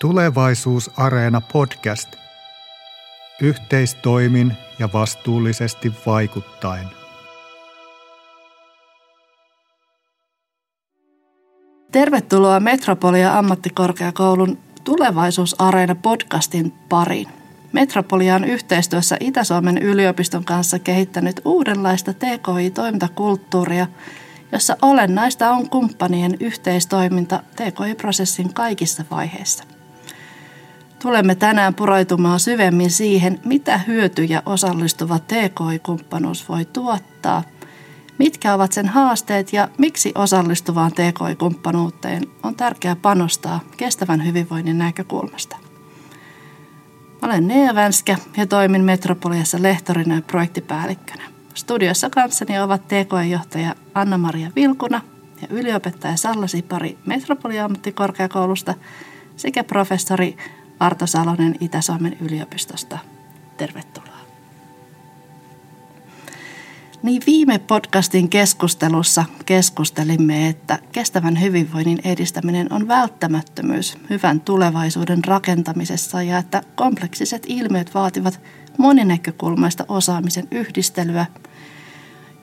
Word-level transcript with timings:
Tulevaisuusareena 0.00 1.40
podcast. 1.40 2.08
Yhteistoimin 3.42 4.52
ja 4.78 4.88
vastuullisesti 4.92 5.92
vaikuttaen. 6.06 6.86
Tervetuloa 11.92 12.60
Metropolia 12.60 13.38
ammattikorkeakoulun 13.38 14.58
Tulevaisuusareena 14.84 15.94
podcastin 15.94 16.72
pariin. 16.88 17.28
Metropolia 17.72 18.34
on 18.34 18.44
yhteistyössä 18.44 19.16
Itä-Suomen 19.20 19.78
yliopiston 19.78 20.44
kanssa 20.44 20.78
kehittänyt 20.78 21.40
uudenlaista 21.44 22.12
TKI-toimintakulttuuria, 22.12 23.86
jossa 24.52 24.76
olennaista 24.82 25.50
on 25.50 25.70
kumppanien 25.70 26.36
yhteistoiminta 26.40 27.42
TKI-prosessin 27.56 28.54
kaikissa 28.54 29.04
vaiheissa. 29.10 29.79
Tulemme 31.02 31.34
tänään 31.34 31.74
pureutumaan 31.74 32.40
syvemmin 32.40 32.90
siihen, 32.90 33.40
mitä 33.44 33.78
hyötyjä 33.78 34.42
osallistuva 34.46 35.18
TKI-kumppanuus 35.18 36.48
voi 36.48 36.64
tuottaa, 36.64 37.42
mitkä 38.18 38.54
ovat 38.54 38.72
sen 38.72 38.88
haasteet 38.88 39.52
ja 39.52 39.68
miksi 39.78 40.12
osallistuvaan 40.14 40.92
TKI-kumppanuuteen 40.92 42.22
on 42.42 42.54
tärkeää 42.54 42.96
panostaa 42.96 43.60
kestävän 43.76 44.26
hyvinvoinnin 44.26 44.78
näkökulmasta. 44.78 45.56
Olen 47.22 47.48
Nea 47.48 47.74
Vänskä 47.74 48.16
ja 48.36 48.46
toimin 48.46 48.84
Metropoliassa 48.84 49.62
lehtorina 49.62 50.14
ja 50.14 50.22
projektipäällikkönä. 50.22 51.22
Studiossa 51.54 52.10
kanssani 52.10 52.60
ovat 52.60 52.88
TKI-johtaja 52.88 53.74
Anna-Maria 53.94 54.50
Vilkuna 54.56 55.00
ja 55.42 55.48
yliopettaja 55.50 56.16
Salla 56.16 56.46
Sipari 56.46 56.98
Metropolia-ammattikorkeakoulusta 57.06 58.74
sekä 59.36 59.64
professori 59.64 60.36
Arto 60.80 61.06
Salonen 61.06 61.54
Itä-Suomen 61.60 62.16
yliopistosta. 62.20 62.98
Tervetuloa. 63.56 64.20
Niin 67.02 67.22
viime 67.26 67.58
podcastin 67.58 68.28
keskustelussa 68.28 69.24
keskustelimme, 69.46 70.48
että 70.48 70.78
kestävän 70.92 71.40
hyvinvoinnin 71.40 72.00
edistäminen 72.04 72.72
on 72.72 72.88
välttämättömyys 72.88 73.98
hyvän 74.10 74.40
tulevaisuuden 74.40 75.24
rakentamisessa 75.24 76.22
ja 76.22 76.38
että 76.38 76.62
kompleksiset 76.74 77.42
ilmiöt 77.46 77.94
vaativat 77.94 78.40
moninäkökulmaista 78.78 79.84
osaamisen 79.88 80.48
yhdistelyä, 80.50 81.26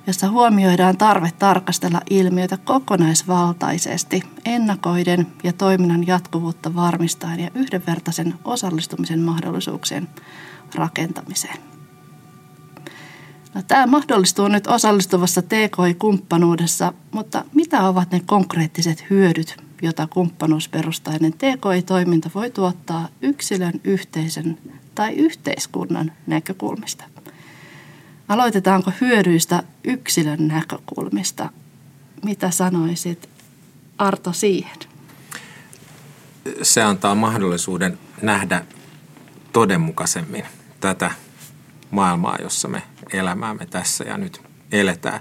jossa 0.07 0.29
huomioidaan 0.29 0.97
tarve 0.97 1.31
tarkastella 1.39 2.01
ilmiötä 2.09 2.57
kokonaisvaltaisesti, 2.57 4.23
ennakoiden 4.45 5.27
ja 5.43 5.53
toiminnan 5.53 6.07
jatkuvuutta 6.07 6.75
varmistaen 6.75 7.39
ja 7.39 7.49
yhdenvertaisen 7.55 8.33
osallistumisen 8.43 9.19
mahdollisuuksien 9.19 10.07
rakentamiseen. 10.75 11.57
No, 13.53 13.61
tämä 13.67 13.87
mahdollistuu 13.87 14.47
nyt 14.47 14.67
osallistuvassa 14.67 15.41
TKI-kumppanuudessa, 15.41 16.93
mutta 17.11 17.45
mitä 17.53 17.87
ovat 17.87 18.11
ne 18.11 18.21
konkreettiset 18.25 19.05
hyödyt, 19.09 19.57
joita 19.81 20.07
kumppanuusperustainen 20.07 21.33
TKI-toiminta 21.33 22.29
voi 22.35 22.49
tuottaa 22.51 23.07
yksilön, 23.21 23.73
yhteisön 23.83 24.57
tai 24.95 25.13
yhteiskunnan 25.13 26.11
näkökulmista? 26.27 27.16
Aloitetaanko 28.27 28.91
hyödyistä 29.01 29.63
yksilön 29.83 30.47
näkökulmista? 30.47 31.49
Mitä 32.23 32.51
sanoisit 32.51 33.29
Arto 33.97 34.33
siihen? 34.33 34.77
Se 36.61 36.83
antaa 36.83 37.15
mahdollisuuden 37.15 37.99
nähdä 38.21 38.65
todenmukaisemmin 39.53 40.45
tätä 40.79 41.11
maailmaa, 41.91 42.37
jossa 42.41 42.67
me 42.67 42.83
elämäämme 43.13 43.65
tässä 43.65 44.03
ja 44.03 44.17
nyt 44.17 44.41
eletään. 44.71 45.19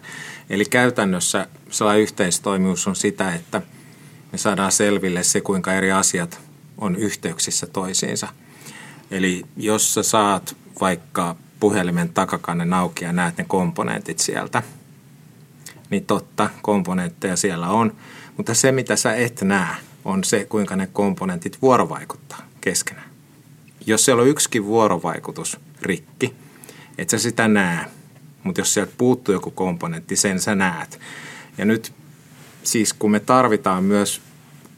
Eli 0.50 0.64
käytännössä 0.64 1.46
sellainen 1.70 2.02
yhteistoimivuus 2.02 2.86
on 2.86 2.96
sitä, 2.96 3.34
että 3.34 3.62
me 4.32 4.38
saadaan 4.38 4.72
selville 4.72 5.22
se, 5.22 5.40
kuinka 5.40 5.72
eri 5.72 5.92
asiat 5.92 6.40
on 6.78 6.96
yhteyksissä 6.96 7.66
toisiinsa. 7.66 8.28
Eli 9.10 9.44
jos 9.56 9.94
sä 9.94 10.02
saat 10.02 10.56
vaikka 10.80 11.36
puhelimen 11.60 12.08
takakannen 12.08 12.72
auki 12.72 13.04
ja 13.04 13.12
näet 13.12 13.38
ne 13.38 13.44
komponentit 13.48 14.18
sieltä, 14.18 14.62
niin 15.90 16.06
totta, 16.06 16.50
komponentteja 16.62 17.36
siellä 17.36 17.68
on. 17.68 17.96
Mutta 18.36 18.54
se, 18.54 18.72
mitä 18.72 18.96
sä 18.96 19.14
et 19.14 19.42
näe, 19.42 19.74
on 20.04 20.24
se, 20.24 20.44
kuinka 20.44 20.76
ne 20.76 20.88
komponentit 20.92 21.62
vuorovaikuttaa 21.62 22.42
keskenään. 22.60 23.10
Jos 23.86 24.04
siellä 24.04 24.22
on 24.22 24.28
yksikin 24.28 24.64
vuorovaikutus 24.64 25.60
rikki, 25.82 26.34
et 26.98 27.10
sä 27.10 27.18
sitä 27.18 27.48
näe, 27.48 27.84
mutta 28.42 28.60
jos 28.60 28.74
sieltä 28.74 28.92
puuttuu 28.98 29.32
joku 29.32 29.50
komponentti, 29.50 30.16
sen 30.16 30.40
sä 30.40 30.54
näet. 30.54 31.00
Ja 31.58 31.64
nyt 31.64 31.92
siis 32.62 32.92
kun 32.92 33.10
me 33.10 33.20
tarvitaan 33.20 33.84
myös 33.84 34.20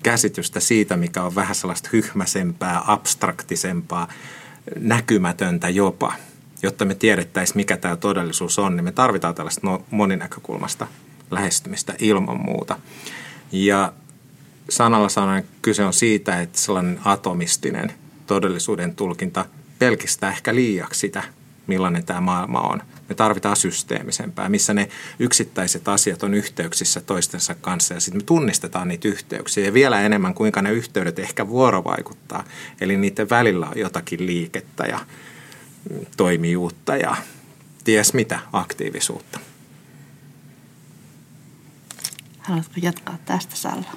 käsitystä 0.02 0.60
siitä, 0.60 0.96
mikä 0.96 1.22
on 1.22 1.34
vähän 1.34 1.54
sellaista 1.54 1.88
hyhmäsempää, 1.92 2.82
abstraktisempaa, 2.86 4.08
näkymätöntä 4.78 5.68
jopa, 5.68 6.12
jotta 6.62 6.84
me 6.84 6.94
tiedettäisiin, 6.94 7.56
mikä 7.56 7.76
tämä 7.76 7.96
todellisuus 7.96 8.58
on, 8.58 8.76
niin 8.76 8.84
me 8.84 8.92
tarvitaan 8.92 9.34
tällaista 9.34 9.60
no, 9.66 9.84
moninäkökulmasta 9.90 10.86
lähestymistä 11.30 11.94
ilman 11.98 12.40
muuta. 12.40 12.78
Ja 13.52 13.92
sanalla 14.70 15.08
sanoen 15.08 15.44
kyse 15.62 15.84
on 15.84 15.92
siitä, 15.92 16.40
että 16.40 16.58
sellainen 16.58 17.00
atomistinen 17.04 17.92
todellisuuden 18.26 18.96
tulkinta 18.96 19.44
pelkistää 19.78 20.30
ehkä 20.30 20.54
liiaksi 20.54 21.00
sitä, 21.00 21.22
millainen 21.66 22.04
tämä 22.04 22.20
maailma 22.20 22.60
on. 22.60 22.82
Me 23.08 23.14
tarvitaan 23.14 23.56
systeemisempää, 23.56 24.48
missä 24.48 24.74
ne 24.74 24.88
yksittäiset 25.18 25.88
asiat 25.88 26.22
on 26.22 26.34
yhteyksissä 26.34 27.00
toistensa 27.00 27.54
kanssa 27.54 27.94
ja 27.94 28.00
sitten 28.00 28.22
me 28.22 28.24
tunnistetaan 28.24 28.88
niitä 28.88 29.08
yhteyksiä 29.08 29.64
ja 29.64 29.74
vielä 29.74 30.00
enemmän 30.00 30.34
kuinka 30.34 30.62
ne 30.62 30.72
yhteydet 30.72 31.18
ehkä 31.18 31.48
vuorovaikuttaa. 31.48 32.44
Eli 32.80 32.96
niiden 32.96 33.30
välillä 33.30 33.66
on 33.66 33.78
jotakin 33.78 34.26
liikettä 34.26 34.84
ja 34.84 35.00
toimijuutta 36.16 36.96
ja 36.96 37.16
ties 37.84 38.14
mitä 38.14 38.38
aktiivisuutta. 38.52 39.40
Haluatko 42.38 42.74
jatkaa 42.82 43.18
tästä 43.24 43.56
Salla? 43.56 43.90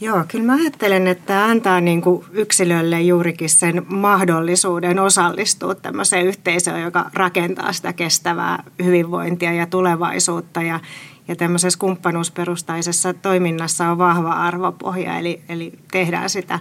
Joo, 0.00 0.24
kyllä 0.28 0.44
mä 0.44 0.54
ajattelen, 0.54 1.06
että 1.06 1.26
tämä 1.26 1.44
antaa 1.44 1.80
niin 1.80 2.02
kuin 2.02 2.24
yksilölle 2.32 3.02
juurikin 3.02 3.50
sen 3.50 3.86
mahdollisuuden 3.88 4.98
osallistua 4.98 5.74
tämmöiseen 5.74 6.26
yhteisöön, 6.26 6.82
joka 6.82 7.10
rakentaa 7.14 7.72
sitä 7.72 7.92
kestävää 7.92 8.62
hyvinvointia 8.84 9.52
ja 9.52 9.66
tulevaisuutta. 9.66 10.62
Ja, 10.62 10.80
ja 11.28 11.36
tämmöisessä 11.36 11.78
kumppanuusperustaisessa 11.78 13.14
toiminnassa 13.14 13.88
on 13.90 13.98
vahva 13.98 14.30
arvopohja, 14.32 15.18
eli, 15.18 15.42
eli 15.48 15.72
tehdään 15.92 16.30
sitä 16.30 16.58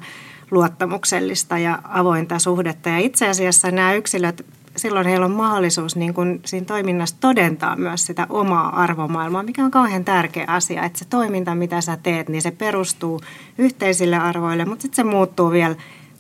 luottamuksellista 0.51 1.57
ja 1.57 1.79
avointa 1.83 2.39
suhdetta. 2.39 2.89
Ja 2.89 2.97
itse 2.97 3.29
asiassa 3.29 3.71
nämä 3.71 3.93
yksilöt 3.93 4.45
silloin 4.75 5.07
heillä 5.07 5.25
on 5.25 5.31
mahdollisuus 5.31 5.95
niin 5.95 6.13
kuin 6.13 6.41
siinä 6.45 6.65
toiminnassa 6.65 7.15
todentaa 7.19 7.75
myös 7.75 8.05
sitä 8.05 8.27
omaa 8.29 8.81
arvomaailmaa, 8.81 9.43
mikä 9.43 9.65
on 9.65 9.71
kauhean 9.71 10.05
tärkeä 10.05 10.45
asia, 10.47 10.83
että 10.83 10.99
se 10.99 11.05
toiminta, 11.05 11.55
mitä 11.55 11.81
sä 11.81 11.97
teet, 12.03 12.29
niin 12.29 12.41
se 12.41 12.51
perustuu 12.51 13.21
yhteisille 13.57 14.17
arvoille, 14.17 14.65
mutta 14.65 14.81
sitten 14.81 14.95
se 14.95 15.03
muuttuu 15.03 15.51
vielä 15.51 15.75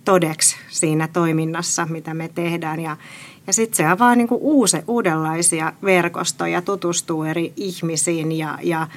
todeksi 0.05 0.55
siinä 0.69 1.07
toiminnassa, 1.07 1.87
mitä 1.89 2.13
me 2.13 2.29
tehdään. 2.35 2.79
Ja, 2.79 2.97
ja 3.47 3.53
sitten 3.53 3.77
se 3.77 3.85
avaa 3.85 4.15
niin 4.15 4.27
kuin 4.27 4.41
uusi, 4.41 4.77
uudenlaisia 4.87 5.73
verkostoja, 5.83 6.61
tutustuu 6.61 7.23
eri 7.23 7.53
ihmisiin 7.55 8.31
ja, 8.31 8.59
ja 8.63 8.87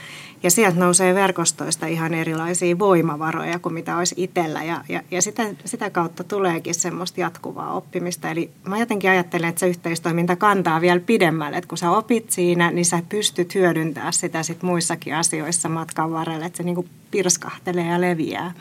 ja 0.43 0.51
sieltä 0.51 0.79
nousee 0.79 1.15
verkostoista 1.15 1.87
ihan 1.87 2.15
erilaisia 2.15 2.79
voimavaroja 2.79 3.59
kuin 3.59 3.73
mitä 3.73 3.97
olisi 3.97 4.15
itsellä. 4.19 4.65
Ja, 4.65 4.85
ja, 4.89 5.03
ja 5.11 5.23
sitä, 5.23 5.43
sitä 5.65 5.91
kautta 5.91 6.25
tuleekin 6.25 6.75
semmoista 6.75 7.21
jatkuvaa 7.21 7.73
oppimista. 7.73 8.31
Eli 8.31 8.51
mä 8.65 8.79
jotenkin 8.79 9.11
ajattelen, 9.11 9.49
että 9.49 9.61
se 9.61 9.69
yhteistoiminta 9.69 10.37
kantaa 10.37 10.81
vielä 10.81 11.01
pidemmälle. 11.01 11.57
Että 11.57 11.69
kun 11.69 11.79
sä 11.79 11.91
opit 11.91 12.31
siinä, 12.31 12.71
niin 12.71 12.85
sä 12.85 13.03
pystyt 13.09 13.55
hyödyntämään 13.55 14.13
sitä 14.13 14.43
sit 14.43 14.63
muissakin 14.63 15.15
asioissa 15.15 15.69
matkan 15.69 16.13
varrella. 16.13 16.47
Että 16.47 16.57
se 16.57 16.63
niinku 16.63 16.87
pirskahtelee 17.11 17.87
ja 17.87 18.01
leviää 18.01 18.55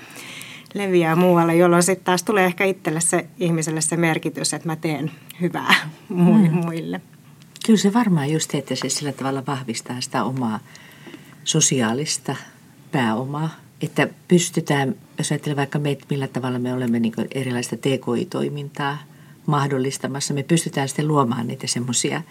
leviää 0.78 1.16
muualle, 1.16 1.56
jolloin 1.56 1.84
sitten 1.84 2.06
taas 2.06 2.24
tulee 2.24 2.46
ehkä 2.46 2.66
itselle 2.66 3.02
se 3.02 3.28
ihmiselle 3.38 3.82
se 3.82 3.98
merkitys, 3.98 4.54
että 4.54 4.68
mä 4.68 4.76
teen 4.76 5.12
hyvää 5.42 5.76
mm. 6.10 6.52
muille. 6.52 7.02
Kyllä 7.66 7.80
se 7.80 7.94
varmaan 7.94 8.32
just, 8.32 8.56
että 8.56 8.76
se 8.76 8.90
sillä 8.90 9.12
tavalla 9.12 9.44
vahvistaa 9.48 10.02
sitä 10.02 10.24
omaa 10.24 10.60
sosiaalista 11.44 12.36
pääomaa, 12.92 13.50
että 13.82 14.08
pystytään, 14.28 14.96
jos 15.18 15.32
ajattelee 15.32 15.56
vaikka 15.56 15.80
meitä, 15.80 16.06
millä 16.10 16.28
tavalla 16.28 16.60
me 16.60 16.74
olemme 16.74 17.00
niin 17.00 17.14
erilaista 17.32 17.76
TKI-toimintaa 17.78 18.98
mahdollistamassa, 19.46 20.34
me 20.34 20.44
pystytään 20.44 20.88
sitten 20.88 21.08
luomaan 21.08 21.48
niitä 21.48 21.68
semmoisia 21.68 22.22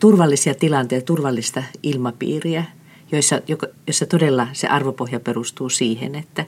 turvallisia 0.00 0.54
tilanteita, 0.54 1.06
turvallista 1.06 1.62
ilmapiiriä, 1.82 2.64
joissa, 3.12 3.40
jossa 3.86 4.06
todella 4.06 4.48
se 4.52 4.68
arvopohja 4.68 5.20
perustuu 5.20 5.68
siihen, 5.68 6.14
että 6.14 6.46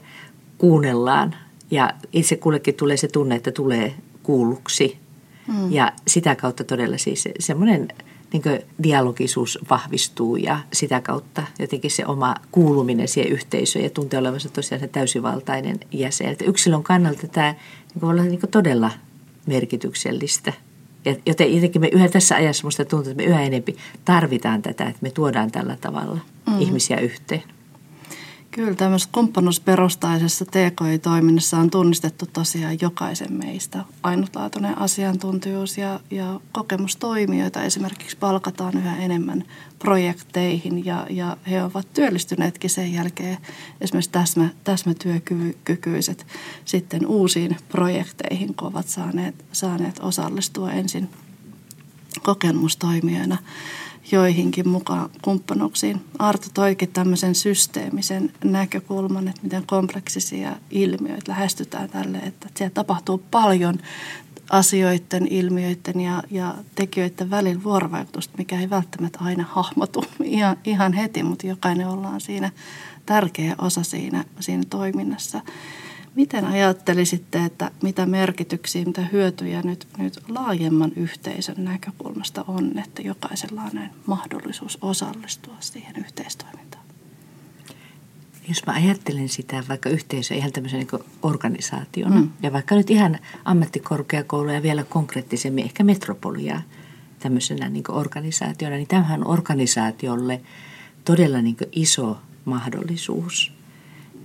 kuunnellaan 0.63 1.35
Ja 1.71 1.93
itse 2.13 2.35
kullekin 2.35 2.75
tulee 2.75 2.97
se 2.97 3.07
tunne, 3.07 3.35
että 3.35 3.51
tulee 3.51 3.95
kuulluksi. 4.23 4.97
Mm. 5.47 5.71
Ja 5.71 5.91
sitä 6.07 6.35
kautta 6.35 6.63
todella 6.63 6.97
siis 6.97 7.29
semmoinen 7.39 7.87
niin 8.33 8.43
dialogisuus 8.83 9.59
vahvistuu 9.69 10.35
ja 10.35 10.59
sitä 10.73 11.01
kautta 11.01 11.43
jotenkin 11.59 11.91
se 11.91 12.05
oma 12.05 12.35
kuuluminen 12.51 13.07
siihen 13.07 13.31
yhteisöön 13.31 13.83
ja 13.83 13.89
tuntee 13.89 14.19
olevansa 14.19 14.49
tosiaan 14.49 14.79
se 14.79 14.87
täysivaltainen 14.87 15.79
jäsen. 15.91 16.27
Että 16.27 16.45
yksilön 16.45 16.83
kannalta 16.83 17.27
tämä 17.27 17.51
niin 17.51 18.01
voi 18.01 18.09
olla 18.09 18.23
niin 18.23 18.39
todella 18.51 18.91
merkityksellistä. 19.45 20.53
Ja 21.05 21.15
joten 21.25 21.55
jotenkin 21.55 21.81
me 21.81 21.89
yhä 21.91 22.09
tässä 22.09 22.35
ajassa 22.35 22.63
minusta 22.63 22.85
tuntuu, 22.85 23.11
että 23.11 23.23
me 23.23 23.29
yhä 23.29 23.41
enemmän 23.41 23.75
tarvitaan 24.05 24.61
tätä, 24.61 24.85
että 24.85 24.99
me 25.01 25.11
tuodaan 25.11 25.51
tällä 25.51 25.77
tavalla 25.81 26.19
mm. 26.47 26.61
ihmisiä 26.61 26.97
yhteen. 26.97 27.43
Kyllä 28.55 28.75
tämmöisessä 28.75 29.09
kumppanuusperustaisessa 29.11 30.45
TKI-toiminnassa 30.45 31.57
on 31.57 31.69
tunnistettu 31.69 32.25
tosiaan 32.33 32.77
jokaisen 32.81 33.33
meistä 33.33 33.85
ainutlaatuinen 34.03 34.77
asiantuntijuus 34.77 35.77
ja, 35.77 35.99
ja 36.11 36.39
kokemustoimijoita. 36.51 37.63
Esimerkiksi 37.63 38.17
palkataan 38.17 38.77
yhä 38.77 38.97
enemmän 38.97 39.43
projekteihin 39.79 40.85
ja, 40.85 41.07
ja 41.09 41.37
he 41.49 41.63
ovat 41.63 41.87
työllistyneetkin 41.93 42.69
sen 42.69 42.93
jälkeen 42.93 43.37
esimerkiksi 43.81 44.11
täsmä, 44.11 44.49
täsmätyökykyiset 44.63 46.27
sitten 46.65 47.07
uusiin 47.07 47.57
projekteihin, 47.69 48.55
kun 48.55 48.67
ovat 48.67 48.87
saaneet, 48.87 49.45
saaneet 49.51 49.99
osallistua 49.99 50.71
ensin 50.71 51.09
kokemustoimijoina 52.23 53.37
joihinkin 54.11 54.69
mukaan 54.69 55.09
kumppanuuksiin. 55.21 56.01
Arto 56.19 56.47
toikin 56.53 56.89
tämmöisen 56.89 57.35
systeemisen 57.35 58.33
näkökulman, 58.43 59.27
että 59.27 59.41
miten 59.43 59.63
kompleksisia 59.65 60.55
ilmiöitä 60.71 61.31
lähestytään 61.31 61.89
tälle, 61.89 62.17
että 62.17 62.49
siellä 62.55 62.73
tapahtuu 62.73 63.23
paljon 63.31 63.75
asioiden, 64.49 65.27
ilmiöiden 65.29 66.01
ja, 66.01 66.23
ja 66.31 66.55
tekijöiden 66.75 67.29
välillä 67.29 67.63
vuorovaikutusta, 67.63 68.37
mikä 68.37 68.59
ei 68.59 68.69
välttämättä 68.69 69.19
aina 69.21 69.45
hahmotu 69.49 70.03
ihan, 70.23 70.57
ihan 70.63 70.93
heti, 70.93 71.23
mutta 71.23 71.47
jokainen 71.47 71.87
ollaan 71.87 72.21
siinä 72.21 72.51
tärkeä 73.05 73.55
osa 73.57 73.83
siinä, 73.83 74.25
siinä 74.39 74.63
toiminnassa. 74.69 75.41
Miten 76.15 76.45
ajattelisitte, 76.45 77.45
että 77.45 77.71
mitä 77.83 78.05
merkityksiä, 78.05 78.85
mitä 78.85 79.01
hyötyjä 79.11 79.61
nyt, 79.61 79.87
nyt 79.97 80.19
laajemman 80.27 80.91
yhteisön 80.95 81.55
näkökulmasta 81.57 82.45
on, 82.47 82.79
että 82.79 83.01
jokaisella 83.01 83.61
on 83.61 83.69
näin 83.73 83.89
mahdollisuus 84.05 84.77
osallistua 84.81 85.55
siihen 85.59 85.95
yhteistoimintaan? 85.95 86.83
Jos 88.47 88.65
mä 88.65 88.73
ajattelen 88.73 89.29
sitä 89.29 89.63
vaikka 89.69 89.89
yhteisö 89.89 90.35
ihan 90.35 90.51
tämmöisen 90.51 90.79
niin 90.79 91.03
organisaationa 91.21 92.21
mm. 92.21 92.29
ja 92.43 92.53
vaikka 92.53 92.75
nyt 92.75 92.89
ihan 92.89 93.19
ammattikorkeakouluja 93.45 94.63
vielä 94.63 94.83
konkreettisemmin, 94.83 95.65
ehkä 95.65 95.83
metropolia 95.83 96.61
tämmöisenä 97.19 97.69
niin 97.69 97.91
organisaationa, 97.91 98.75
niin 98.75 98.87
tämähän 98.87 99.21
on 99.23 99.31
organisaatiolle 99.31 100.41
todella 101.05 101.41
niin 101.41 101.57
iso 101.71 102.17
mahdollisuus– 102.45 103.51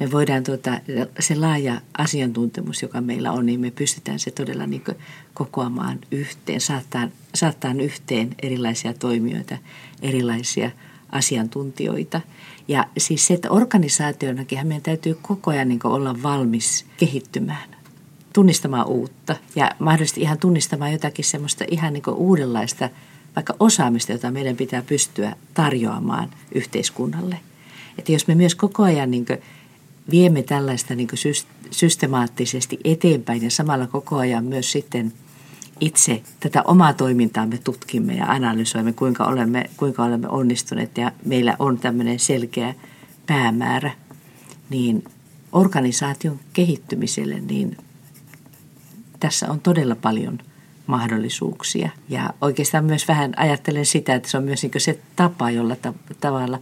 me 0.01 0.11
voidaan 0.11 0.45
tuota, 0.45 0.81
se 1.21 1.35
laaja 1.35 1.81
asiantuntemus, 1.99 2.83
joka 2.83 3.01
meillä 3.01 3.33
on, 3.33 3.47
niin 3.47 3.61
me 3.61 3.71
pystytään 3.71 4.19
se 4.19 4.31
todella 4.31 4.67
niin 4.67 4.85
kokoamaan 5.35 5.99
yhteen, 6.11 6.61
saattaa, 6.61 7.09
saattaa 7.35 7.75
yhteen 7.83 8.35
erilaisia 8.43 8.95
toimijoita, 8.95 9.59
erilaisia 10.03 10.71
asiantuntijoita. 11.13 12.21
Ja 12.69 12.87
siis 12.99 13.27
se, 13.27 13.35
että 13.35 13.51
organisaationakin 13.51 14.67
meidän 14.67 14.83
täytyy 14.83 15.19
koko 15.23 15.51
ajan 15.51 15.69
niin 15.69 15.81
olla 15.85 16.23
valmis 16.23 16.87
kehittymään, 16.97 17.69
tunnistamaan 18.33 18.87
uutta 18.87 19.37
ja 19.57 19.71
mahdollisesti 19.79 20.21
ihan 20.21 20.39
tunnistamaan 20.39 20.93
jotakin 20.93 21.25
semmoista 21.25 21.65
ihan 21.71 21.93
niin 21.93 22.03
uudenlaista 22.17 22.91
vaikka 23.37 23.55
osaamista, 23.61 24.13
jota 24.13 24.31
meidän 24.31 24.57
pitää 24.57 24.83
pystyä 24.83 25.37
tarjoamaan 25.55 26.31
yhteiskunnalle. 26.55 27.41
Että 27.99 28.13
jos 28.13 28.27
me 28.27 28.35
myös 28.35 28.55
koko 28.55 28.83
ajan 28.83 29.11
niin 29.11 29.27
viemme 30.11 30.43
tällaista 30.43 30.95
niin 30.95 31.09
kuin 31.09 31.19
systemaattisesti 31.71 32.79
eteenpäin 32.85 33.43
ja 33.43 33.51
samalla 33.51 33.87
koko 33.87 34.17
ajan 34.17 34.45
myös 34.45 34.73
sitten 34.73 35.13
itse 35.81 36.23
tätä 36.41 36.63
omaa 36.63 36.93
toimintaamme 36.93 37.59
tutkimme 37.59 38.15
ja 38.15 38.27
analysoimme, 38.27 38.93
kuinka 38.93 39.25
olemme, 39.25 39.71
kuinka 39.77 40.05
olemme 40.05 40.29
onnistuneet 40.29 40.99
ja 40.99 41.13
meillä 41.25 41.57
on 41.59 41.79
tämmöinen 41.79 42.19
selkeä 42.19 42.75
päämäärä, 43.27 43.91
niin 44.71 45.05
organisaation 45.53 46.41
kehittymiselle, 46.53 47.41
niin 47.41 47.77
tässä 49.21 49.51
on 49.51 49.61
todella 49.61 49.97
paljon 49.97 50.39
mahdollisuuksia. 50.87 51.91
Ja 52.09 52.35
oikeastaan 52.41 52.85
myös 52.85 53.09
vähän 53.09 53.35
ajattelen 53.37 53.87
sitä, 53.87 54.15
että 54.15 54.31
se 54.31 54.37
on 54.37 54.45
myös 54.45 54.63
niin 54.63 54.73
se 54.77 54.99
tapa, 55.17 55.51
jolla 55.51 55.77
ta- 55.77 55.95
tavalla 56.21 56.59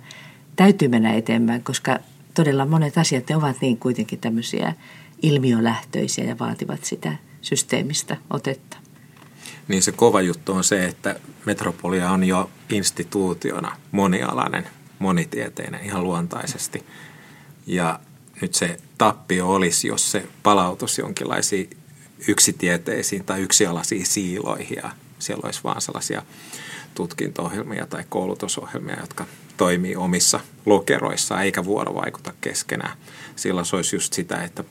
täytyy 0.56 0.88
mennä 0.88 1.12
eteenpäin, 1.12 1.62
koska 1.62 1.98
todella 2.36 2.66
monet 2.66 2.98
asiat 2.98 3.28
ne 3.28 3.36
ovat 3.36 3.56
niin 3.60 3.78
kuitenkin 3.78 4.18
tämmöisiä 4.18 4.74
ilmiölähtöisiä 5.22 6.24
ja 6.24 6.38
vaativat 6.38 6.84
sitä 6.84 7.16
systeemistä 7.42 8.16
otetta. 8.30 8.76
Niin 9.68 9.82
se 9.82 9.92
kova 9.92 10.22
juttu 10.22 10.52
on 10.52 10.64
se, 10.64 10.84
että 10.84 11.20
Metropolia 11.44 12.10
on 12.10 12.24
jo 12.24 12.50
instituutiona 12.70 13.76
monialainen, 13.92 14.66
monitieteinen 14.98 15.84
ihan 15.84 16.04
luontaisesti. 16.04 16.86
Ja 17.66 18.00
nyt 18.40 18.54
se 18.54 18.80
tappio 18.98 19.48
olisi, 19.48 19.88
jos 19.88 20.12
se 20.12 20.26
palautus 20.42 20.98
jonkinlaisiin 20.98 21.70
yksitieteisiin 22.28 23.24
tai 23.24 23.40
yksialaisiin 23.40 24.06
siiloihin 24.06 24.78
ja 24.82 24.90
siellä 25.18 25.42
olisi 25.44 25.60
vaan 25.64 25.80
sellaisia 25.80 26.22
tutkinto-ohjelmia 26.94 27.86
tai 27.86 28.04
koulutusohjelmia, 28.08 29.00
jotka 29.00 29.26
toimii 29.56 29.96
omissa 29.96 30.40
lokeroissa 30.66 31.42
eikä 31.42 31.64
vuorovaikuta 31.64 32.32
keskenään. 32.40 32.96
Silloin 33.36 33.66
se 33.66 33.76
olisi 33.76 33.96
just 33.96 34.12
sitä, 34.12 34.36
että 34.44 34.64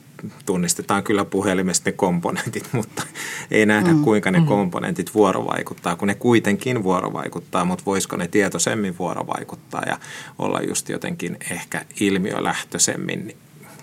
tunnistetaan 0.46 1.02
kyllä 1.02 1.24
puhelimesta 1.24 1.90
ne 1.90 1.92
komponentit, 1.92 2.68
mutta 2.72 3.02
ei 3.50 3.66
nähdä 3.66 3.92
mm. 3.92 4.02
kuinka 4.02 4.30
ne 4.30 4.40
mm. 4.40 4.46
komponentit 4.46 5.14
vuorovaikuttaa, 5.14 5.96
kun 5.96 6.08
ne 6.08 6.14
kuitenkin 6.14 6.82
vuorovaikuttaa, 6.82 7.64
mutta 7.64 7.84
voisiko 7.86 8.16
ne 8.16 8.28
tietoisemmin 8.28 8.98
vuorovaikuttaa 8.98 9.82
ja 9.86 9.98
olla 10.38 10.60
just 10.60 10.88
jotenkin 10.88 11.36
ehkä 11.50 11.84
ilmiölähtöisemmin 12.00 13.36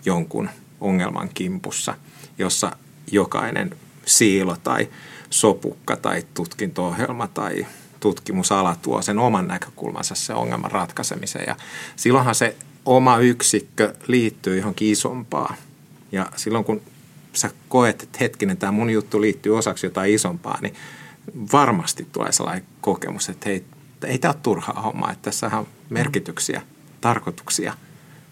jonkun 0.06 0.50
ongelman 0.82 1.30
kimpussa, 1.34 1.96
jossa 2.38 2.72
jokainen 3.12 3.76
siilo 4.06 4.58
tai 4.64 4.90
sopukka 5.30 5.98
tai 5.98 6.24
tutkinto-ohjelma 6.34 7.28
tai 7.28 7.66
tutkimusala 8.04 8.76
tuo 8.82 9.02
sen 9.02 9.20
oman 9.20 9.48
näkökulmansa 9.48 10.16
se 10.16 10.34
ongelman 10.34 10.72
ratkaisemiseen. 10.72 11.46
Ja 11.48 11.56
silloinhan 11.96 12.36
se 12.36 12.56
oma 12.86 13.18
yksikkö 13.18 13.94
liittyy 14.08 14.58
johonkin 14.58 14.92
isompaan. 14.92 15.56
Ja 16.12 16.30
silloin 16.36 16.66
kun 16.66 16.82
sä 17.34 17.50
koet, 17.70 18.04
että 18.04 18.18
hetkinen, 18.22 18.58
tämä 18.58 18.72
mun 18.72 18.90
juttu 18.90 19.22
liittyy 19.22 19.58
osaksi 19.58 19.86
jotain 19.86 20.14
isompaa, 20.14 20.58
niin 20.62 20.76
varmasti 21.54 22.08
tulee 22.12 22.32
sellainen 22.32 22.66
kokemus, 22.82 23.30
että 23.30 23.50
hei, 23.50 23.64
ei 24.06 24.18
tämä 24.18 24.32
ole 24.32 24.40
turhaa 24.44 24.82
hommaa, 24.82 25.12
että 25.12 25.32
tässä 25.32 25.52
on 25.54 25.68
merkityksiä, 25.90 26.62
tarkoituksia, 27.02 27.74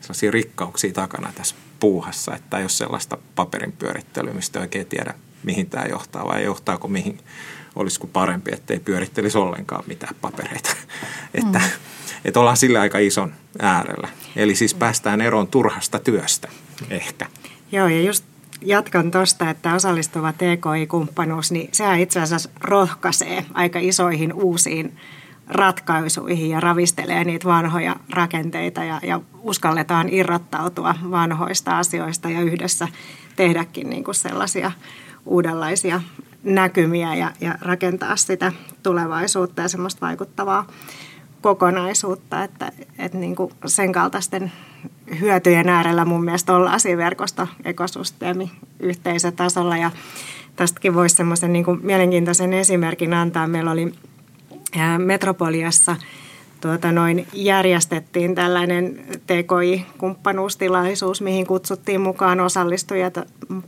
sellaisia 0.02 0.32
rikkauksia 0.32 0.94
takana 0.94 1.34
tässä 1.36 1.56
puuhassa, 1.80 2.36
että 2.36 2.58
ei 2.58 2.64
ole 2.64 2.70
sellaista 2.70 3.18
paperin 3.36 3.72
pyörittelyä, 3.72 4.34
mistä 4.34 4.60
oikein 4.60 4.86
tiedä, 4.88 5.14
mihin 5.44 5.70
tämä 5.70 5.86
johtaa 5.86 6.28
vai 6.28 6.44
johtaako 6.44 6.88
mihin 6.88 7.20
olisiko 7.76 8.08
parempi, 8.08 8.52
ettei 8.54 8.80
pyörittelisi 8.80 9.38
ollenkaan 9.38 9.84
mitään 9.88 10.16
papereita. 10.22 10.70
että, 11.34 11.60
mm. 11.60 11.66
että 12.26 12.40
ollaan 12.40 12.58
sillä 12.58 12.82
aika 12.82 12.98
ison 12.98 13.34
äärellä. 13.60 14.08
Eli 14.36 14.56
siis 14.56 14.74
päästään 14.74 15.22
eroon 15.22 15.48
turhasta 15.48 16.00
työstä 16.00 16.48
ehkä. 16.90 17.26
Joo, 17.72 17.88
ja 17.88 18.02
just 18.02 18.26
jatkan 18.62 19.12
tuosta, 19.12 19.50
että 19.50 19.74
osallistuva 19.74 20.34
TKI-kumppanuus, 20.34 21.52
niin 21.52 21.70
sehän 21.72 22.00
itse 22.00 22.22
asiassa 22.22 22.50
rohkaisee 22.62 23.46
aika 23.54 23.80
isoihin 23.80 24.34
uusiin 24.34 24.98
ratkaisuihin 25.48 26.50
ja 26.50 26.60
ravistelee 26.60 27.24
niitä 27.24 27.46
vanhoja 27.46 27.96
rakenteita 28.10 28.84
ja, 28.84 29.00
ja 29.04 29.22
uskalletaan 29.42 30.10
irrottautua 30.10 30.96
vanhoista 31.12 31.78
asioista 31.78 32.30
ja 32.30 32.42
yhdessä 32.42 32.88
tehdäkin 33.36 33.90
niin 33.90 34.04
kuin 34.04 34.16
sellaisia 34.16 34.72
uudenlaisia 35.26 36.02
näkymiä 36.44 37.16
ja, 37.16 37.32
ja 37.42 37.56
rakentaa 37.62 38.16
sitä 38.16 38.52
tulevaisuutta 38.84 39.62
ja 39.62 39.68
semmoista 39.68 40.06
vaikuttavaa 40.06 40.68
kokonaisuutta, 41.42 42.44
että, 42.44 42.72
että 42.98 43.18
niin 43.18 43.36
kuin 43.36 43.54
sen 43.66 43.92
kaltaisten 43.92 44.52
hyötyjen 45.20 45.70
äärellä 45.70 46.06
mun 46.06 46.26
mielestä 46.26 46.56
ollaan 46.56 46.80
siinä 46.80 46.98
verkosto 46.98 47.48
ekosysteemi 47.66 48.52
yhteisötasolla 48.80 49.78
ja 49.78 49.92
tästäkin 50.56 50.94
voisi 50.94 51.16
semmoisen 51.16 51.54
niin 51.54 51.66
mielenkiintoisen 51.82 52.54
esimerkin 52.54 53.14
antaa. 53.14 53.48
Meillä 53.48 53.72
oli 53.72 53.94
Metropoliassa 54.98 55.96
tuota 56.62 56.92
noin, 56.92 57.28
järjestettiin 57.34 58.36
tällainen 58.36 59.00
TKI-kumppanuustilaisuus, 59.28 61.22
mihin 61.22 61.48
kutsuttiin 61.48 62.02
mukaan 62.02 62.40
osallistujia 62.40 63.12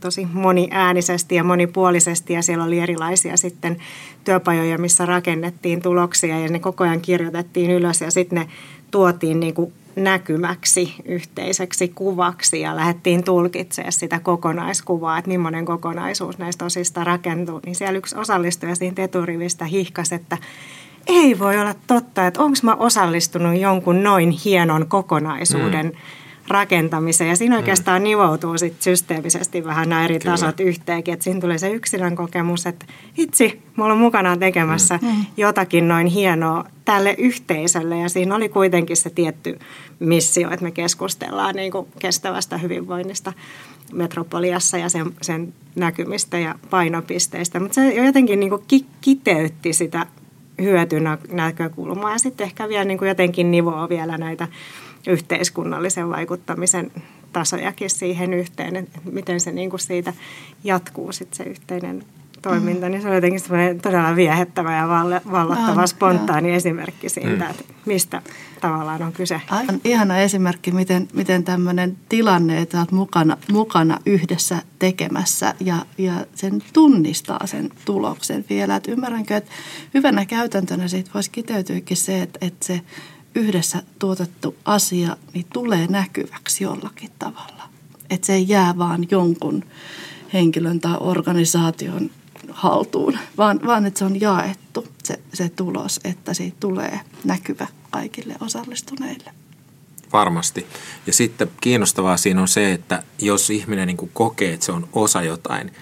tosi 0.00 0.28
moniäänisesti 0.32 1.34
ja 1.34 1.44
monipuolisesti. 1.44 2.32
Ja 2.32 2.42
siellä 2.42 2.64
oli 2.64 2.78
erilaisia 2.78 3.36
sitten 3.36 3.76
työpajoja, 4.24 4.78
missä 4.78 5.06
rakennettiin 5.06 5.82
tuloksia 5.82 6.40
ja 6.40 6.48
ne 6.48 6.58
koko 6.58 6.84
ajan 6.84 7.00
kirjoitettiin 7.00 7.70
ylös 7.70 8.00
ja 8.00 8.10
sitten 8.10 8.38
ne 8.38 8.48
tuotiin 8.90 9.40
niin 9.40 9.54
kuin 9.54 9.72
näkymäksi 9.96 10.94
yhteiseksi 11.04 11.88
kuvaksi 11.88 12.60
ja 12.60 12.76
lähdettiin 12.76 13.24
tulkitsemaan 13.24 13.92
sitä 13.92 14.20
kokonaiskuvaa, 14.20 15.18
että 15.18 15.28
millainen 15.28 15.64
kokonaisuus 15.64 16.38
näistä 16.38 16.64
osista 16.64 17.04
rakentuu. 17.04 17.60
Niin 17.66 17.74
siellä 17.74 17.98
yksi 17.98 18.16
osallistuja 18.16 18.74
siinä 18.74 18.94
teturivistä 18.94 19.64
hihkasi, 19.64 20.14
että 20.14 20.38
ei 21.06 21.38
voi 21.38 21.58
olla 21.58 21.74
totta, 21.86 22.26
että 22.26 22.42
onko 22.42 22.58
mä 22.62 22.74
osallistunut 22.74 23.60
jonkun 23.60 24.02
noin 24.02 24.30
hienon 24.30 24.86
kokonaisuuden 24.88 25.86
mm. 25.86 25.92
rakentamiseen. 26.48 27.30
Ja 27.30 27.36
siinä 27.36 27.54
mm. 27.54 27.58
oikeastaan 27.58 28.02
mm. 28.02 28.04
nivoutuu 28.04 28.58
sit 28.58 28.82
systeemisesti 28.82 29.64
vähän 29.64 29.88
nämä 29.88 30.04
eri 30.04 30.18
Kyllä. 30.18 30.32
tasot 30.32 30.60
yhteenkin. 30.60 31.14
Että 31.14 31.24
siinä 31.24 31.40
tulee 31.40 31.58
se 31.58 31.70
yksilön 31.70 32.16
kokemus, 32.16 32.66
että 32.66 32.86
itse, 33.18 33.58
mä 33.76 33.84
olen 33.84 33.98
mukana 33.98 34.36
tekemässä 34.36 34.98
mm. 35.02 35.08
mm. 35.08 35.24
jotakin 35.36 35.88
noin 35.88 36.06
hienoa 36.06 36.64
tälle 36.84 37.14
yhteisölle. 37.18 37.98
Ja 37.98 38.08
siinä 38.08 38.34
oli 38.34 38.48
kuitenkin 38.48 38.96
se 38.96 39.10
tietty 39.10 39.58
missio, 39.98 40.50
että 40.50 40.64
me 40.64 40.70
keskustellaan 40.70 41.54
niin 41.54 41.72
kuin 41.72 41.86
kestävästä 41.98 42.58
hyvinvoinnista 42.58 43.32
metropoliassa 43.92 44.78
ja 44.78 44.88
sen, 44.88 45.14
sen 45.22 45.54
näkymistä 45.76 46.38
ja 46.38 46.54
painopisteistä. 46.70 47.60
Mutta 47.60 47.74
se 47.74 47.94
jotenkin 47.94 48.40
niin 48.40 48.50
kuin 48.50 48.62
kiteytti 49.00 49.72
sitä 49.72 50.06
hyötynäkökulmaa 50.62 52.12
ja 52.12 52.18
sitten 52.18 52.44
ehkä 52.44 52.68
vielä 52.68 52.84
niin 52.84 52.98
kuin 52.98 53.08
jotenkin 53.08 53.50
nivoa 53.50 53.88
vielä 53.88 54.18
näitä 54.18 54.48
yhteiskunnallisen 55.06 56.10
vaikuttamisen 56.10 56.92
tasojakin 57.32 57.90
siihen 57.90 58.34
yhteen, 58.34 58.76
että 58.76 58.98
miten 59.12 59.40
se 59.40 59.52
niin 59.52 59.70
kuin 59.70 59.80
siitä 59.80 60.12
jatkuu 60.64 61.12
sitten 61.12 61.36
se 61.36 61.44
yhteinen 61.44 62.04
toiminta, 62.44 62.86
mm. 62.86 62.92
niin 62.92 63.02
se 63.02 63.08
on 63.08 63.14
jotenkin 63.14 63.40
todella 63.82 64.16
viehättävä 64.16 64.76
ja 64.76 64.88
vallottava 65.32 65.80
on, 65.80 65.88
spontaani 65.88 66.48
joo. 66.48 66.56
esimerkki 66.56 67.08
siitä, 67.08 67.44
mm. 67.44 67.50
että 67.50 67.64
mistä 67.86 68.22
tavallaan 68.60 69.02
on 69.02 69.12
kyse. 69.12 69.40
Aivan 69.50 69.80
ihana 69.84 70.18
esimerkki, 70.18 70.70
miten, 70.70 71.08
miten 71.14 71.44
tämmöinen 71.44 71.96
tilanne, 72.08 72.60
että 72.60 72.78
olet 72.78 72.92
mukana, 72.92 73.36
mukana 73.52 73.98
yhdessä 74.06 74.62
tekemässä 74.78 75.54
ja, 75.60 75.86
ja 75.98 76.26
sen 76.34 76.62
tunnistaa 76.72 77.46
sen 77.46 77.70
tuloksen 77.84 78.44
vielä. 78.50 78.76
Että 78.76 78.92
ymmärränkö, 78.92 79.36
että 79.36 79.50
hyvänä 79.94 80.26
käytäntönä 80.26 80.88
siitä 80.88 81.10
voisi 81.14 81.30
kiteytyäkin 81.30 81.96
se, 81.96 82.22
että, 82.22 82.38
että 82.46 82.66
se 82.66 82.80
yhdessä 83.34 83.82
tuotettu 83.98 84.56
asia 84.64 85.16
niin 85.34 85.46
tulee 85.52 85.86
näkyväksi 85.86 86.64
jollakin 86.64 87.10
tavalla. 87.18 87.68
Että 88.10 88.26
se 88.26 88.32
ei 88.32 88.48
jää 88.48 88.78
vaan 88.78 89.06
jonkun 89.10 89.64
henkilön 90.32 90.80
tai 90.80 90.96
organisaation 91.00 92.10
haltuun, 92.54 93.18
vaan, 93.38 93.60
vaan 93.66 93.86
että 93.86 93.98
se 93.98 94.04
on 94.04 94.20
jaettu 94.20 94.86
se, 95.04 95.20
se 95.32 95.48
tulos, 95.48 96.00
että 96.04 96.34
siitä 96.34 96.56
tulee 96.60 97.00
näkyvä 97.24 97.66
kaikille 97.90 98.36
osallistuneille. 98.40 99.30
Varmasti. 100.12 100.66
Ja 101.06 101.12
sitten 101.12 101.50
kiinnostavaa 101.60 102.16
siinä 102.16 102.40
on 102.40 102.48
se, 102.48 102.72
että 102.72 103.02
jos 103.18 103.50
ihminen 103.50 103.86
niin 103.86 104.10
kokee, 104.12 104.52
että 104.52 104.66
se 104.66 104.72
on 104.72 104.88
osa 104.92 105.22
jotain 105.22 105.72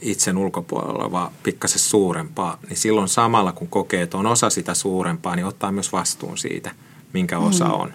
itsen 0.00 0.36
ulkopuolella 0.38 1.04
olevaa 1.04 1.32
pikkasen 1.42 1.78
suurempaa, 1.78 2.58
niin 2.68 2.76
silloin 2.76 3.08
samalla 3.08 3.52
kun 3.52 3.68
kokee, 3.68 4.02
että 4.02 4.18
on 4.18 4.26
osa 4.26 4.50
sitä 4.50 4.74
suurempaa, 4.74 5.36
niin 5.36 5.46
ottaa 5.46 5.72
myös 5.72 5.92
vastuun 5.92 6.38
siitä, 6.38 6.70
minkä 7.12 7.38
osa 7.38 7.64
mm. 7.64 7.72
on. 7.72 7.92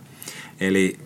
Eli 0.59 1.00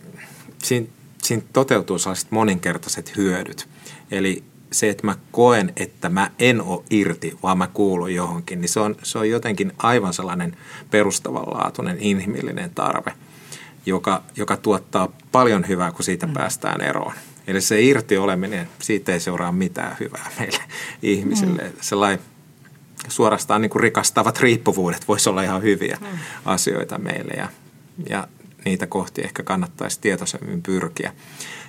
siinä, 0.63 0.87
siinä 1.21 1.43
toteutuu 1.53 1.99
sellaiset 1.99 2.31
moninkertaiset 2.31 3.17
hyödyt. 3.17 3.69
Eli 4.11 4.43
se, 4.73 4.89
että 4.89 5.05
mä 5.05 5.15
koen, 5.31 5.73
että 5.75 6.09
mä 6.09 6.31
en 6.39 6.61
ole 6.61 6.83
irti, 6.89 7.37
vaan 7.43 7.57
mä 7.57 7.67
kuulun 7.67 8.13
johonkin, 8.13 8.61
niin 8.61 8.69
se 8.69 8.79
on, 8.79 8.95
se 9.03 9.17
on 9.17 9.29
jotenkin 9.29 9.71
aivan 9.77 10.13
sellainen 10.13 10.57
perustavanlaatuinen 10.91 11.97
inhimillinen 11.99 12.69
tarve, 12.69 13.13
joka, 13.85 14.23
joka 14.35 14.57
tuottaa 14.57 15.09
paljon 15.31 15.67
hyvää, 15.67 15.91
kun 15.91 16.03
siitä 16.03 16.27
mm. 16.27 16.33
päästään 16.33 16.81
eroon. 16.81 17.13
Eli 17.47 17.61
se 17.61 17.81
irti 17.81 18.17
oleminen, 18.17 18.69
siitä 18.79 19.11
ei 19.11 19.19
seuraa 19.19 19.51
mitään 19.51 19.95
hyvää 19.99 20.31
meille 20.39 20.63
ihmisille. 21.01 21.61
Mm. 21.61 21.71
Sellainen 21.81 22.19
suorastaan 23.07 23.61
niin 23.61 23.69
kuin 23.69 23.81
rikastavat 23.83 24.39
riippuvuudet 24.39 25.07
voisi 25.07 25.29
olla 25.29 25.43
ihan 25.43 25.61
hyviä 25.61 25.97
mm. 26.01 26.07
asioita 26.45 26.97
meille 26.97 27.33
ja, 27.37 27.49
ja 28.09 28.27
niitä 28.65 28.87
kohti 28.87 29.21
ehkä 29.21 29.43
kannattaisi 29.43 30.01
tietoisemmin 30.01 30.61
pyrkiä. 30.61 31.13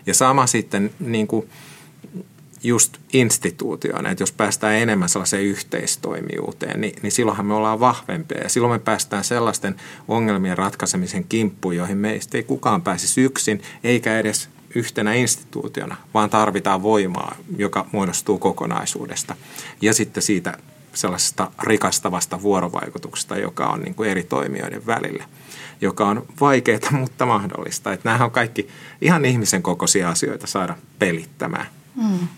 Ja 0.06 0.14
sama 0.14 0.46
sitten 0.46 0.90
niin 1.00 1.26
kuin 1.26 1.50
just 2.64 2.96
instituutiona, 3.12 4.10
että 4.10 4.22
jos 4.22 4.32
päästään 4.32 4.74
enemmän 4.74 5.08
sellaiseen 5.08 5.44
yhteistoimijuuteen, 5.44 6.80
niin, 6.80 6.94
niin 7.02 7.12
silloinhan 7.12 7.46
me 7.46 7.54
ollaan 7.54 7.80
vahvempia 7.80 8.42
ja 8.42 8.48
silloin 8.48 8.72
me 8.72 8.78
päästään 8.78 9.24
sellaisten 9.24 9.74
ongelmien 10.08 10.58
ratkaisemisen 10.58 11.24
kimppuun, 11.24 11.76
joihin 11.76 11.98
meistä 11.98 12.38
ei 12.38 12.42
kukaan 12.42 12.82
pääsisi 12.82 13.20
yksin, 13.20 13.62
eikä 13.84 14.18
edes 14.18 14.48
yhtenä 14.74 15.14
instituutiona, 15.14 15.96
vaan 16.14 16.30
tarvitaan 16.30 16.82
voimaa, 16.82 17.36
joka 17.56 17.86
muodostuu 17.92 18.38
kokonaisuudesta. 18.38 19.36
Ja 19.80 19.94
sitten 19.94 20.22
siitä 20.22 20.58
sellaisesta 20.94 21.50
rikastavasta 21.62 22.42
vuorovaikutuksesta, 22.42 23.36
joka 23.36 23.66
on 23.66 23.80
niin 23.80 23.94
kuin 23.94 24.10
eri 24.10 24.22
toimijoiden 24.22 24.86
välillä, 24.86 25.24
joka 25.80 26.08
on 26.08 26.26
vaikeaa, 26.40 26.90
mutta 26.90 27.26
mahdollista. 27.26 27.92
Että 27.92 28.08
nämähän 28.08 28.26
on 28.26 28.30
kaikki 28.30 28.68
ihan 29.00 29.24
ihmisen 29.24 29.62
kokoisia 29.62 30.10
asioita 30.10 30.46
saada 30.46 30.76
pelittämään. 30.98 31.66
Mm. 31.96 32.28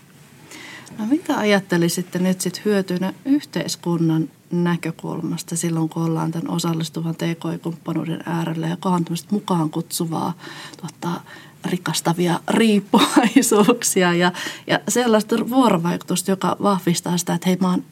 No 0.97 1.05
mitä 1.05 1.37
ajattelisitte 1.37 2.19
nyt 2.19 2.41
sitten 2.41 2.65
hyötynä 2.65 3.13
yhteiskunnan 3.25 4.29
näkökulmasta 4.51 5.55
silloin, 5.55 5.89
kun 5.89 6.03
ollaan 6.03 6.31
tämän 6.31 6.49
osallistuvan 6.49 7.15
TK-kumppanuuden 7.15 8.23
äärellä, 8.25 8.67
joka 8.67 8.89
on 8.89 9.05
tämmöistä 9.05 9.27
mukaan 9.31 9.69
kutsuvaa 9.69 10.33
tota, 10.81 11.21
rikastavia 11.65 12.39
riippuvaisuuksia 12.49 14.13
ja, 14.13 14.31
ja 14.67 14.79
sellaista 14.87 15.49
vuorovaikutusta, 15.49 16.31
joka 16.31 16.57
vahvistaa 16.61 17.17
sitä, 17.17 17.33
että 17.33 17.49
hei 17.49 17.57
mä 17.61 17.69
oon 17.69 17.83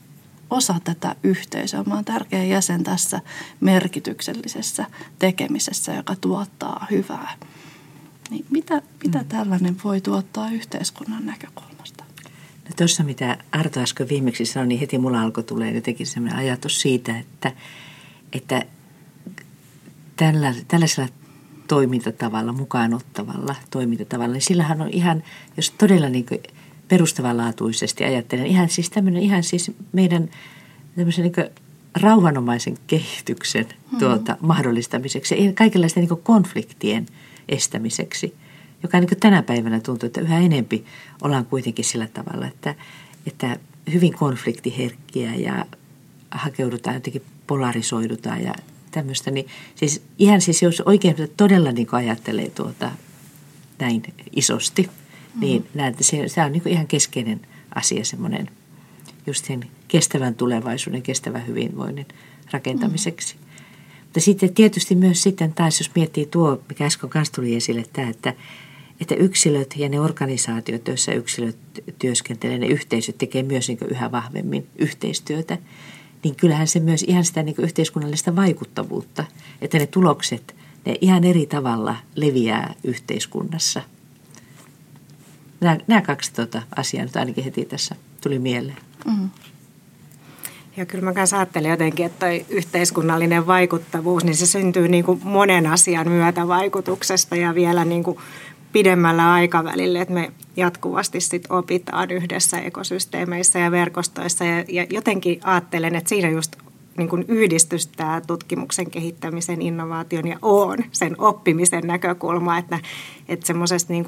osa 0.50 0.76
tätä 0.84 1.16
yhteisöä. 1.24 1.84
Mä 1.84 1.96
oon 1.96 2.06
tärkeä 2.06 2.44
jäsen 2.44 2.84
tässä 2.84 3.22
merkityksellisessä 3.60 4.86
tekemisessä, 5.20 5.94
joka 5.94 6.16
tuottaa 6.16 6.88
hyvää. 6.92 7.34
Niin 8.30 8.46
mitä, 8.50 8.82
mitä 9.04 9.20
mm. 9.20 9.26
tällainen 9.26 9.78
voi 9.84 10.02
tuottaa 10.02 10.50
yhteiskunnan 10.50 11.26
näkökulmasta? 11.26 11.95
No 12.66 12.72
tuossa 12.78 13.04
mitä 13.04 13.38
Arto 13.52 13.80
äsken 13.80 14.10
viimeksi 14.10 14.46
sanoi, 14.46 14.68
niin 14.68 14.80
heti 14.80 14.98
mulla 14.98 15.22
alkoi 15.22 15.44
tulee 15.44 15.72
jotenkin 15.72 16.08
sellainen 16.08 16.40
ajatus 16.40 16.82
siitä, 16.82 17.20
että, 17.20 17.52
että 18.34 18.66
tällä, 20.16 20.54
tällaisella 20.68 21.10
toimintatavalla, 21.68 22.54
mukaan 22.54 22.94
ottavalla 22.94 23.56
toimintatavalla, 23.70 24.34
niin 24.34 24.42
sillähän 24.42 24.82
on 24.82 24.90
ihan, 24.90 25.24
jos 25.58 25.72
todella 25.72 26.10
niin 26.10 26.26
kuin 26.26 26.40
perustavanlaatuisesti 26.88 28.04
ajattelen, 28.04 28.46
ihan 28.46 28.70
siis 28.70 28.90
tämmöinen 28.90 29.24
ihan 29.24 29.44
siis 29.44 29.72
meidän 29.92 30.30
tämmöisen 30.96 31.24
niin 31.24 31.50
rauhanomaisen 32.02 32.78
kehityksen 32.88 33.66
mm-hmm. 33.66 34.00
tuota, 34.00 34.38
mahdollistamiseksi 34.42 35.46
ja 35.46 35.54
kaikenlaisten 35.54 36.04
niin 36.04 36.24
konfliktien 36.24 37.06
estämiseksi– 37.50 38.36
joka 38.86 39.00
niin 39.00 39.20
tänä 39.20 39.44
päivänä 39.44 39.80
tuntuu, 39.80 40.08
että 40.08 40.22
yhä 40.22 40.40
enempi 40.40 40.86
ollaan 41.22 41.46
kuitenkin 41.46 41.86
sillä 41.86 42.08
tavalla, 42.08 42.48
että, 42.48 42.76
että 43.28 43.58
hyvin 43.94 44.14
konfliktiherkkiä 44.14 45.36
ja 45.36 45.66
hakeudutaan 46.32 46.94
jotenkin 46.94 47.22
polarisoidutaan 47.48 48.44
ja 48.44 48.54
tämmöistä. 48.92 49.32
Niin 49.32 49.48
siis 49.76 50.02
ihan 50.20 50.42
siis 50.42 50.62
jos 50.62 50.82
oikein 50.82 51.16
todella 51.38 51.72
niin 51.72 51.88
ajattelee 51.92 52.50
tuota 52.50 52.92
näin 53.80 54.04
isosti, 54.36 54.82
mm-hmm. 54.82 55.40
niin 55.40 55.68
näen, 55.74 55.92
että 55.92 56.04
se, 56.04 56.28
se 56.28 56.42
on 56.42 56.52
niin 56.52 56.68
ihan 56.68 56.88
keskeinen 56.88 57.42
asia 57.76 58.06
semmoinen 58.06 58.50
just 59.28 59.46
sen 59.46 59.64
kestävän 59.88 60.36
tulevaisuuden, 60.36 61.02
kestävän 61.02 61.48
hyvinvoinnin 61.48 62.08
rakentamiseksi. 62.52 63.36
Mm. 63.36 63.46
Mutta 64.04 64.20
sitten 64.20 64.54
tietysti 64.54 64.96
myös 64.96 65.24
sitten 65.24 65.54
taas, 65.54 65.80
jos 65.80 65.92
miettii 65.96 66.26
tuo, 66.26 66.62
mikä 66.70 66.86
äsken 66.86 67.10
kanssa 67.10 67.34
tuli 67.34 67.56
esille, 67.56 67.84
tämä, 67.94 68.10
että 68.10 68.34
että 69.02 69.16
yksilöt 69.16 69.74
ja 69.78 69.90
ne 69.90 70.00
organisaatiot, 70.00 70.88
joissa 70.88 71.14
yksilöt 71.14 71.58
työskentelee, 72.00 72.58
ne 72.58 72.68
yhteisöt 72.68 73.18
tekee 73.18 73.44
myös 73.44 73.68
niin 73.68 73.78
yhä 73.90 74.12
vahvemmin 74.12 74.68
yhteistyötä, 74.78 75.58
niin 76.24 76.36
kyllähän 76.36 76.68
se 76.68 76.80
myös 76.80 77.04
ihan 77.04 77.26
sitä 77.26 77.44
niin 77.44 77.56
yhteiskunnallista 77.58 78.36
vaikuttavuutta, 78.36 79.24
että 79.62 79.78
ne 79.78 79.88
tulokset, 79.88 80.56
ne 80.86 80.96
ihan 81.02 81.24
eri 81.24 81.46
tavalla 81.46 81.96
leviää 82.16 82.74
yhteiskunnassa. 82.84 83.82
Nämä, 85.62 85.78
nämä 85.88 86.02
kaksi 86.02 86.34
tuota 86.34 86.62
asiaa 86.76 87.06
nyt 87.06 87.16
ainakin 87.16 87.44
heti 87.44 87.66
tässä 87.66 87.96
tuli 88.22 88.40
mieleen. 88.40 88.78
Mm. 89.06 89.30
Ja 90.78 90.86
kyllä 90.86 91.04
mä 91.04 91.14
kanssa 91.14 91.38
ajattelen 91.38 91.72
jotenkin, 91.72 92.06
että 92.06 92.26
toi 92.26 92.46
yhteiskunnallinen 92.50 93.48
vaikuttavuus, 93.48 94.24
niin 94.24 94.36
se 94.36 94.46
syntyy 94.46 94.88
niin 94.88 95.04
kuin 95.04 95.20
monen 95.24 95.68
asian 95.68 96.10
myötävaikutuksesta 96.10 97.36
ja 97.36 97.56
vielä 97.56 97.86
niin 97.86 98.04
kuin 98.04 98.18
pidemmällä 98.76 99.34
aikavälillä, 99.34 100.02
että 100.02 100.14
me 100.14 100.32
jatkuvasti 100.58 101.22
sit 101.22 101.44
opitaan 101.50 102.12
yhdessä 102.12 102.60
ekosysteemeissä 102.60 103.60
ja 103.60 103.72
verkostoissa 103.72 104.46
ja, 104.46 104.66
ja 104.70 104.86
jotenkin 104.90 105.40
ajattelen, 105.44 105.96
että 105.96 106.10
siinä 106.10 106.30
just 106.30 106.56
niin 106.98 107.10
kuin 107.10 107.26
yhdistys 107.28 107.88
tämä 107.88 108.22
tutkimuksen 108.28 108.92
kehittämisen, 108.92 109.62
innovaation 109.62 110.28
ja 110.28 110.38
on 110.42 110.78
sen 110.92 111.22
oppimisen 111.22 111.88
näkökulma, 111.88 112.58
että, 112.58 112.80
että 113.28 113.48
semmoisesta 113.48 113.94
niin 113.94 114.06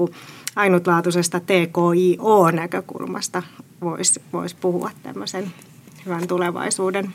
ainutlaatuisesta 0.56 1.40
TKIO-näkökulmasta 1.40 3.44
voisi 3.82 4.22
vois 4.34 4.54
puhua 4.54 4.92
tämmöisen 5.04 5.52
hyvän 6.06 6.28
tulevaisuuden 6.28 7.14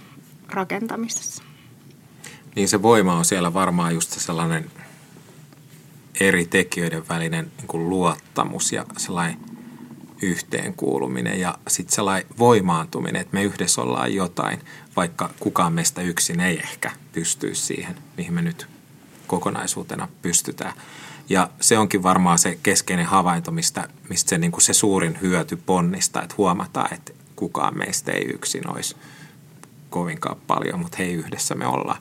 rakentamisessa. 0.48 1.42
Niin 2.56 2.68
se 2.68 2.82
voima 2.82 3.14
on 3.14 3.24
siellä 3.24 3.54
varmaan 3.54 3.94
just 3.94 4.10
sellainen 4.10 4.70
eri 6.20 6.46
tekijöiden 6.46 7.08
välinen 7.08 7.52
niin 7.56 7.66
kuin 7.66 7.88
luottamus 7.88 8.72
ja 8.72 8.86
sellainen 8.96 9.38
yhteenkuuluminen 10.22 11.40
ja 11.40 11.58
sitten 11.68 11.94
sellainen 11.94 12.28
voimaantuminen, 12.38 13.22
että 13.22 13.34
me 13.34 13.42
yhdessä 13.42 13.82
ollaan 13.82 14.14
jotain, 14.14 14.60
vaikka 14.96 15.30
kukaan 15.40 15.72
meistä 15.72 16.02
yksin 16.02 16.40
ei 16.40 16.58
ehkä 16.58 16.90
pystyisi 17.12 17.62
siihen, 17.62 17.94
mihin 18.16 18.34
me 18.34 18.42
nyt 18.42 18.66
kokonaisuutena 19.26 20.08
pystytään. 20.22 20.72
Ja 21.28 21.50
se 21.60 21.78
onkin 21.78 22.02
varmaan 22.02 22.38
se 22.38 22.58
keskeinen 22.62 23.06
havainto, 23.06 23.50
mistä, 23.50 23.88
mistä 24.08 24.28
se, 24.28 24.38
niin 24.38 24.52
kuin 24.52 24.62
se 24.62 24.72
suurin 24.72 25.18
hyöty 25.20 25.56
ponnista, 25.56 26.22
että 26.22 26.34
huomataan, 26.38 26.94
että 26.94 27.12
kukaan 27.36 27.78
meistä 27.78 28.12
ei 28.12 28.24
yksin 28.24 28.70
olisi 28.70 28.96
kovinkaan 29.90 30.36
paljon, 30.46 30.80
mutta 30.80 30.98
hei 30.98 31.12
yhdessä 31.12 31.54
me 31.54 31.66
ollaan. 31.66 31.98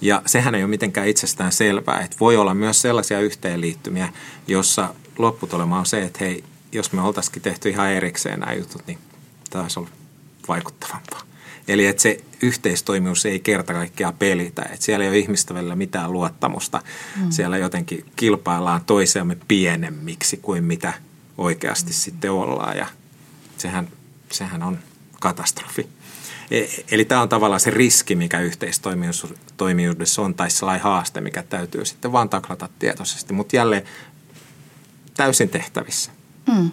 Ja 0.00 0.22
sehän 0.26 0.54
ei 0.54 0.62
ole 0.62 0.70
mitenkään 0.70 1.08
itsestään 1.08 1.52
selvää, 1.52 2.00
että 2.00 2.16
voi 2.20 2.36
olla 2.36 2.54
myös 2.54 2.82
sellaisia 2.82 3.20
yhteenliittymiä, 3.20 4.08
jossa 4.46 4.94
lopputulema 5.18 5.78
on 5.78 5.86
se, 5.86 6.02
että 6.02 6.18
hei, 6.20 6.44
jos 6.72 6.92
me 6.92 7.02
oltaisikin 7.02 7.42
tehty 7.42 7.68
ihan 7.68 7.90
erikseen 7.90 8.40
nämä 8.40 8.52
jutut, 8.52 8.86
niin 8.86 8.98
tämä 9.50 9.62
olisi 9.62 9.78
ollut 9.78 9.92
vaikuttavampaa. 10.48 11.20
Eli 11.68 11.86
että 11.86 12.02
se 12.02 12.24
yhteistoimivuus 12.42 13.26
ei 13.26 13.40
kerta 13.40 13.72
kaikkiaan 13.72 14.14
pelitä. 14.14 14.62
Että 14.62 14.84
siellä 14.84 15.04
ei 15.04 15.08
ole 15.10 15.18
ihmistä 15.18 15.54
välillä 15.54 15.76
mitään 15.76 16.12
luottamusta. 16.12 16.82
Mm. 17.16 17.30
Siellä 17.30 17.58
jotenkin 17.58 18.04
kilpaillaan 18.16 18.84
toisiamme 18.84 19.36
pienemmiksi 19.48 20.36
kuin 20.36 20.64
mitä 20.64 20.92
oikeasti 21.38 21.90
mm. 21.90 21.94
sitten 21.94 22.30
ollaan. 22.32 22.76
Ja 22.76 22.86
sehän, 23.58 23.88
sehän 24.32 24.62
on 24.62 24.78
katastrofi. 25.20 25.88
E, 26.50 26.64
eli 26.90 27.04
tämä 27.04 27.22
on 27.22 27.28
tavallaan 27.28 27.60
se 27.60 27.70
riski, 27.70 28.16
mikä 28.16 28.40
yhteistoimijuudessa 28.40 30.22
on, 30.22 30.34
tai 30.34 30.50
sellainen 30.50 30.84
haaste, 30.84 31.20
mikä 31.20 31.42
täytyy 31.42 31.84
sitten 31.84 32.12
vaan 32.12 32.28
taklata 32.28 32.68
tietoisesti. 32.78 33.32
Mutta 33.32 33.56
jälleen 33.56 33.82
täysin 35.16 35.48
tehtävissä. 35.48 36.10
Mm. 36.54 36.70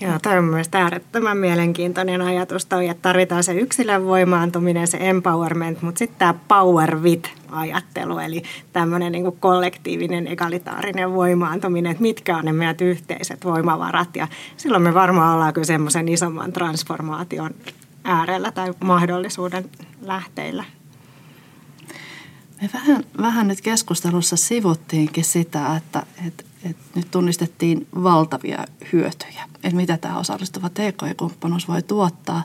Joo, 0.00 0.18
toi 0.22 0.38
on 0.38 0.44
mielestäni 0.44 0.84
äärettömän 0.84 1.36
mielenkiintoinen 1.36 2.22
ajatus 2.22 2.66
toi, 2.66 2.88
että 2.88 3.02
tarvitaan 3.02 3.44
se 3.44 3.54
yksilön 3.54 4.04
voimaantuminen, 4.04 4.86
se 4.86 4.98
empowerment, 5.00 5.82
mutta 5.82 5.98
sitten 5.98 6.18
tämä 6.18 6.34
power 6.48 6.96
with-ajattelu, 6.96 8.18
eli 8.18 8.42
tämmöinen 8.72 9.12
niinku 9.12 9.36
kollektiivinen 9.40 10.26
egalitaarinen 10.26 11.12
voimaantuminen, 11.12 11.92
että 11.92 12.02
mitkä 12.02 12.36
on 12.36 12.44
ne 12.44 12.52
meidän 12.52 12.76
yhteiset 12.80 13.44
voimavarat. 13.44 14.16
Ja 14.16 14.28
silloin 14.56 14.82
me 14.82 14.94
varmaan 14.94 15.34
ollaan 15.34 15.52
kyllä 15.52 15.66
semmoisen 15.66 16.08
isomman 16.08 16.52
transformaation 16.52 17.50
äärellä 18.06 18.52
tai 18.52 18.74
mahdollisuuden 18.84 19.70
lähteillä. 20.00 20.64
Me 22.62 22.70
vähän, 22.74 23.04
vähän 23.20 23.48
nyt 23.48 23.60
keskustelussa 23.60 24.36
sivuttiinkin 24.36 25.24
sitä, 25.24 25.76
että, 25.76 26.06
että, 26.26 26.44
että 26.64 26.82
nyt 26.94 27.10
tunnistettiin 27.10 27.86
valtavia 28.02 28.64
hyötyjä, 28.92 29.42
että 29.54 29.76
mitä 29.76 29.96
tämä 29.96 30.18
osallistuva 30.18 30.68
TK-kumppanuus 30.68 31.68
voi 31.68 31.82
tuottaa 31.82 32.42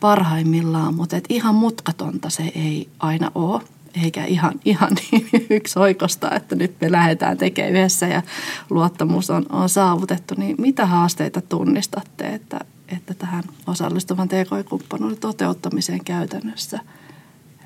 parhaimmillaan, 0.00 0.94
mutta 0.94 1.16
että 1.16 1.34
ihan 1.34 1.54
mutkatonta 1.54 2.30
se 2.30 2.52
ei 2.54 2.88
aina 2.98 3.30
ole 3.34 3.62
eikä 4.04 4.24
ihan, 4.24 4.60
ihan 4.64 4.90
niin 5.12 5.28
yksi 5.50 5.78
oikosta, 5.78 6.30
että 6.30 6.54
nyt 6.54 6.76
me 6.80 6.92
lähdetään 6.92 7.38
tekemään 7.38 7.72
yhdessä 7.72 8.06
ja 8.06 8.22
luottamus 8.70 9.30
on, 9.30 9.46
on 9.50 9.68
saavutettu. 9.68 10.34
Niin 10.36 10.56
mitä 10.58 10.86
haasteita 10.86 11.40
tunnistatte, 11.40 12.26
että, 12.26 12.60
että 12.96 13.14
tähän 13.14 13.44
osallistuvan 13.66 14.28
TK-kumppanuuden 14.28 15.18
toteuttamiseen 15.18 16.04
käytännössä 16.04 16.78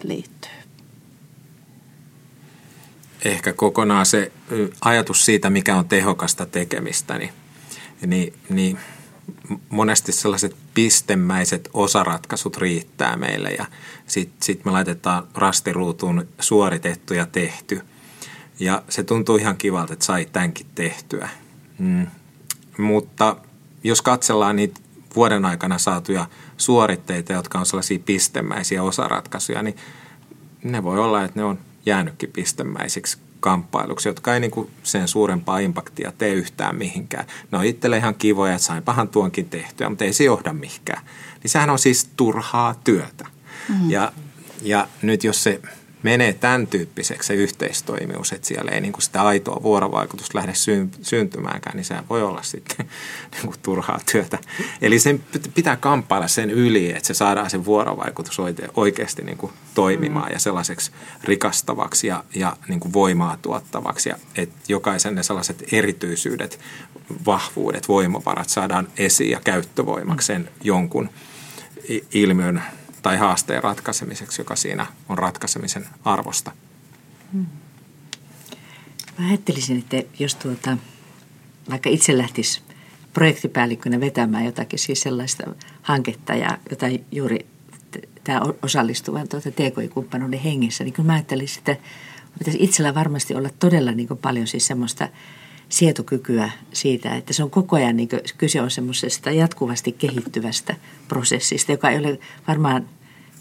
liittyy? 0.03 0.51
Ehkä 3.25 3.53
kokonaan 3.53 4.07
se 4.07 4.33
ajatus 4.81 5.25
siitä, 5.25 5.51
mikä 5.51 5.77
on 5.77 5.89
tehokasta 5.89 6.47
tekemistä, 6.47 7.19
niin, 7.19 7.33
niin, 8.07 8.35
niin 8.49 8.79
monesti 9.69 10.13
sellaiset 10.13 10.57
pistemäiset 10.75 11.71
osaratkaisut 11.73 12.57
riittää 12.57 13.17
meille 13.17 13.51
ja 13.51 13.67
sitten 14.07 14.43
sit 14.43 14.65
me 14.65 14.71
laitetaan 14.71 15.29
rastiruutuun 15.35 16.29
suoritettu 16.41 17.15
ja 17.15 17.27
tehty. 17.27 17.81
Ja 18.61 18.83
se 18.89 19.03
tuntuu 19.03 19.37
ihan 19.37 19.57
kivalta, 19.57 19.93
että 19.93 20.05
sai 20.05 20.29
tämänkin 20.33 20.67
tehtyä. 20.75 21.29
Mm. 21.79 22.07
Mutta 22.79 23.37
jos 23.85 24.03
katsellaan 24.03 24.57
niitä 24.57 24.81
vuoden 25.17 25.45
aikana 25.45 25.79
saatuja 25.79 26.27
suoritteita, 26.57 27.33
jotka 27.33 27.59
on 27.59 27.67
sellaisia 27.67 27.99
pistemäisiä 27.99 28.83
osaratkaisuja, 28.83 29.63
niin 29.63 29.77
ne 30.65 30.83
voi 30.83 30.99
olla, 30.99 31.25
että 31.25 31.41
ne 31.41 31.45
on 31.45 31.59
jäänytkin 31.87 32.33
pistemäisiksi 32.33 33.19
kamppailuksi, 33.41 34.09
jotka 34.09 34.35
ei 34.35 34.41
niin 34.41 34.71
sen 34.83 35.09
suurempaa 35.09 35.59
impaktia 35.59 36.13
tee 36.19 36.35
yhtään 36.35 36.77
mihinkään. 36.77 37.27
Ne 37.51 37.59
on 37.59 37.65
itselle 37.65 37.97
ihan 37.97 38.15
kivoja, 38.15 38.55
että 38.55 38.67
sainpahan 38.67 39.09
tuonkin 39.09 39.49
tehtyä, 39.49 39.89
mutta 39.89 40.05
ei 40.05 40.13
se 40.13 40.25
johda 40.25 40.53
mihinkään. 40.53 41.05
Niin 41.43 41.51
sehän 41.51 41.71
on 41.71 41.79
siis 41.79 42.11
turhaa 42.17 42.75
työtä. 42.85 43.27
Mm-hmm. 43.69 43.91
Ja, 43.91 44.13
ja 44.63 44.89
nyt 45.03 45.25
jos 45.25 45.43
se 45.43 45.61
menee 46.03 46.33
tämän 46.33 46.67
tyyppiseksi 46.67 47.27
se 47.27 47.35
yhteistoimivuus, 47.35 48.33
että 48.33 48.49
siellä 48.49 48.71
ei 48.71 48.81
niin 48.81 48.93
kuin 48.93 49.03
sitä 49.03 49.23
aitoa 49.23 49.63
vuorovaikutusta 49.63 50.39
lähde 50.39 50.53
syntymäänkään, 51.03 51.77
niin 51.77 51.85
sehän 51.85 52.09
voi 52.11 52.23
olla 52.23 52.43
sitten 52.43 52.77
niin 53.33 53.43
kuin 53.43 53.57
turhaa 53.63 54.01
työtä. 54.13 54.39
Eli 54.83 54.99
sen 54.99 55.25
pitää 55.55 55.77
kamppailla 55.77 56.29
sen 56.29 56.51
yli, 56.51 56.91
että 56.91 57.07
se 57.07 57.15
saadaan 57.15 57.51
sen 57.51 57.65
vuorovaikutus 57.65 58.39
oikeasti 58.77 59.23
niin 59.23 59.39
kuin 59.39 59.53
toimimaan 59.75 60.33
ja 60.33 60.39
sellaiseksi 60.39 60.91
rikastavaksi 61.25 62.07
ja, 62.07 62.25
ja 62.35 62.57
niin 62.69 62.81
kuin 62.81 62.93
voimaa 62.93 63.37
tuottavaksi. 63.43 64.09
Ja 64.09 64.17
että 64.37 64.55
jokaisen 64.69 65.15
ne 65.15 65.23
sellaiset 65.23 65.65
erityisyydet, 65.73 66.61
vahvuudet, 67.27 67.89
voimavarat 67.89 68.49
saadaan 68.49 68.89
esiin 68.97 69.31
ja 69.31 69.41
käyttövoimaksi 69.45 70.27
sen 70.27 70.49
jonkun 70.65 71.11
ilmiön 72.15 72.63
tai 73.03 73.17
haasteen 73.17 73.63
ratkaisemiseksi, 73.63 74.41
joka 74.41 74.57
siinä 74.57 74.87
on 75.09 75.19
ratkaisemisen 75.19 75.87
arvosta. 76.05 76.53
Hmm. 77.33 77.47
Mä 79.19 79.29
ajattelisin, 79.29 79.79
että 79.79 80.03
jos 80.19 80.35
tuota, 80.35 80.77
vaikka 81.71 81.91
itse 81.91 82.19
lähtisi 82.19 82.63
projektipäällikkönä 83.13 84.01
vetämään 84.01 84.45
jotakin 84.45 84.79
siis 84.79 85.01
sellaista 85.01 85.45
hanketta 85.83 86.35
ja 86.35 86.59
jota 86.71 86.87
juuri 87.13 87.47
tämä 88.25 88.41
osallistuvan 88.63 89.29
tuota 89.29 89.51
TKI-kumppanuuden 89.51 90.41
hengessä, 90.41 90.85
niin 90.85 90.95
kyllä 90.95 91.07
mä 91.07 91.13
ajattelisin, 91.13 91.59
että 91.59 91.77
pitäisi 92.39 92.63
itsellä 92.63 92.95
varmasti 92.95 93.35
olla 93.35 93.51
todella 93.59 93.93
niin 93.93 94.09
paljon 94.23 94.47
siis 94.47 94.67
semmoista 94.67 95.09
sietokykyä 95.73 96.51
siitä, 96.73 97.15
että 97.15 97.33
se 97.33 97.43
on 97.43 97.51
koko 97.51 97.77
ajan, 97.77 97.97
niin 97.97 98.09
kyse 98.39 98.61
on 98.61 98.71
semmoisesta 98.71 99.31
jatkuvasti 99.31 99.93
kehittyvästä 99.93 100.77
prosessista, 101.09 101.73
joka 101.73 101.91
ei 101.91 101.99
ole 101.99 102.19
varmaan 102.49 102.89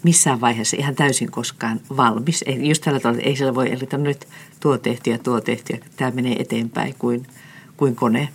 missään 0.02 0.40
vaiheessa 0.40 0.76
ihan 0.76 0.94
täysin 0.94 1.30
koskaan 1.30 1.80
valmis. 1.96 2.44
Ei, 2.46 2.68
just 2.68 2.82
tällä 2.82 3.00
tavalla, 3.00 3.22
ei 3.22 3.36
siellä 3.36 3.54
voi, 3.54 3.72
että 3.72 3.98
nyt 3.98 4.28
tuo 4.60 4.78
tehty 4.78 5.10
ja 5.10 5.18
tuo 5.18 5.40
tehty 5.40 5.72
ja 5.72 5.78
tämä 5.96 6.10
menee 6.10 6.36
eteenpäin 6.38 6.94
kuin, 6.98 7.26
kuin 7.76 7.96
kone. 7.96 8.28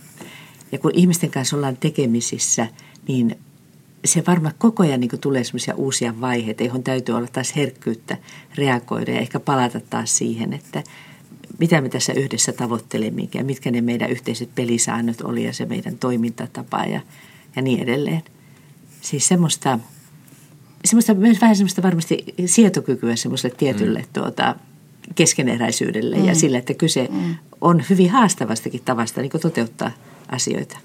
Ja 0.72 0.78
kun 0.78 0.92
ihmisten 0.94 1.30
kanssa 1.30 1.56
ollaan 1.56 1.76
tekemisissä, 1.76 2.68
niin 3.08 3.38
se 4.04 4.22
varmaan 4.26 4.54
koko 4.58 4.82
ajan 4.82 5.00
niin 5.00 5.20
tulee 5.20 5.44
semmoisia 5.44 5.74
uusia 5.74 6.20
vaiheita, 6.20 6.64
johon 6.64 6.82
täytyy 6.82 7.14
olla 7.14 7.28
taas 7.32 7.56
herkkyyttä 7.56 8.16
reagoida 8.54 9.12
ja 9.12 9.20
ehkä 9.20 9.40
palata 9.40 9.80
taas 9.80 10.16
siihen, 10.18 10.52
että 10.52 10.82
mitä 11.58 11.80
me 11.80 11.88
tässä 11.88 12.12
yhdessä 12.12 12.52
tavoittelemme 12.52 13.28
ja 13.34 13.44
mitkä 13.44 13.70
ne 13.70 13.80
meidän 13.80 14.10
yhteiset 14.10 14.54
pelisäännöt 14.54 15.20
oli 15.20 15.44
ja 15.44 15.52
se 15.52 15.66
meidän 15.66 15.98
toimintatapa 15.98 16.84
ja, 16.84 17.00
ja 17.56 17.62
niin 17.62 17.82
edelleen. 17.82 18.22
Siis 19.00 19.28
semmoista, 19.28 19.78
semmoista, 20.84 21.14
myös 21.14 21.40
vähän 21.40 21.56
semmoista 21.56 21.82
varmasti 21.82 22.24
sietokykyä 22.46 23.16
semmoiselle 23.16 23.56
tietylle 23.58 23.98
mm. 23.98 24.06
tuota, 24.12 24.54
keskeneräisyydelle 25.14 26.16
mm. 26.16 26.24
ja 26.24 26.34
sille, 26.34 26.58
että 26.58 26.74
kyse 26.74 27.08
mm. 27.10 27.34
on 27.60 27.84
hyvin 27.90 28.10
haastavastakin 28.10 28.82
tavasta 28.84 29.20
niin 29.20 29.30
toteuttaa 29.42 29.90
asioita. 30.28 30.78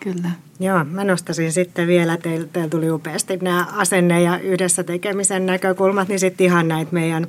Kyllä. 0.00 0.30
Joo, 0.60 0.84
mä 0.84 1.04
nostaisin 1.04 1.52
sitten 1.52 1.86
vielä, 1.86 2.16
teillä, 2.16 2.46
teillä 2.52 2.70
tuli 2.70 2.90
upeasti 2.90 3.36
nämä 3.36 3.66
asenne- 3.72 4.22
ja 4.22 4.38
yhdessä 4.38 4.84
tekemisen 4.84 5.46
näkökulmat, 5.46 6.08
niin 6.08 6.20
sitten 6.20 6.46
ihan 6.46 6.68
näitä 6.68 6.92
meidän 6.92 7.26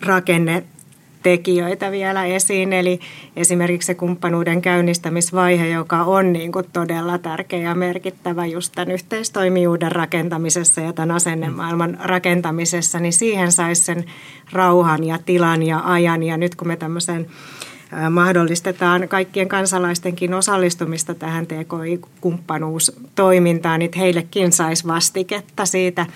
rakenne 0.00 0.64
tekijöitä 1.24 1.90
vielä 1.90 2.24
esiin. 2.24 2.72
Eli 2.72 3.00
esimerkiksi 3.36 3.86
se 3.86 3.94
kumppanuuden 3.94 4.62
käynnistämisvaihe, 4.62 5.68
joka 5.68 6.02
on 6.02 6.32
niin 6.32 6.52
kuin 6.52 6.66
todella 6.72 7.18
tärkeä 7.18 7.58
ja 7.58 7.74
merkittävä 7.74 8.46
just 8.46 8.72
tämän 8.74 8.90
yhteistoimijuuden 8.90 9.92
rakentamisessa 9.92 10.80
ja 10.80 10.92
tämän 10.92 11.16
asennemaailman 11.16 11.98
rakentamisessa, 12.00 13.00
niin 13.00 13.12
siihen 13.12 13.52
saisi 13.52 13.82
sen 13.82 14.04
rauhan 14.52 15.04
ja 15.04 15.18
tilan 15.18 15.62
ja 15.62 15.80
ajan. 15.84 16.22
Ja 16.22 16.36
nyt 16.36 16.54
kun 16.54 16.68
me 16.68 16.76
tämmöisen 16.76 17.26
mahdollistetaan 18.10 19.08
kaikkien 19.08 19.48
kansalaistenkin 19.48 20.34
osallistumista 20.34 21.14
tähän 21.14 21.46
TKI-kumppanuustoimintaan, 21.46 23.78
niin 23.78 23.90
heillekin 23.96 24.52
saisi 24.52 24.86
vastiketta 24.86 25.66
siitä 25.66 26.06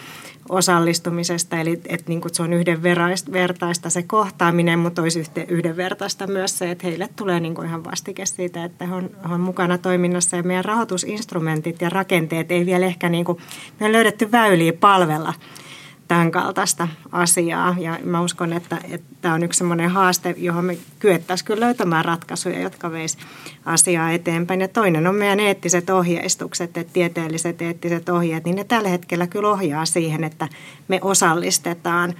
osallistumisesta, 0.48 1.60
eli 1.60 1.80
että 1.86 2.04
niin 2.08 2.20
se 2.32 2.42
on 2.42 2.52
yhdenvertaista 2.52 3.90
se 3.90 4.02
kohtaaminen, 4.02 4.78
mutta 4.78 5.02
olisi 5.02 5.24
yhdenvertaista 5.48 6.26
myös 6.26 6.58
se, 6.58 6.70
että 6.70 6.86
heille 6.86 7.08
tulee 7.16 7.40
niin 7.40 7.64
ihan 7.64 7.84
vastike 7.84 8.26
siitä, 8.26 8.64
että 8.64 8.86
he 8.86 8.94
on, 8.94 9.10
he 9.28 9.34
on 9.34 9.40
mukana 9.40 9.78
toiminnassa. 9.78 10.36
Ja 10.36 10.42
meidän 10.42 10.64
rahoitusinstrumentit 10.64 11.80
ja 11.80 11.88
rakenteet 11.88 12.52
ei 12.52 12.66
vielä 12.66 12.86
ehkä, 12.86 13.08
niin 13.08 13.24
kuin, 13.24 13.38
me 13.80 13.86
on 13.86 13.92
löydetty 13.92 14.32
väyliä 14.32 14.72
palvella 14.72 15.34
tämän 16.08 16.30
kaltaista 16.30 16.88
asiaa. 17.12 17.76
Ja 17.78 17.98
mä 18.04 18.20
uskon, 18.20 18.52
että, 18.52 18.78
että 18.90 19.16
tämä 19.20 19.34
on 19.34 19.42
yksi 19.42 19.58
sellainen 19.58 19.90
haaste, 19.90 20.34
johon 20.38 20.64
me 20.64 20.78
kyettäisiin 20.98 21.46
kyllä 21.46 21.66
löytämään 21.66 22.04
ratkaisuja, 22.04 22.60
jotka 22.60 22.90
veisi 22.90 23.18
asiaa 23.64 24.10
eteenpäin. 24.10 24.60
Ja 24.60 24.68
toinen 24.68 25.06
on 25.06 25.14
meidän 25.14 25.40
eettiset 25.40 25.90
ohjeistukset, 25.90 26.76
että 26.76 26.92
tieteelliset 26.92 27.62
eettiset 27.62 28.08
ohjeet, 28.08 28.44
niin 28.44 28.56
ne 28.56 28.64
tällä 28.64 28.88
hetkellä 28.88 29.26
kyllä 29.26 29.48
ohjaa 29.48 29.84
siihen, 29.84 30.24
että 30.24 30.48
me 30.88 30.98
osallistetaan 31.02 32.14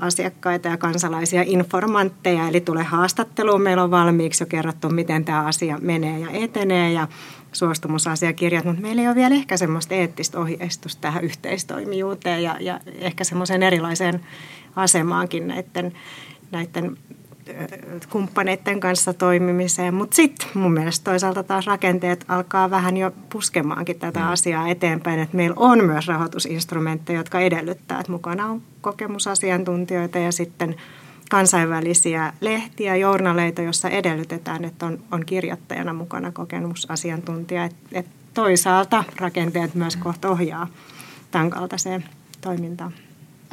asiakkaita 0.00 0.68
ja 0.68 0.76
kansalaisia 0.76 1.42
informantteja, 1.46 2.48
eli 2.48 2.60
tulee 2.60 2.84
haastatteluun. 2.84 3.62
Meillä 3.62 3.82
on 3.82 3.90
valmiiksi 3.90 4.42
jo 4.42 4.46
kerrottu, 4.46 4.88
miten 4.88 5.24
tämä 5.24 5.44
asia 5.44 5.78
menee 5.82 6.18
ja 6.18 6.30
etenee 6.30 6.92
ja 6.92 7.08
suostumusasiakirjat, 7.52 8.64
mutta 8.64 8.82
meillä 8.82 9.02
ei 9.02 9.08
ole 9.08 9.14
vielä 9.14 9.34
ehkä 9.34 9.56
semmoista 9.56 9.94
eettistä 9.94 10.40
ohjeistusta 10.40 11.00
tähän 11.00 11.24
yhteistoimijuuteen 11.24 12.42
ja, 12.42 12.56
ja 12.60 12.80
ehkä 12.98 13.24
semmoiseen 13.24 13.62
erilaiseen 13.62 14.20
asemaankin 14.76 15.48
näiden, 15.48 15.92
näiden 16.50 16.96
kumppaneiden 18.10 18.80
kanssa 18.80 19.12
toimimiseen. 19.12 19.94
Mutta 19.94 20.16
sitten 20.16 20.48
mun 20.54 20.72
mielestä 20.72 21.10
toisaalta 21.10 21.42
taas 21.42 21.66
rakenteet 21.66 22.24
alkaa 22.28 22.70
vähän 22.70 22.96
jo 22.96 23.10
puskemaankin 23.32 23.98
tätä 23.98 24.20
mm. 24.20 24.28
asiaa 24.28 24.68
eteenpäin, 24.68 25.20
että 25.20 25.36
meillä 25.36 25.56
on 25.58 25.84
myös 25.84 26.08
rahoitusinstrumentteja, 26.08 27.18
jotka 27.18 27.40
edellyttää, 27.40 28.00
että 28.00 28.12
mukana 28.12 28.46
on 28.46 28.62
kokemusasiantuntijoita 28.80 30.18
ja 30.18 30.32
sitten– 30.32 30.76
kansainvälisiä 31.30 32.32
lehtiä, 32.40 32.96
journaleita, 32.96 33.62
joissa 33.62 33.88
edellytetään, 33.88 34.64
että 34.64 34.86
on, 34.86 34.98
on 35.10 35.26
kirjoittajana 35.26 35.92
mukana 35.92 36.32
kokemusasiantuntija. 36.32 37.64
Et, 37.64 37.76
et 37.92 38.06
toisaalta 38.34 39.04
rakenteet 39.16 39.74
myös 39.74 39.96
kohta 39.96 40.28
ohjaa 40.28 40.66
tämän 41.30 41.50
kaltaiseen 41.50 42.04
toimintaan. 42.40 42.92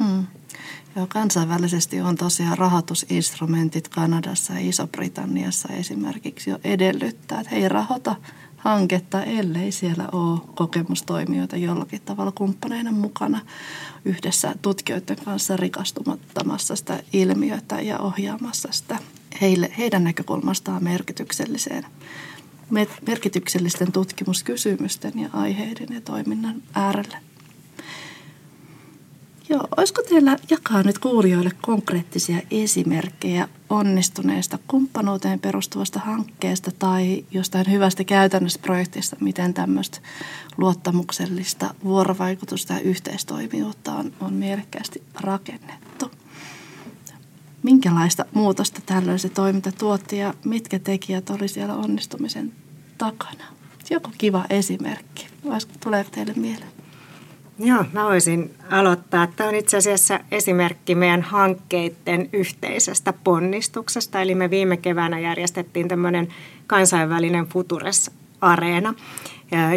Mm. 0.00 0.26
Joo, 0.96 1.06
kansainvälisesti 1.06 2.00
on 2.00 2.16
tosiaan 2.16 2.58
rahoitusinstrumentit 2.58 3.88
Kanadassa 3.88 4.52
ja 4.52 4.60
Iso-Britanniassa 4.60 5.68
esimerkiksi 5.72 6.50
jo 6.50 6.58
edellyttää, 6.64 7.40
että 7.40 7.50
he 7.50 7.56
ei 7.56 7.68
rahoita 7.68 8.16
hanketta, 8.56 9.22
ellei 9.22 9.72
siellä 9.72 10.08
ole 10.12 10.40
kokemustoimijoita 10.54 11.56
jollakin 11.56 12.00
tavalla 12.00 12.32
kumppaneina 12.32 12.92
mukana 12.92 13.40
yhdessä 14.04 14.54
tutkijoiden 14.62 15.16
kanssa 15.24 15.56
rikastumassa 15.56 16.76
sitä 16.76 17.02
ilmiötä 17.12 17.80
ja 17.80 17.98
ohjaamassa 17.98 18.68
sitä 18.72 18.98
heille, 19.40 19.72
heidän 19.78 20.04
näkökulmastaan 20.04 20.84
merkitykselliseen 20.84 21.84
merkityksellisten 23.06 23.92
tutkimuskysymysten 23.92 25.12
ja 25.20 25.28
aiheiden 25.32 25.88
ja 25.94 26.00
toiminnan 26.00 26.62
äärelle. 26.74 27.27
Joo, 29.48 29.68
olisiko 29.76 30.02
teillä 30.02 30.36
jakaa 30.50 30.82
nyt 30.82 30.98
kuulijoille 30.98 31.50
konkreettisia 31.60 32.40
esimerkkejä 32.50 33.48
onnistuneesta 33.68 34.58
kumppanuuteen 34.68 35.40
perustuvasta 35.40 36.00
hankkeesta 36.00 36.70
tai 36.78 37.24
jostain 37.30 37.70
hyvästä 37.70 38.04
käytännöstä 38.04 38.62
projektista, 38.62 39.16
miten 39.20 39.54
tämmöistä 39.54 39.98
luottamuksellista 40.56 41.74
vuorovaikutusta 41.84 42.72
ja 42.72 42.80
yhteistoimijuutta 42.80 43.94
on, 43.94 44.12
on 44.20 44.32
mielekkäästi 44.32 45.02
rakennettu? 45.20 46.10
Minkälaista 47.62 48.24
muutosta 48.34 48.80
tällöin 48.86 49.18
se 49.18 49.28
toiminta 49.28 49.72
tuotti 49.72 50.18
ja 50.18 50.34
mitkä 50.44 50.78
tekijät 50.78 51.30
oli 51.30 51.48
siellä 51.48 51.74
onnistumisen 51.74 52.52
takana? 52.98 53.44
Joku 53.90 54.10
kiva 54.18 54.44
esimerkki. 54.50 55.26
Tuleeko 55.80 56.10
teille 56.10 56.32
mieleen? 56.36 56.77
Joo, 57.58 57.84
mä 57.92 58.04
voisin 58.04 58.54
aloittaa. 58.70 59.26
Tämä 59.26 59.48
on 59.48 59.54
itse 59.54 59.76
asiassa 59.76 60.20
esimerkki 60.30 60.94
meidän 60.94 61.22
hankkeiden 61.22 62.28
yhteisestä 62.32 63.12
ponnistuksesta. 63.24 64.20
Eli 64.20 64.34
me 64.34 64.50
viime 64.50 64.76
keväänä 64.76 65.18
järjestettiin 65.18 65.88
tämmöinen 65.88 66.28
kansainvälinen 66.66 67.46
Futures-areena, 67.46 68.94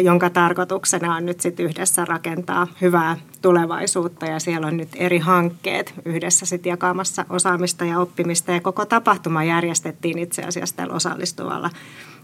jonka 0.02 0.30
tarkoituksena 0.30 1.16
on 1.16 1.26
nyt 1.26 1.40
sitten 1.40 1.66
yhdessä 1.66 2.04
rakentaa 2.04 2.66
hyvää 2.80 3.16
tulevaisuutta. 3.42 4.26
Ja 4.26 4.40
siellä 4.40 4.66
on 4.66 4.76
nyt 4.76 4.88
eri 4.94 5.18
hankkeet 5.18 5.94
yhdessä 6.04 6.46
sitten 6.46 6.70
jakamassa 6.70 7.24
osaamista 7.30 7.84
ja 7.84 7.98
oppimista. 7.98 8.52
Ja 8.52 8.60
koko 8.60 8.84
tapahtuma 8.86 9.44
järjestettiin 9.44 10.18
itse 10.18 10.42
asiassa 10.42 10.76
tällä 10.76 10.94
osallistuvalla 10.94 11.70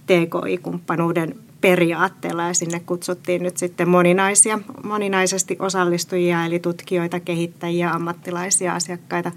TKI-kumppanuuden 0.08 1.34
periaatteella 1.60 2.46
ja 2.46 2.54
sinne 2.54 2.80
kutsuttiin 2.80 3.42
nyt 3.42 3.56
sitten 3.56 3.88
moninaisia, 3.88 4.58
moninaisesti 4.84 5.56
osallistujia 5.58 6.44
eli 6.44 6.58
tutkijoita, 6.58 7.20
kehittäjiä, 7.20 7.90
ammattilaisia, 7.90 8.74
asiakkaita, 8.74 9.32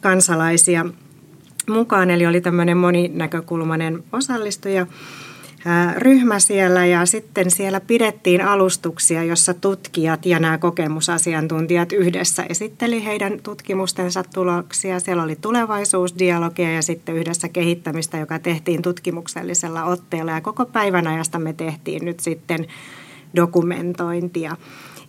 kansalaisia 0.00 0.86
mukaan. 1.68 2.10
Eli 2.10 2.26
oli 2.26 2.40
tämmöinen 2.40 2.76
moninäkökulmainen 2.76 4.04
osallistuja 4.12 4.86
ryhmä 5.96 6.38
siellä 6.38 6.86
ja 6.86 7.06
sitten 7.06 7.50
siellä 7.50 7.80
pidettiin 7.80 8.40
alustuksia, 8.40 9.24
jossa 9.24 9.54
tutkijat 9.54 10.26
ja 10.26 10.38
nämä 10.38 10.58
kokemusasiantuntijat 10.58 11.92
yhdessä 11.92 12.46
esitteli 12.48 13.04
heidän 13.04 13.40
tutkimustensa 13.42 14.24
tuloksia. 14.34 15.00
Siellä 15.00 15.22
oli 15.22 15.36
tulevaisuusdialogia 15.36 16.72
ja 16.72 16.82
sitten 16.82 17.14
yhdessä 17.14 17.48
kehittämistä, 17.48 18.18
joka 18.18 18.38
tehtiin 18.38 18.82
tutkimuksellisella 18.82 19.84
otteella 19.84 20.32
ja 20.32 20.40
koko 20.40 20.66
päivän 20.66 21.06
ajasta 21.06 21.38
me 21.38 21.52
tehtiin 21.52 22.04
nyt 22.04 22.20
sitten 22.20 22.66
dokumentointia. 23.36 24.56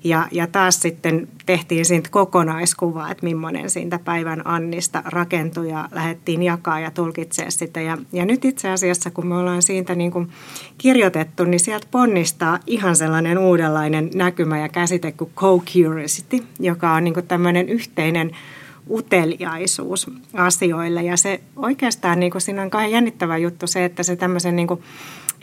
Ja, 0.03 0.27
ja 0.31 0.47
taas 0.47 0.79
sitten 0.79 1.27
tehtiin 1.45 1.85
siitä 1.85 2.09
kokonaiskuvaa, 2.09 3.11
että 3.11 3.25
millainen 3.25 3.69
siitä 3.69 3.99
päivän 3.99 4.41
Annista 4.47 5.03
rakentui 5.05 5.69
ja 5.69 5.89
lähdettiin 5.91 6.43
jakaa 6.43 6.79
ja 6.79 6.91
tulkitsee 6.91 7.51
sitä. 7.51 7.81
Ja, 7.81 7.97
ja 8.11 8.25
nyt 8.25 8.45
itse 8.45 8.69
asiassa, 8.69 9.11
kun 9.11 9.27
me 9.27 9.37
ollaan 9.37 9.61
siitä 9.61 9.95
niin 9.95 10.11
kuin 10.11 10.29
kirjoitettu, 10.77 11.43
niin 11.43 11.59
sieltä 11.59 11.87
ponnistaa 11.91 12.59
ihan 12.67 12.95
sellainen 12.95 13.37
uudenlainen 13.37 14.09
näkymä 14.15 14.59
ja 14.59 14.69
käsite 14.69 15.11
kuin 15.11 15.31
co-curiosity, 15.35 16.43
joka 16.59 16.93
on 16.93 17.03
niin 17.03 17.13
kuin 17.13 17.27
tämmöinen 17.27 17.69
yhteinen 17.69 18.31
uteliaisuus 18.89 20.11
asioille. 20.33 21.03
Ja 21.03 21.17
se 21.17 21.39
oikeastaan, 21.55 22.19
niin 22.19 22.31
kuin 22.31 22.41
siinä 22.41 22.61
on 22.61 22.69
kai 22.69 22.91
jännittävä 22.91 23.37
juttu 23.37 23.67
se, 23.67 23.85
että 23.85 24.03
se 24.03 24.15
tämmöisen 24.15 24.55
niin 24.55 24.67
kuin 24.67 24.83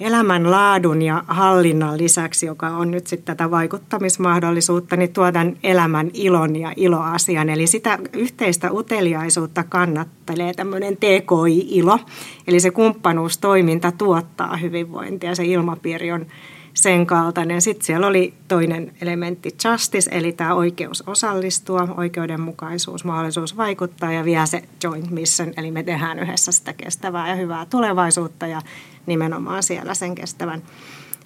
elämänlaadun 0.03 1.03
ja 1.03 1.25
hallinnan 1.27 1.99
lisäksi, 1.99 2.47
joka 2.47 2.69
on 2.69 2.91
nyt 2.91 3.07
sitten 3.07 3.37
tätä 3.37 3.51
vaikuttamismahdollisuutta, 3.51 4.97
niin 4.97 5.13
tuodan 5.13 5.57
elämän 5.63 6.11
ilon 6.15 6.57
ja 6.57 6.73
iloasian. 6.77 7.49
Eli 7.49 7.67
sitä 7.67 7.99
yhteistä 8.13 8.73
uteliaisuutta 8.73 9.65
kannattelee 9.65 10.55
tämmöinen 10.55 10.97
TKI-ilo. 10.97 11.99
Eli 12.47 12.61
se 12.61 12.71
kumppanuustoiminta 12.71 13.93
tuottaa 13.93 14.57
hyvinvointia, 14.57 15.35
se 15.35 15.45
ilmapiiri 15.45 16.13
on 16.13 16.27
sen 16.75 17.07
kaltainen. 17.07 17.63
Sitten 17.63 17.87
siellä 17.87 18.07
oli 18.07 18.35
toinen 18.49 18.93
elementti 19.01 19.57
justice, 19.65 20.11
eli 20.13 20.33
tämä 20.33 20.55
oikeus 20.55 21.03
osallistua, 21.07 21.89
oikeudenmukaisuus, 21.97 23.05
mahdollisuus 23.05 23.57
vaikuttaa 23.57 24.13
ja 24.13 24.25
vielä 24.25 24.47
se 24.47 24.63
joint 24.85 25.11
mission, 25.11 25.53
eli 25.57 25.71
me 25.71 25.83
tehdään 25.83 26.19
yhdessä 26.19 26.53
sitä 26.53 26.73
kestävää 26.73 27.29
ja 27.29 27.35
hyvää 27.35 27.67
tulevaisuutta 27.67 28.47
ja 28.47 28.63
nimenomaan 29.07 29.63
siellä 29.63 29.95
sen 29.95 30.15
kestävän 30.15 30.63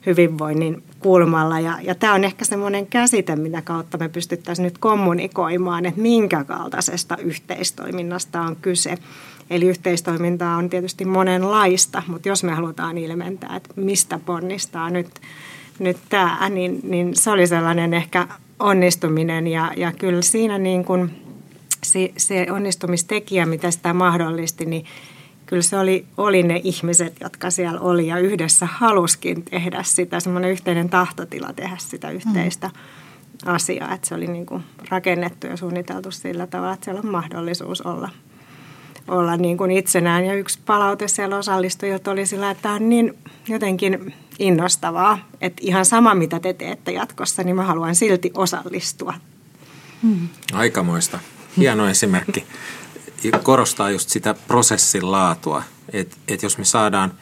hyvinvoinnin 0.06 0.82
kulmalla. 0.98 1.60
Ja, 1.60 1.78
ja 1.82 1.94
tämä 1.94 2.14
on 2.14 2.24
ehkä 2.24 2.44
semmoinen 2.44 2.86
käsite, 2.86 3.36
mitä 3.36 3.62
kautta 3.62 3.98
me 3.98 4.08
pystyttäisiin 4.08 4.64
nyt 4.64 4.78
kommunikoimaan, 4.78 5.86
että 5.86 6.00
minkä 6.00 6.44
kaltaisesta 6.44 7.16
yhteistoiminnasta 7.16 8.40
on 8.40 8.56
kyse. 8.56 8.98
Eli 9.50 9.66
yhteistoimintaa 9.66 10.56
on 10.56 10.70
tietysti 10.70 11.04
monenlaista, 11.04 12.02
mutta 12.06 12.28
jos 12.28 12.44
me 12.44 12.52
halutaan 12.52 12.98
ilmentää, 12.98 13.56
että 13.56 13.70
mistä 13.76 14.20
ponnistaa 14.26 14.90
nyt, 14.90 15.20
nyt 15.78 15.96
tämä, 16.08 16.48
niin, 16.48 16.80
niin 16.82 17.16
se 17.16 17.30
oli 17.30 17.46
sellainen 17.46 17.94
ehkä 17.94 18.28
onnistuminen 18.58 19.46
ja, 19.46 19.72
ja 19.76 19.92
kyllä 19.92 20.22
siinä 20.22 20.58
niin 20.58 20.84
kuin 20.84 21.10
se, 21.84 22.12
se 22.16 22.46
onnistumistekijä, 22.50 23.46
mitä 23.46 23.70
sitä 23.70 23.94
mahdollisti, 23.94 24.66
niin 24.66 24.84
kyllä 25.46 25.62
se 25.62 25.78
oli, 25.78 26.06
oli 26.16 26.42
ne 26.42 26.60
ihmiset, 26.64 27.16
jotka 27.20 27.50
siellä 27.50 27.80
oli 27.80 28.06
ja 28.06 28.18
yhdessä 28.18 28.68
haluskin 28.72 29.42
tehdä 29.42 29.82
sitä, 29.82 30.20
semmoinen 30.20 30.50
yhteinen 30.50 30.88
tahtotila 30.88 31.52
tehdä 31.52 31.76
sitä 31.78 32.10
yhteistä 32.10 32.66
mm. 32.66 33.52
asiaa, 33.52 33.94
että 33.94 34.08
se 34.08 34.14
oli 34.14 34.26
niin 34.26 34.46
kuin 34.46 34.64
rakennettu 34.88 35.46
ja 35.46 35.56
suunniteltu 35.56 36.10
sillä 36.10 36.46
tavalla, 36.46 36.72
että 36.72 36.84
siellä 36.84 37.00
on 37.04 37.10
mahdollisuus 37.10 37.80
olla, 37.80 38.08
olla 39.08 39.36
niin 39.36 39.56
kuin 39.56 39.70
itsenään. 39.70 40.24
Ja 40.24 40.34
yksi 40.34 40.58
palaute 40.66 41.08
siellä 41.08 41.36
osallistujilta 41.36 42.10
oli 42.10 42.26
sillä, 42.26 42.50
että 42.50 42.62
tämä 42.62 42.74
on 42.74 42.88
niin 42.88 43.18
jotenkin 43.48 44.14
innostavaa, 44.38 45.18
että 45.40 45.62
ihan 45.64 45.84
sama 45.84 46.14
mitä 46.14 46.40
te 46.40 46.52
teette 46.52 46.92
jatkossa, 46.92 47.42
niin 47.42 47.56
mä 47.56 47.64
haluan 47.64 47.94
silti 47.94 48.30
osallistua. 48.34 49.14
Mm. 50.02 50.28
Aikamoista. 50.52 51.18
Hieno 51.56 51.88
esimerkki 51.96 52.46
korostaa 53.42 53.90
just 53.90 54.08
sitä 54.08 54.34
prosessin 54.34 55.12
laatua, 55.12 55.62
että 55.92 56.16
et 56.28 56.42
jos 56.42 56.58
me 56.58 56.64
saadaan 56.64 57.12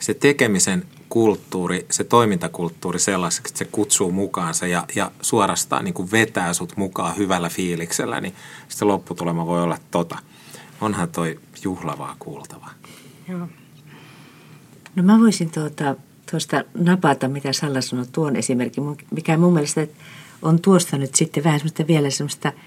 se 0.00 0.14
tekemisen 0.14 0.84
kulttuuri, 1.08 1.86
se 1.90 2.04
toimintakulttuuri 2.04 2.98
sellaiseksi, 2.98 3.50
että 3.50 3.58
se 3.58 3.64
kutsuu 3.64 4.12
mukaansa 4.12 4.66
ja, 4.66 4.84
ja 4.94 5.10
suorastaan 5.20 5.84
niin 5.84 5.94
kuin 5.94 6.10
vetää 6.10 6.52
sut 6.52 6.76
mukaan 6.76 7.16
hyvällä 7.16 7.48
fiiliksellä, 7.48 8.20
niin 8.20 8.34
se 8.68 8.84
lopputulema 8.84 9.46
voi 9.46 9.62
olla 9.62 9.78
tota. 9.90 10.18
Onhan 10.84 11.08
toi 11.08 11.40
juhlavaa 11.64 12.16
kuultavaa. 12.18 12.74
Joo. 13.28 13.48
No 14.96 15.02
mä 15.02 15.20
voisin 15.20 15.50
tuota, 15.50 15.96
tuosta 16.30 16.64
napata, 16.74 17.28
mitä 17.28 17.52
Salla 17.52 17.80
sanoi, 17.80 18.06
tuon 18.12 18.36
esimerkki, 18.36 18.80
mikä 19.10 19.36
mun 19.36 19.52
mielestä 19.52 19.86
on 20.42 20.60
tuosta 20.60 20.98
nyt 20.98 21.14
sitten 21.14 21.44
vähän 21.44 21.60
semmoista 21.60 21.86
vielä 21.86 22.10
semmoista– 22.10 22.52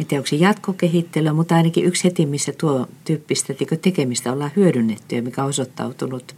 en 0.00 0.06
tiedä, 0.06 0.20
onko 0.20 0.26
se 0.26 0.36
jatkokehittelyä, 0.36 1.32
mutta 1.32 1.54
ainakin 1.54 1.84
yksi 1.84 2.04
heti, 2.04 2.26
missä 2.26 2.52
tuo 2.60 2.88
tyyppistä 3.04 3.54
tekemistä 3.82 4.32
ollaan 4.32 4.50
hyödynnetty 4.56 5.16
ja 5.16 5.22
mikä 5.22 5.42
on 5.42 5.48
osoittautunut 5.48 6.36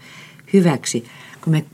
hyväksi. 0.53 1.05
Kun 1.45 1.53
me 1.53 1.65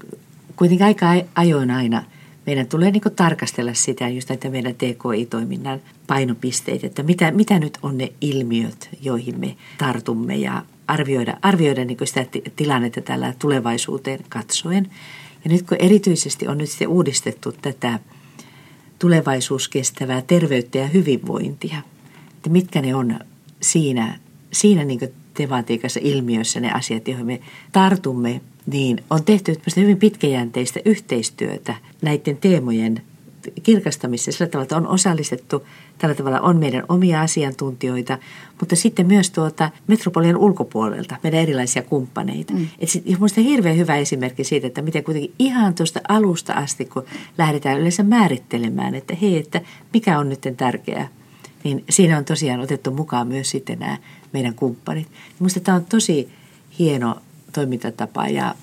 kuitenkin 0.56 0.86
aika 0.86 1.06
ajoin 1.34 1.70
aina 1.70 2.04
meidän 2.46 2.66
tulee 2.66 2.90
niin 2.90 3.02
tarkastella 3.16 3.74
sitä, 3.74 4.08
just 4.08 4.28
näitä 4.28 4.50
meidän 4.50 4.74
TKI-toiminnan 4.74 5.80
painopisteitä, 6.06 6.86
että 6.86 7.02
mitä, 7.02 7.30
mitä 7.30 7.58
nyt 7.58 7.78
on 7.82 7.98
ne 7.98 8.12
ilmiöt, 8.20 8.88
joihin 9.02 9.40
me 9.40 9.56
tartumme 9.78 10.36
ja 10.36 10.62
arvioida, 10.86 11.36
arvioida 11.42 11.84
niin 11.84 11.98
sitä 12.04 12.26
tilannetta 12.56 13.00
tällä 13.00 13.34
tulevaisuuteen 13.38 14.20
katsoen. 14.28 14.90
Ja 15.44 15.50
nyt 15.50 15.66
kun 15.66 15.76
erityisesti 15.80 16.48
on 16.48 16.58
nyt 16.58 16.70
sitten 16.70 16.88
uudistettu 16.88 17.52
tätä 17.52 17.98
tulevaisuuskestävää 18.98 20.22
terveyttä 20.22 20.78
ja 20.78 20.86
hyvinvointia. 20.86 21.76
Että 22.36 22.50
mitkä 22.50 22.82
ne 22.82 22.94
on 22.94 23.18
siinä, 23.60 24.18
siinä 24.52 24.84
niin 24.84 25.00
tematiikassa, 25.34 26.00
ilmiössä 26.02 26.60
ne 26.60 26.72
asiat, 26.72 27.08
joihin 27.08 27.26
me 27.26 27.40
tartumme, 27.72 28.40
niin 28.66 29.04
on 29.10 29.24
tehty 29.24 29.60
hyvin 29.76 29.98
pitkäjänteistä 29.98 30.80
yhteistyötä 30.84 31.74
näiden 32.02 32.36
teemojen 32.36 33.02
kirkastamisessa 33.62 34.32
sillä 34.32 34.50
tavalla, 34.50 34.62
että 34.62 34.76
on 34.76 34.86
osallistettu, 34.86 35.66
tällä 35.98 36.14
tavalla 36.14 36.40
on 36.40 36.56
meidän 36.56 36.84
omia 36.88 37.20
asiantuntijoita, 37.20 38.18
mutta 38.60 38.76
sitten 38.76 39.06
myös 39.06 39.30
tuota 39.30 39.70
metropolian 39.86 40.36
ulkopuolelta 40.36 41.16
meidän 41.22 41.40
erilaisia 41.40 41.82
kumppaneita. 41.82 42.52
Mm. 42.52 42.68
Minusta 43.04 43.40
hirveän 43.40 43.76
hyvä 43.76 43.96
esimerkki 43.96 44.44
siitä, 44.44 44.66
että 44.66 44.82
miten 44.82 45.04
kuitenkin 45.04 45.34
ihan 45.38 45.74
tuosta 45.74 46.00
alusta 46.08 46.52
asti, 46.52 46.84
kun 46.84 47.04
lähdetään 47.38 47.78
yleensä 47.78 48.02
määrittelemään, 48.02 48.94
että 48.94 49.16
hei, 49.22 49.38
että 49.38 49.60
mikä 49.92 50.18
on 50.18 50.28
nyt 50.28 50.40
tärkeää, 50.56 51.08
niin 51.64 51.84
siinä 51.90 52.18
on 52.18 52.24
tosiaan 52.24 52.60
otettu 52.60 52.90
mukaan 52.90 53.28
myös 53.28 53.50
sitten 53.50 53.78
nämä 53.78 53.98
meidän 54.32 54.54
kumppanit. 54.54 55.08
Minusta 55.38 55.60
tämä 55.60 55.76
on 55.76 55.84
tosi 55.84 56.28
hieno 56.78 57.16
toimintatapa 57.52 58.28
ja 58.28 58.54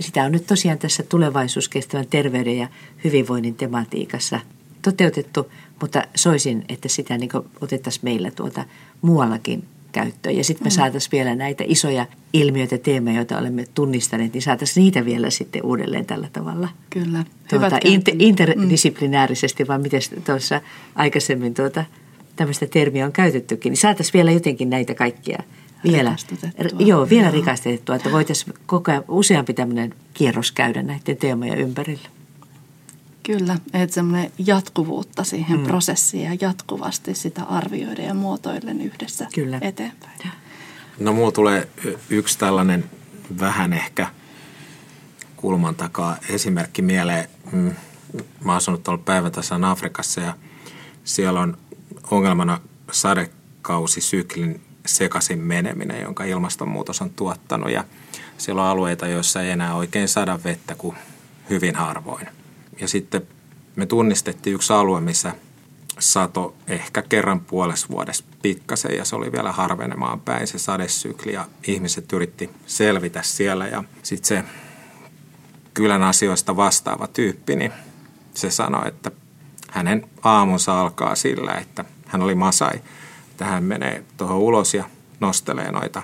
sitä 0.00 0.24
on 0.24 0.32
nyt 0.32 0.46
tosiaan 0.46 0.78
tässä 0.78 1.02
tulevaisuuskestävän 1.02 2.06
terveyden 2.06 2.56
ja 2.56 2.68
hyvinvoinnin 3.04 3.54
tematiikassa 3.54 4.40
toteutettu, 4.82 5.52
mutta 5.80 6.02
soisin, 6.14 6.64
että 6.68 6.88
sitä 6.88 7.18
niin 7.18 7.30
otettaisiin 7.60 8.04
meillä 8.04 8.30
tuota 8.30 8.64
muuallakin 9.02 9.64
käyttöön. 9.92 10.36
Ja 10.36 10.44
sitten 10.44 10.66
me 10.66 10.70
mm. 10.70 10.74
saataisiin 10.74 11.12
vielä 11.12 11.34
näitä 11.34 11.64
isoja 11.66 12.06
ilmiöitä, 12.32 12.78
teemoja, 12.78 13.16
joita 13.16 13.38
olemme 13.38 13.64
tunnistaneet, 13.74 14.32
niin 14.32 14.42
saataisiin 14.42 14.84
niitä 14.84 15.04
vielä 15.04 15.30
sitten 15.30 15.64
uudelleen 15.64 16.06
tällä 16.06 16.28
tavalla. 16.32 16.68
Kyllä. 16.90 17.24
Tuota, 17.48 17.78
inter, 17.84 18.14
interdisiplinäärisesti, 18.18 19.64
mm. 19.64 19.68
vaan 19.68 19.82
miten 19.82 20.00
tuossa 20.26 20.60
aikaisemmin 20.94 21.54
tuota, 21.54 21.84
tämmöistä 22.36 22.66
termiä 22.66 23.06
on 23.06 23.12
käytettykin, 23.12 23.70
niin 23.70 23.80
saataisiin 23.80 24.12
vielä 24.12 24.30
jotenkin 24.30 24.70
näitä 24.70 24.94
kaikkia– 24.94 25.42
vielä, 25.84 26.16
joo, 26.78 27.08
vielä 27.08 27.26
joo. 27.26 27.32
rikastettua, 27.32 27.96
että 27.96 28.12
voitaisiin 28.12 28.54
koko 28.66 28.90
ajan 28.90 29.04
useampi 29.08 29.54
tämmöinen 29.54 29.94
kierros 30.14 30.52
käydä 30.52 30.82
näiden 30.82 31.16
teemojen 31.16 31.58
ympärillä. 31.58 32.08
Kyllä, 33.22 33.58
että 33.72 33.94
semmoinen 33.94 34.32
jatkuvuutta 34.38 35.24
siihen 35.24 35.58
mm. 35.58 35.66
prosessiin 35.66 36.24
ja 36.24 36.36
jatkuvasti 36.40 37.14
sitä 37.14 37.42
arvioida 37.42 38.02
ja 38.02 38.14
muotoillen 38.14 38.80
yhdessä 38.80 39.26
Kyllä. 39.34 39.58
eteenpäin. 39.60 40.20
No 40.98 41.12
mulla 41.12 41.32
tulee 41.32 41.68
yksi 42.10 42.38
tällainen 42.38 42.84
vähän 43.40 43.72
ehkä 43.72 44.06
kulman 45.36 45.74
takaa 45.74 46.16
esimerkki 46.28 46.82
mieleen. 46.82 47.28
Mm, 47.52 47.74
mä 48.44 48.52
oon 48.52 48.56
asunut 48.56 48.82
tuolla 48.82 49.02
päivätasan 49.04 49.64
Afrikassa 49.64 50.20
ja 50.20 50.34
siellä 51.04 51.40
on 51.40 51.58
ongelmana 52.10 52.60
sadekausisyklin 52.92 54.60
sekaisin 54.86 55.38
meneminen, 55.38 56.02
jonka 56.02 56.24
ilmastonmuutos 56.24 57.02
on 57.02 57.10
tuottanut. 57.10 57.70
Ja 57.70 57.84
siellä 58.38 58.62
on 58.62 58.68
alueita, 58.68 59.06
joissa 59.06 59.42
ei 59.42 59.50
enää 59.50 59.74
oikein 59.74 60.08
saada 60.08 60.38
vettä 60.44 60.74
kuin 60.74 60.96
hyvin 61.50 61.74
harvoin. 61.74 62.28
Ja 62.80 62.88
sitten 62.88 63.22
me 63.76 63.86
tunnistettiin 63.86 64.54
yksi 64.54 64.72
alue, 64.72 65.00
missä 65.00 65.34
sato 65.98 66.54
ehkä 66.66 67.02
kerran 67.02 67.40
puolessa 67.40 67.86
vuodessa 67.90 68.24
pikkasen 68.42 68.96
ja 68.96 69.04
se 69.04 69.16
oli 69.16 69.32
vielä 69.32 69.52
harvenemaan 69.52 70.20
päin 70.20 70.46
se 70.46 70.58
sadesykli 70.58 71.32
ja 71.32 71.46
ihmiset 71.66 72.12
yritti 72.12 72.50
selvitä 72.66 73.22
siellä 73.22 73.66
ja 73.66 73.84
sitten 74.02 74.28
se 74.28 74.44
kylän 75.74 76.02
asioista 76.02 76.56
vastaava 76.56 77.06
tyyppi, 77.06 77.56
niin 77.56 77.72
se 78.34 78.50
sanoi, 78.50 78.88
että 78.88 79.10
hänen 79.70 80.10
aamunsa 80.22 80.80
alkaa 80.80 81.14
sillä, 81.14 81.52
että 81.52 81.84
hän 82.06 82.22
oli 82.22 82.34
Masai– 82.34 82.80
että 83.42 83.54
hän 83.54 83.64
menee 83.64 84.04
tuohon 84.16 84.38
ulos 84.38 84.74
ja 84.74 84.84
nostelee 85.20 85.72
noita 85.72 86.02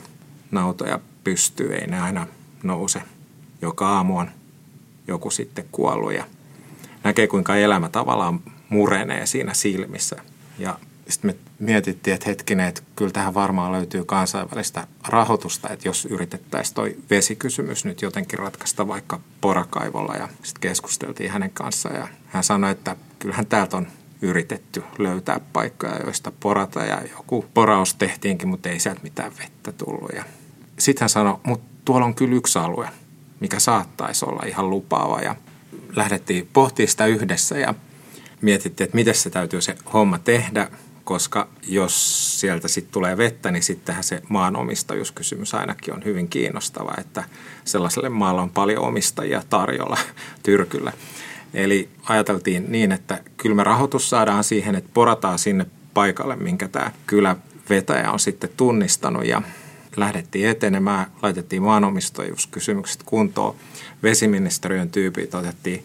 nautoja 0.50 1.00
pystyy. 1.24 1.74
Ei 1.74 1.86
ne 1.86 2.00
aina 2.00 2.26
nouse. 2.62 3.02
Joka 3.62 3.88
aamu 3.88 4.18
on 4.18 4.30
joku 5.08 5.30
sitten 5.30 5.64
kuollut 5.72 6.12
ja 6.12 6.24
näkee 7.04 7.26
kuinka 7.26 7.56
elämä 7.56 7.88
tavallaan 7.88 8.40
murenee 8.68 9.26
siinä 9.26 9.54
silmissä. 9.54 10.16
Ja 10.58 10.78
sitten 11.08 11.30
me 11.30 11.36
mietittiin, 11.58 12.14
että 12.14 12.28
hetkinen, 12.28 12.68
että 12.68 12.82
kyllä 12.96 13.12
tähän 13.12 13.34
varmaan 13.34 13.72
löytyy 13.72 14.04
kansainvälistä 14.04 14.86
rahoitusta, 15.08 15.68
että 15.68 15.88
jos 15.88 16.04
yritettäisiin 16.04 16.74
toi 16.74 16.96
vesikysymys 17.10 17.84
nyt 17.84 18.02
jotenkin 18.02 18.38
ratkaista 18.38 18.88
vaikka 18.88 19.20
porakaivolla 19.40 20.14
ja 20.14 20.28
sitten 20.42 20.60
keskusteltiin 20.60 21.30
hänen 21.30 21.50
kanssaan 21.50 21.96
ja 21.96 22.08
hän 22.26 22.44
sanoi, 22.44 22.70
että 22.70 22.96
kyllähän 23.18 23.46
täältä 23.46 23.76
on 23.76 23.86
yritetty 24.22 24.82
löytää 24.98 25.40
paikkoja, 25.52 26.00
joista 26.04 26.32
porata 26.40 26.84
ja 26.84 27.02
joku 27.10 27.44
poraus 27.54 27.94
tehtiinkin, 27.94 28.48
mutta 28.48 28.68
ei 28.68 28.80
sieltä 28.80 29.00
mitään 29.02 29.32
vettä 29.38 29.72
tullut. 29.72 30.10
Ja 30.16 30.24
sitten 30.78 31.00
hän 31.00 31.08
sanoi, 31.08 31.36
mutta 31.46 31.66
tuolla 31.84 32.06
on 32.06 32.14
kyllä 32.14 32.36
yksi 32.36 32.58
alue, 32.58 32.88
mikä 33.40 33.58
saattaisi 33.58 34.24
olla 34.24 34.42
ihan 34.46 34.70
lupaava 34.70 35.20
ja 35.20 35.36
lähdettiin 35.96 36.48
pohtimaan 36.52 36.88
sitä 36.88 37.06
yhdessä 37.06 37.58
ja 37.58 37.74
mietittiin, 38.40 38.84
että 38.84 38.94
miten 38.94 39.14
se 39.14 39.30
täytyy 39.30 39.60
se 39.60 39.76
homma 39.92 40.18
tehdä, 40.18 40.70
koska 41.04 41.48
jos 41.66 42.40
sieltä 42.40 42.68
sitten 42.68 42.92
tulee 42.92 43.16
vettä, 43.16 43.50
niin 43.50 43.62
sittenhän 43.62 44.04
se 44.04 44.22
maanomistajuuskysymys 44.28 45.54
ainakin 45.54 45.94
on 45.94 46.04
hyvin 46.04 46.28
kiinnostava, 46.28 46.94
että 46.98 47.24
sellaiselle 47.64 48.08
maalle 48.08 48.40
on 48.40 48.50
paljon 48.50 48.84
omistajia 48.84 49.42
tarjolla 49.50 49.98
tyrkyllä. 50.42 50.92
Eli 51.54 51.88
ajateltiin 52.02 52.72
niin, 52.72 52.92
että 52.92 53.20
kyllä 53.36 53.54
me 53.54 53.64
rahoitus 53.64 54.10
saadaan 54.10 54.44
siihen, 54.44 54.74
että 54.74 54.90
porataan 54.94 55.38
sinne 55.38 55.66
paikalle, 55.94 56.36
minkä 56.36 56.68
tämä 56.68 56.92
kylävetäjä 57.06 58.10
on 58.12 58.20
sitten 58.20 58.50
tunnistanut 58.56 59.26
ja 59.26 59.42
lähdettiin 59.96 60.48
etenemään, 60.48 61.06
laitettiin 61.22 61.62
maanomistajuuskysymykset 61.62 63.02
kuntoon. 63.02 63.56
Vesiministeriön 64.02 64.90
tyypit 64.90 65.34
otettiin 65.34 65.84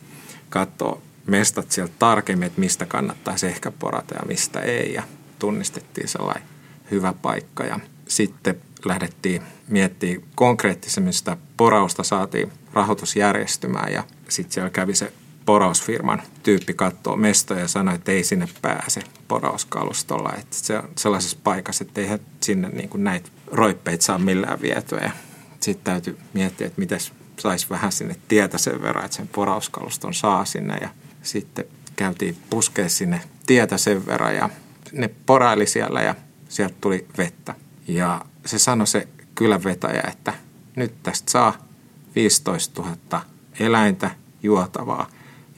katsoa 0.50 1.02
mestat 1.28 1.72
sieltä 1.72 1.94
tarkemmin, 2.00 2.48
että 2.48 2.60
mistä 2.60 2.86
kannattaisi 2.86 3.48
ehkä 3.48 3.72
porata 3.72 4.16
ja 4.16 4.22
mistä 4.28 4.60
ei. 4.60 4.94
Ja 4.94 5.04
tunnistettiin 5.40 6.08
sellainen 6.08 6.44
hyvä 6.92 7.14
paikka. 7.22 7.64
Ja 7.64 7.80
sitten 8.08 8.62
lähdettiin 8.86 9.42
miettimään 9.68 10.28
konkreettisemmin 10.36 11.14
sitä 11.14 11.38
porausta, 11.58 12.04
saatiin 12.04 12.52
rahoitusjärjestymään 12.74 13.94
ja 13.94 14.04
sitten 14.30 14.54
siellä 14.54 14.70
kävi 14.70 14.96
se 14.96 15.14
porausfirman 15.46 16.22
tyyppi 16.44 16.74
katsoo 16.74 17.16
mestoja 17.16 17.60
ja 17.60 17.68
sanoi, 17.68 17.96
että 17.96 18.12
ei 18.12 18.24
sinne 18.24 18.48
pääse 18.62 19.02
porauskalustolla. 19.28 20.34
Että 20.40 20.56
se 20.56 20.78
on 20.78 20.90
sellaisessa 20.98 21.38
paikassa, 21.44 21.84
että 21.84 22.02
eihän 22.02 22.20
sinne 22.42 22.70
niin 22.70 22.90
kuin 22.90 23.04
näitä 23.04 23.30
roippeita 23.52 24.06
saa 24.06 24.18
millään 24.18 24.62
vietyä. 24.62 25.12
Sitten 25.60 25.84
täytyy 25.94 26.18
miettiä, 26.34 26.68
että 26.68 26.80
miten 26.80 27.00
saisi 27.40 27.70
vähän 27.70 27.92
sinne 27.92 28.16
tietä 28.28 28.58
sen 28.58 28.82
verran, 28.82 29.06
että 29.06 29.18
sen 29.18 29.28
porauskaluston 29.28 30.14
saa 30.14 30.46
sinne. 30.46 30.78
Ja 30.82 30.90
sitten 31.24 31.66
käytiin 31.96 32.38
puskea 32.50 32.90
sinne 32.90 33.22
tietä 33.46 33.78
sen 33.78 34.06
verran 34.06 34.36
ja 34.36 34.50
ne 34.92 35.10
poraili 35.26 35.68
siellä 35.68 36.02
ja 36.02 36.16
sieltä 36.50 36.76
tuli 36.82 37.08
vettä. 37.18 37.56
Ja 37.88 38.26
se 38.46 38.60
sanoi 38.60 38.88
se 38.88 39.08
kylänvetäjä, 39.36 40.04
että 40.08 40.34
nyt 40.76 41.04
tästä 41.04 41.32
saa 41.32 41.68
15 42.16 42.82
000 42.82 43.22
eläintä 43.60 44.12
juotavaa 44.44 45.08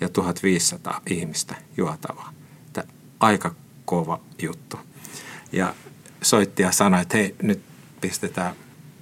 ja 0.01 0.09
1500 0.09 1.01
ihmistä 1.09 1.55
juotavaa. 1.77 2.33
Että 2.67 2.83
aika 3.19 3.55
kova 3.85 4.19
juttu. 4.41 4.79
Ja 5.51 5.75
soitti 6.21 6.63
ja 6.63 6.71
sanoi, 6.71 7.01
että 7.01 7.17
hei, 7.17 7.35
nyt 7.41 7.61
pistetään 8.01 8.55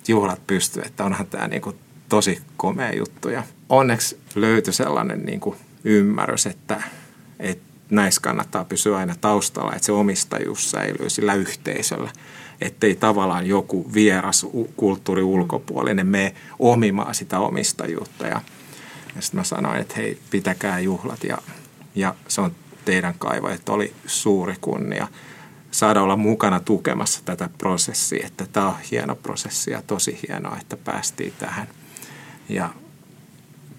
juhlat 0.08 0.48
pystyyn, 0.48 0.86
että 0.86 1.04
onhan 1.04 1.28
tämä 1.28 1.48
niinku 1.48 1.76
tosi 2.10 2.42
komea 2.58 2.96
juttu. 2.96 3.30
Ja 3.30 3.44
onneksi 3.70 4.20
löytyi 4.36 4.74
sellainen 4.74 5.26
niinku 5.26 5.56
ymmärrys, 5.84 6.46
että, 6.46 6.84
että 7.40 7.74
näissä 7.90 8.22
kannattaa 8.22 8.66
pysyä 8.66 8.98
aina 8.98 9.16
taustalla, 9.22 9.74
että 9.74 9.86
se 9.86 9.92
omistajuus 9.92 10.72
säilyy 10.72 11.10
sillä 11.10 11.34
yhteisöllä. 11.34 12.12
Ettei 12.62 12.96
tavallaan 12.96 13.48
joku 13.48 13.94
vieras 13.94 14.46
kulttuuri 14.78 15.24
ulkopuolinen 15.24 16.08
mene 16.08 16.36
omimaan 16.60 17.16
sitä 17.16 17.40
omistajuutta. 17.40 18.28
Ja, 18.28 18.42
ja 19.16 19.22
sitten 19.22 19.40
mä 19.40 19.44
sanoin, 19.44 19.82
että 19.82 19.96
hei, 19.98 20.20
pitäkää 20.30 20.80
juhlat 20.80 21.24
ja, 21.24 21.38
ja 21.96 22.16
se 22.28 22.42
on 22.42 22.56
teidän 22.86 23.14
kaivo, 23.20 23.50
että 23.50 23.72
oli 23.72 23.94
suuri 24.06 24.56
kunnia 24.62 25.08
saada 25.72 26.02
olla 26.02 26.16
mukana 26.16 26.60
tukemassa 26.60 27.22
tätä 27.26 27.50
prosessia, 27.58 28.28
että 28.28 28.46
tämä 28.54 28.68
on 28.68 28.76
hieno 28.92 29.16
prosessi 29.16 29.72
ja 29.72 29.82
tosi 29.82 30.20
hienoa, 30.28 30.58
että 30.62 30.78
päästiin 30.78 31.34
tähän. 31.40 31.68
Ja 32.50 32.70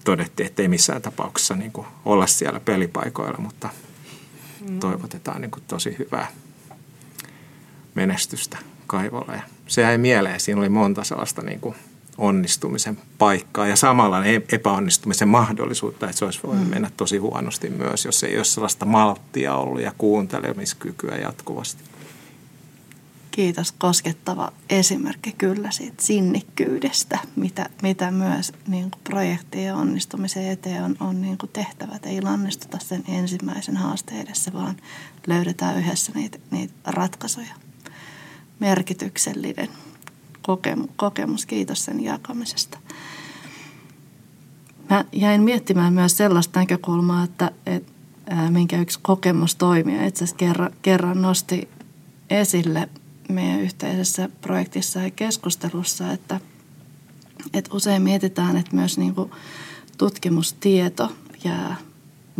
todettiin, 0.04 0.46
että 0.46 0.62
ei 0.62 0.68
missään 0.68 1.02
tapauksessa 1.02 1.56
niin 1.56 1.72
kuin 1.72 1.86
olla 2.04 2.26
siellä 2.26 2.60
pelipaikoilla, 2.60 3.38
mutta 3.38 3.68
mm. 4.68 4.80
toivotetaan 4.80 5.40
niin 5.40 5.50
kuin 5.50 5.64
tosi 5.68 5.96
hyvää 5.98 6.26
menestystä 7.94 8.58
kaivolla. 8.86 9.32
Ja 9.32 9.42
se 9.66 9.82
jäi 9.82 9.98
mieleen, 9.98 10.40
siinä 10.40 10.60
oli 10.60 10.68
monta 10.68 11.04
sellaista 11.04 11.42
niin 11.42 11.60
kuin 11.60 11.74
onnistumisen 12.18 12.98
paikkaa 13.18 13.66
ja 13.66 13.77
samalla 13.77 14.24
epäonnistumisen 14.53 15.29
mahdollisuutta, 15.29 16.07
että 16.07 16.18
se 16.18 16.24
olisi 16.24 16.40
voinut 16.44 16.64
mm. 16.64 16.70
mennä 16.70 16.90
tosi 16.96 17.18
huonosti 17.18 17.70
myös, 17.70 18.05
jos 18.05 18.24
ei 18.24 18.37
olisi 18.37 18.53
sellaista 18.53 18.85
malttia 18.85 19.55
ollut 19.55 19.83
ja 19.83 19.92
kuuntelemiskykyä 19.98 21.16
jatkuvasti. 21.16 21.85
Kiitos, 23.31 23.72
koskettava 23.72 24.53
esimerkki 24.70 25.33
kyllä 25.38 25.70
siitä 25.70 26.03
sinnikkyydestä, 26.03 27.18
mitä, 27.37 27.70
mitä 27.83 28.11
myös 28.11 28.53
niin 28.66 28.90
kuin 28.90 29.00
projektien 29.05 29.74
onnistumisen 29.74 30.48
eteen 30.48 30.85
on, 30.85 30.96
on 31.00 31.22
niin 31.22 31.38
kuin 31.38 31.50
tehtävät. 31.53 32.07
Ei 32.07 32.22
lannistuta 32.22 32.79
sen 32.79 33.05
ensimmäisen 33.09 33.77
haasteen 33.77 34.20
edessä, 34.20 34.53
vaan 34.53 34.77
löydetään 35.27 35.79
yhdessä 35.79 36.12
niitä, 36.14 36.38
niitä 36.50 36.74
ratkaisuja. 36.85 37.55
Merkityksellinen 38.61 39.68
kokemus. 40.96 41.46
Kiitos 41.46 41.85
sen 41.85 42.04
jakamisesta. 42.04 42.78
Mä 44.90 45.04
jäin 45.12 45.42
miettimään 45.42 45.92
myös 45.92 46.16
sellaista 46.16 46.61
näkökulmaa, 46.61 47.24
että, 47.24 47.50
että 47.66 47.92
minkä 48.50 48.78
yksi 48.80 48.98
kokemustoimija 49.02 50.07
itse 50.07 50.24
asiassa 50.24 50.37
kerran, 50.37 50.70
kerran 50.83 51.22
nosti 51.22 51.68
esille 52.30 52.88
meidän 53.28 53.61
yhteisessä 53.61 54.28
projektissa 54.40 55.00
ja 55.00 55.11
keskustelussa, 55.11 56.12
että, 56.12 56.40
että 57.52 57.74
usein 57.74 58.02
mietitään, 58.02 58.57
että 58.57 58.76
myös 58.76 58.98
niin 58.98 59.14
kuin 59.14 59.30
tutkimustieto 59.98 61.12
jää 61.44 61.76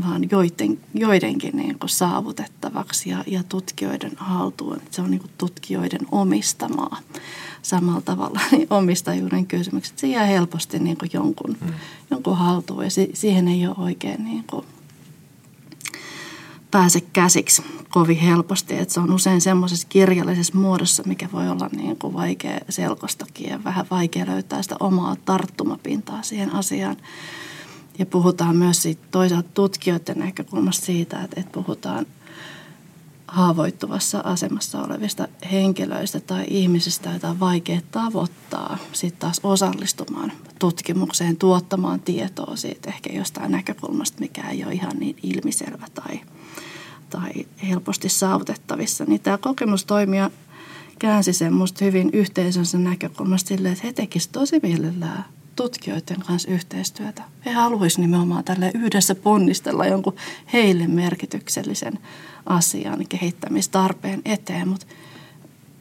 vaan 0.03 0.31
joiden, 0.31 0.81
joidenkin 0.95 1.57
niin 1.57 1.79
kuin 1.79 1.91
saavutettavaksi 1.91 3.11
ja, 3.11 3.25
ja 3.27 3.43
tutkijoiden 3.43 4.13
haltuun. 4.17 4.81
Se 4.91 5.03
on 5.03 5.11
niin 5.11 5.21
kuin 5.21 5.33
tutkijoiden 5.39 6.01
omistamaa 6.13 6.99
samalla 7.63 8.01
tavalla 8.01 8.41
niin 8.53 8.67
omistajuuden 8.71 9.47
kysymykset. 9.47 9.99
Se 9.99 10.07
jää 10.07 10.25
helposti 10.25 10.79
niin 10.79 10.97
kuin 10.97 11.11
jonkun, 11.13 11.57
mm. 11.61 11.73
jonkun 12.11 12.37
haltuun 12.37 12.85
ja 12.85 12.91
si, 12.91 13.11
siihen 13.15 13.49
ei 13.49 13.67
ole 13.67 13.77
oikein 13.79 14.25
niin 14.25 14.45
kuin 14.51 14.65
pääse 16.71 17.01
käsiksi 17.01 17.63
kovin 17.89 18.17
helposti. 18.17 18.79
Että 18.79 18.95
se 18.95 19.01
on 19.01 19.13
usein 19.13 19.41
semmoisessa 19.41 19.87
kirjallisessa 19.91 20.59
muodossa, 20.59 21.03
mikä 21.07 21.29
voi 21.33 21.49
olla 21.49 21.69
niin 21.77 21.99
kuin 21.99 22.15
vaikea 22.15 22.61
selkostakin 22.69 23.51
ja 23.51 23.65
vähän 23.65 23.87
vaikea 23.91 24.27
löytää 24.27 24.63
sitä 24.63 24.77
omaa 24.81 25.17
tarttumapintaa 25.25 26.23
siihen 26.23 26.55
asiaan. 26.55 26.97
Ja 27.99 28.07
puhutaan 28.07 28.57
myös 28.57 28.83
siitä 28.83 29.03
toisaalta 29.11 29.49
tutkijoiden 29.55 30.19
näkökulmasta 30.19 30.87
siitä, 30.87 31.23
että, 31.23 31.41
että 31.41 31.53
puhutaan 31.53 32.07
haavoittuvassa 33.27 34.21
asemassa 34.25 34.83
olevista 34.83 35.29
henkilöistä 35.53 36.21
tai 36.21 36.45
ihmisistä, 36.49 37.11
joita 37.11 37.29
on 37.29 37.41
vaikea 37.41 37.81
tavoittaa 37.91 38.79
sitten 38.93 39.21
taas 39.21 39.41
osallistumaan 39.43 40.33
tutkimukseen, 40.59 41.37
tuottamaan 41.37 42.01
tietoa 42.01 42.57
siitä 42.57 42.91
ehkä 42.91 43.13
jostain 43.13 43.53
näkökulmasta, 43.53 44.21
mikä 44.21 44.51
ei 44.51 44.65
ole 44.65 44.73
ihan 44.73 44.97
niin 44.99 45.17
ilmiselvä 45.23 45.87
tai, 45.95 46.21
tai 47.11 47.33
helposti 47.69 48.09
saavutettavissa. 48.09 49.05
Niin 49.05 49.21
tämä 49.21 49.39
kokemustoimija 49.39 50.31
käänsi 50.99 51.33
sen 51.33 51.53
musta 51.53 51.85
hyvin 51.85 52.11
yhteisönsä 52.13 52.79
näkökulmasta 52.79 53.49
silleen, 53.49 53.73
että 53.73 53.87
he 53.87 53.93
tekisivät 53.93 54.33
tosi 54.33 54.61
mielellään 54.63 55.25
tutkijoiden 55.57 56.21
kanssa 56.27 56.51
yhteistyötä. 56.51 57.23
He 57.47 57.53
haluaisivat 57.53 58.07
nimenomaan 58.07 58.45
tälle 58.45 58.71
yhdessä 58.75 59.15
ponnistella 59.15 59.87
jonkun 59.87 60.17
heille 60.53 60.87
merkityksellisen 60.87 61.99
asian 62.47 63.07
kehittämistarpeen 63.09 64.23
eteen, 64.25 64.69
mutta 64.69 64.87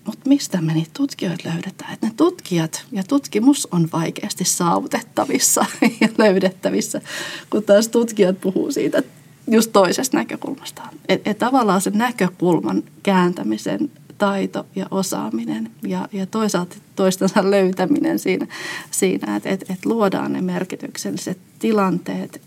mutta 0.05 0.29
mistä 0.29 0.61
me 0.61 0.73
niitä 0.73 0.91
tutkijoita 0.93 1.49
löydetään? 1.49 1.93
Että 1.93 2.07
ne 2.07 2.13
tutkijat 2.17 2.85
ja 2.91 3.03
tutkimus 3.03 3.67
on 3.71 3.89
vaikeasti 3.93 4.45
saavutettavissa 4.45 5.65
ja 6.01 6.07
löydettävissä, 6.17 7.01
kun 7.49 7.63
taas 7.63 7.87
tutkijat 7.87 8.41
puhuu 8.41 8.71
siitä 8.71 9.03
just 9.47 9.71
toisesta 9.73 10.17
näkökulmasta. 10.17 10.81
Että 11.09 11.29
et 11.29 11.37
tavallaan 11.37 11.81
sen 11.81 11.97
näkökulman 11.97 12.83
kääntämisen 13.03 13.91
taito 14.23 14.65
ja 14.75 14.85
osaaminen 14.91 15.71
ja, 15.81 16.07
ja 16.11 16.25
toisaalta 16.25 16.75
toistensa 16.95 17.51
löytäminen 17.51 18.19
siinä, 18.19 18.47
siinä 18.91 19.35
että 19.35 19.49
et, 19.49 19.69
et 19.69 19.85
luodaan 19.85 20.33
ne 20.33 20.41
merkitykselliset 20.41 21.37
tilanteet, 21.59 22.41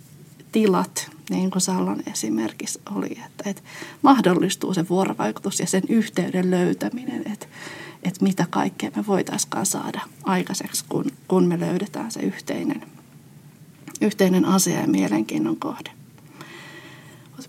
tilat, 0.52 1.10
niin 1.30 1.50
kuin 1.50 1.62
Sallan 1.62 2.02
esimerkissä 2.12 2.80
oli, 2.94 3.18
että, 3.26 3.50
että 3.50 3.62
mahdollistuu 4.02 4.74
se 4.74 4.88
vuorovaikutus 4.88 5.60
ja 5.60 5.66
sen 5.66 5.82
yhteyden 5.88 6.50
löytäminen, 6.50 7.22
että, 7.32 7.46
että 8.02 8.24
mitä 8.24 8.46
kaikkea 8.50 8.90
me 8.96 9.06
voitaisiin 9.06 9.50
saada 9.66 10.00
aikaiseksi, 10.24 10.84
kun, 10.88 11.04
kun 11.28 11.44
me 11.44 11.60
löydetään 11.60 12.12
se 12.12 12.20
yhteinen, 12.20 12.82
yhteinen 14.00 14.44
asia 14.44 14.80
ja 14.80 14.88
mielenkiinnon 14.88 15.56
kohde. 15.56 15.95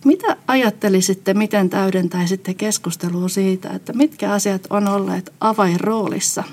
Mitä 0.06 0.38
ajattelisitte, 0.48 1.34
miten 1.34 1.70
täydentäisitte 1.70 2.54
keskustelua 2.54 3.30
siitä, 3.30 3.70
että 3.70 3.94
mitkä 3.94 4.32
asiat 4.32 4.68
on 4.70 4.88
olleet 4.88 5.34
avainroolissa 5.40 6.44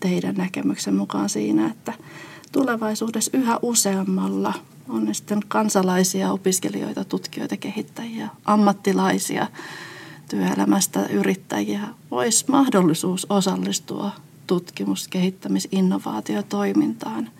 teidän 0.00 0.34
näkemyksen 0.34 0.94
mukaan 0.94 1.28
siinä, 1.28 1.66
että 1.66 1.92
tulevaisuudessa 2.52 3.30
yhä 3.34 3.58
useammalla 3.62 4.54
on 4.88 5.14
sitten 5.14 5.40
kansalaisia, 5.48 6.32
opiskelijoita, 6.32 7.04
tutkijoita, 7.04 7.56
kehittäjiä, 7.56 8.28
ammattilaisia 8.44 9.46
työelämästä, 10.30 11.06
yrittäjiä, 11.06 11.80
olisi 12.10 12.44
mahdollisuus 12.48 13.26
osallistua 13.30 14.10
tutkimus-, 14.46 15.08
kehittämis-, 15.08 15.68
innovaatiotoimintaan 15.72 17.30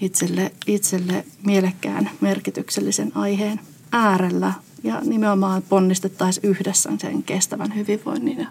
itselle, 0.00 0.52
itselle 0.66 1.24
mielekkään 1.46 2.10
merkityksellisen 2.20 3.12
aiheen 3.14 3.60
äärellä 3.92 4.52
ja 4.82 5.00
nimenomaan 5.04 5.62
ponnistettaisiin 5.62 6.50
yhdessä 6.50 6.90
sen 6.98 7.22
kestävän 7.22 7.74
hyvinvoinnin 7.74 8.38
ja 8.38 8.46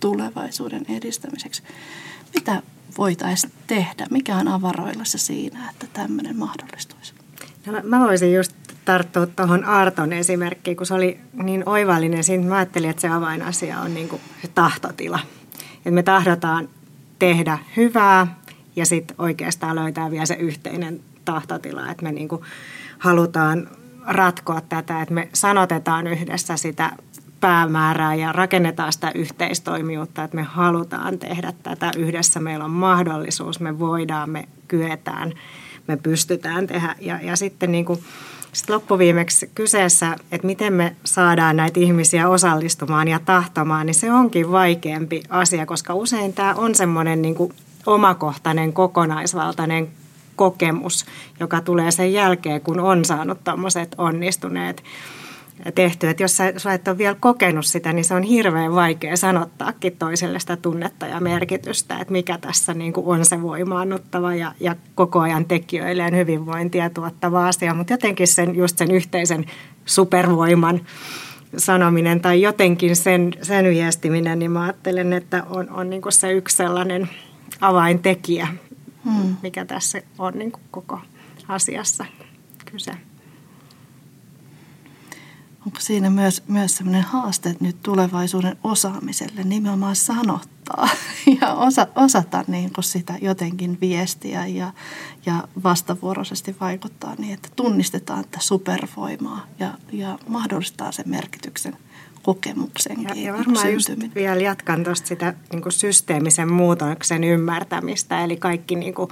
tulevaisuuden 0.00 0.86
edistämiseksi. 0.88 1.62
Mitä, 2.34 2.62
voitaisiin 2.98 3.52
tehdä? 3.66 4.06
Mikä 4.10 4.36
on 4.36 4.48
avaroilla 4.48 5.04
se 5.04 5.18
siinä, 5.18 5.70
että 5.70 5.86
tämmöinen 5.92 6.36
mahdollistuisi? 6.36 7.14
No 7.66 7.80
mä 7.84 8.00
voisin 8.00 8.34
just 8.34 8.52
tarttua 8.84 9.26
tuohon 9.26 9.64
Arton 9.64 10.12
esimerkkiin, 10.12 10.76
kun 10.76 10.86
se 10.86 10.94
oli 10.94 11.20
niin 11.32 11.68
oivallinen. 11.68 12.24
Siinä 12.24 12.46
mä 12.46 12.56
ajattelin, 12.56 12.90
että 12.90 13.00
se 13.00 13.08
avainasia 13.08 13.80
on 13.80 13.94
niin 13.94 14.08
kuin 14.08 14.22
tahtotila. 14.54 15.20
Että 15.76 15.90
me 15.90 16.02
tahdotaan 16.02 16.68
tehdä 17.18 17.58
hyvää 17.76 18.40
ja 18.76 18.86
sitten 18.86 19.16
oikeastaan 19.18 19.76
löytää 19.76 20.10
vielä 20.10 20.26
se 20.26 20.34
yhteinen 20.34 21.00
tahtotila, 21.24 21.90
että 21.90 22.02
me 22.02 22.12
niin 22.12 22.28
kuin 22.28 22.42
halutaan 22.98 23.68
ratkoa 24.06 24.60
tätä, 24.60 25.02
että 25.02 25.14
me 25.14 25.28
sanotetaan 25.32 26.06
yhdessä 26.06 26.56
sitä 26.56 26.92
päämäärää 27.40 28.14
ja 28.14 28.32
rakennetaan 28.32 28.92
sitä 28.92 29.10
yhteistoimijuutta, 29.14 30.24
että 30.24 30.36
me 30.36 30.42
halutaan 30.42 31.18
tehdä 31.18 31.52
tätä 31.62 31.90
yhdessä, 31.96 32.40
meillä 32.40 32.64
on 32.64 32.70
mahdollisuus, 32.70 33.60
me 33.60 33.78
voidaan, 33.78 34.30
me 34.30 34.48
kyetään, 34.68 35.32
me 35.86 35.96
pystytään 35.96 36.66
tehdä. 36.66 36.94
Ja, 37.00 37.18
ja 37.22 37.36
sitten 37.36 37.72
niin 37.72 37.84
kuin, 37.84 38.02
sit 38.52 38.70
loppuviimeksi 38.70 39.50
kyseessä, 39.54 40.16
että 40.32 40.46
miten 40.46 40.72
me 40.72 40.96
saadaan 41.04 41.56
näitä 41.56 41.80
ihmisiä 41.80 42.28
osallistumaan 42.28 43.08
ja 43.08 43.20
tahtomaan, 43.24 43.86
niin 43.86 43.94
se 43.94 44.12
onkin 44.12 44.52
vaikeampi 44.52 45.22
asia, 45.28 45.66
koska 45.66 45.94
usein 45.94 46.32
tämä 46.32 46.54
on 46.54 46.74
semmoinen 46.74 47.22
niin 47.22 47.34
kuin 47.34 47.52
omakohtainen, 47.86 48.72
kokonaisvaltainen 48.72 49.88
kokemus, 50.40 51.04
joka 51.40 51.60
tulee 51.60 51.90
sen 51.90 52.12
jälkeen, 52.12 52.60
kun 52.60 52.80
on 52.80 53.04
saanut 53.04 53.44
tuommoiset 53.44 53.94
onnistuneet 53.98 54.82
tehty. 55.74 56.08
Että 56.08 56.22
jos 56.22 56.36
sä, 56.36 56.52
sä 56.56 56.74
et 56.74 56.88
ole 56.88 56.98
vielä 56.98 57.16
kokenut 57.20 57.66
sitä, 57.66 57.92
niin 57.92 58.04
se 58.04 58.14
on 58.14 58.22
hirveän 58.22 58.74
vaikea 58.74 59.16
sanottaakin 59.16 59.96
toiselle 59.96 60.40
sitä 60.40 60.56
tunnetta 60.56 61.06
ja 61.06 61.20
merkitystä, 61.20 61.98
että 61.98 62.12
mikä 62.12 62.38
tässä 62.38 62.74
niin 62.74 62.92
kuin 62.92 63.06
on 63.06 63.24
se 63.24 63.42
voimaannuttava 63.42 64.34
ja, 64.34 64.52
ja 64.60 64.76
koko 64.94 65.20
ajan 65.20 65.44
tekijöilleen 65.44 66.16
hyvinvointia 66.16 66.90
tuottava 66.90 67.48
asia. 67.48 67.74
Mutta 67.74 67.92
jotenkin 67.92 68.28
sen, 68.28 68.56
just 68.56 68.78
sen 68.78 68.90
yhteisen 68.90 69.46
supervoiman 69.84 70.80
sanominen 71.56 72.20
tai 72.20 72.42
jotenkin 72.42 72.96
sen, 72.96 73.32
sen 73.42 73.64
viestiminen, 73.64 74.38
niin 74.38 74.50
mä 74.50 74.62
ajattelen, 74.62 75.12
että 75.12 75.42
on, 75.50 75.70
on 75.70 75.90
niin 75.90 76.02
kuin 76.02 76.12
se 76.12 76.32
yksi 76.32 76.56
sellainen 76.56 77.08
avaintekijä, 77.60 78.48
hmm. 79.04 79.36
mikä 79.42 79.64
tässä 79.64 80.02
on 80.18 80.32
niin 80.38 80.52
kuin 80.52 80.62
koko 80.70 81.00
asiassa 81.48 82.06
kyse. 82.64 82.92
Onko 85.66 85.80
siinä 85.80 86.10
myös, 86.10 86.42
myös 86.48 86.76
sellainen 86.76 87.02
haaste 87.02 87.56
nyt 87.60 87.76
tulevaisuuden 87.82 88.56
osaamiselle 88.64 89.44
nimenomaan 89.44 89.96
sanottaa 89.96 90.88
ja 91.40 91.54
osa, 91.54 91.86
osata 91.96 92.44
niin 92.48 92.72
kuin 92.72 92.84
sitä 92.84 93.14
jotenkin 93.22 93.78
viestiä 93.80 94.46
ja, 94.46 94.72
ja 95.26 95.48
vastavuoroisesti 95.64 96.56
vaikuttaa 96.60 97.14
niin, 97.18 97.34
että 97.34 97.48
tunnistetaan 97.56 98.24
tätä 98.24 98.38
supervoimaa 98.40 99.46
ja, 99.58 99.74
ja 99.92 100.18
mahdollistaa 100.28 100.92
sen 100.92 101.08
merkityksen 101.08 101.76
kokemuksenkin 102.22 103.08
ja, 103.08 103.14
ja 103.26 103.38
varmaan 103.38 103.72
just 103.72 103.90
vielä 104.14 104.40
jatkan 104.40 104.84
tuosta 104.84 105.06
sitä 105.06 105.34
niin 105.52 105.62
kuin 105.62 105.72
systeemisen 105.72 106.52
muutoksen 106.52 107.24
ymmärtämistä, 107.24 108.24
eli 108.24 108.36
kaikki 108.36 108.76
niin 108.76 108.94
kuin, 108.94 109.10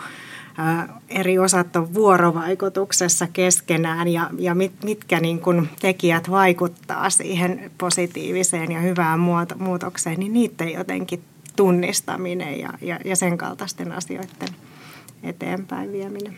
eri 1.09 1.39
osat 1.39 1.77
on 1.77 1.95
vuorovaikutuksessa 1.95 3.27
keskenään 3.33 4.09
ja, 4.09 4.31
ja 4.39 4.55
mit, 4.55 4.73
mitkä 4.85 5.21
niin 5.21 5.41
kuin 5.41 5.69
tekijät 5.81 6.31
vaikuttaa 6.31 7.11
siihen 7.11 7.71
positiiviseen 7.79 8.73
ja 8.73 8.81
hyvään 8.81 9.21
muutokseen, 9.59 10.21
niin 10.21 10.33
niiden 10.33 10.73
jotenkin 10.73 11.23
tunnistaminen 11.57 12.61
ja, 12.61 12.73
ja, 12.81 12.99
ja 13.05 13.17
sen 13.17 13.39
kaltaisten 13.39 13.93
asioiden 13.93 14.49
eteenpäin 15.23 15.93
vieminen. 15.93 16.37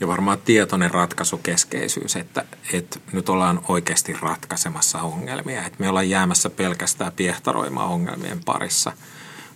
Ja 0.00 0.08
varmaan 0.08 0.38
tietoinen 0.44 0.90
ratkaisukeskeisyys, 0.90 2.16
että, 2.16 2.44
että 2.72 3.00
nyt 3.12 3.28
ollaan 3.28 3.60
oikeasti 3.68 4.16
ratkaisemassa 4.20 5.02
ongelmia. 5.02 5.66
Että 5.66 5.78
me 5.78 5.88
ollaan 5.88 6.10
jäämässä 6.10 6.50
pelkästään 6.50 7.12
piehtaroimaan 7.12 7.88
ongelmien 7.88 8.40
parissa, 8.44 8.92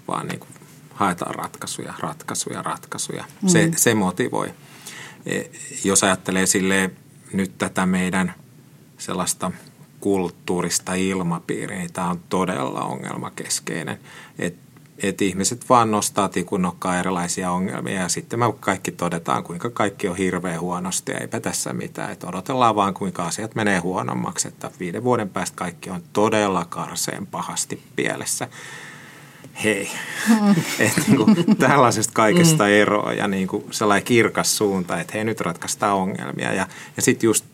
vaan 0.08 0.28
niin 0.28 0.40
kuin 0.40 0.50
haetaan 0.94 1.34
ratkaisuja, 1.34 1.94
ratkaisuja, 1.98 2.62
ratkaisuja. 2.62 3.24
Mm. 3.42 3.48
Se, 3.48 3.70
se 3.76 3.94
motivoi. 3.94 4.54
E, 5.26 5.42
jos 5.84 6.04
ajattelee 6.04 6.46
sille 6.46 6.90
nyt 7.32 7.58
tätä 7.58 7.86
meidän 7.86 8.34
sellaista 8.98 9.50
kulttuurista 10.00 10.94
ilmapiiriä, 10.94 11.78
niin 11.78 11.92
tämä 11.92 12.10
on 12.10 12.20
todella 12.28 12.80
ongelmakeskeinen. 12.80 13.98
Että 14.38 14.67
et 15.02 15.22
ihmiset 15.22 15.68
vaan 15.68 15.90
nostaa 15.90 16.28
tikunnokkaa 16.28 16.98
erilaisia 16.98 17.50
ongelmia 17.50 18.00
ja 18.00 18.08
sitten 18.08 18.38
me 18.38 18.44
kaikki 18.60 18.92
todetaan, 18.92 19.44
kuinka 19.44 19.70
kaikki 19.70 20.08
on 20.08 20.16
hirveän 20.16 20.60
huonosti 20.60 21.12
ja 21.12 21.18
eipä 21.18 21.40
tässä 21.40 21.72
mitään. 21.72 22.12
Et 22.12 22.24
odotellaan 22.24 22.74
vaan, 22.74 22.94
kuinka 22.94 23.26
asiat 23.26 23.54
menee 23.54 23.78
huonommaksi, 23.78 24.48
että 24.48 24.70
viiden 24.80 25.04
vuoden 25.04 25.28
päästä 25.28 25.56
kaikki 25.56 25.90
on 25.90 26.02
todella 26.12 26.64
karseen 26.64 27.26
pahasti 27.26 27.82
pielessä 27.96 28.48
hei, 29.64 29.90
mm. 30.28 30.50
että 30.86 31.00
niin 31.06 31.16
kuin, 31.16 31.56
tällaisesta 31.56 32.12
kaikesta 32.12 32.64
mm. 32.64 32.70
eroa 32.70 33.12
ja 33.12 33.28
niin 33.28 33.48
kuin 33.48 33.64
sellainen 33.70 34.04
kirkas 34.04 34.56
suunta, 34.56 35.00
että 35.00 35.12
hei 35.14 35.24
nyt 35.24 35.40
ratkaistaan 35.40 35.96
ongelmia. 35.96 36.52
Ja, 36.52 36.66
ja 36.96 37.02
sitten 37.02 37.28
just 37.28 37.44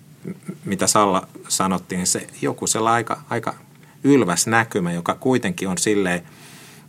mitä 0.64 0.86
Salla 0.86 1.28
sanottiin, 1.48 2.06
se 2.06 2.26
joku 2.42 2.66
sellainen 2.66 2.96
aika, 2.96 3.20
aika 3.30 3.54
ylväs 4.04 4.46
näkymä, 4.46 4.92
joka 4.92 5.14
kuitenkin 5.14 5.68
on 5.68 5.78
silleen, 5.78 6.22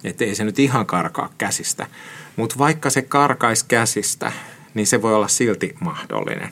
että 0.03 0.25
ei 0.25 0.35
se 0.35 0.43
nyt 0.43 0.59
ihan 0.59 0.85
karkaa 0.85 1.29
käsistä. 1.37 1.87
Mutta 2.35 2.57
vaikka 2.57 2.89
se 2.89 3.01
karkaisi 3.01 3.65
käsistä, 3.67 4.31
niin 4.73 4.87
se 4.87 5.01
voi 5.01 5.15
olla 5.15 5.27
silti 5.27 5.75
mahdollinen. 5.79 6.49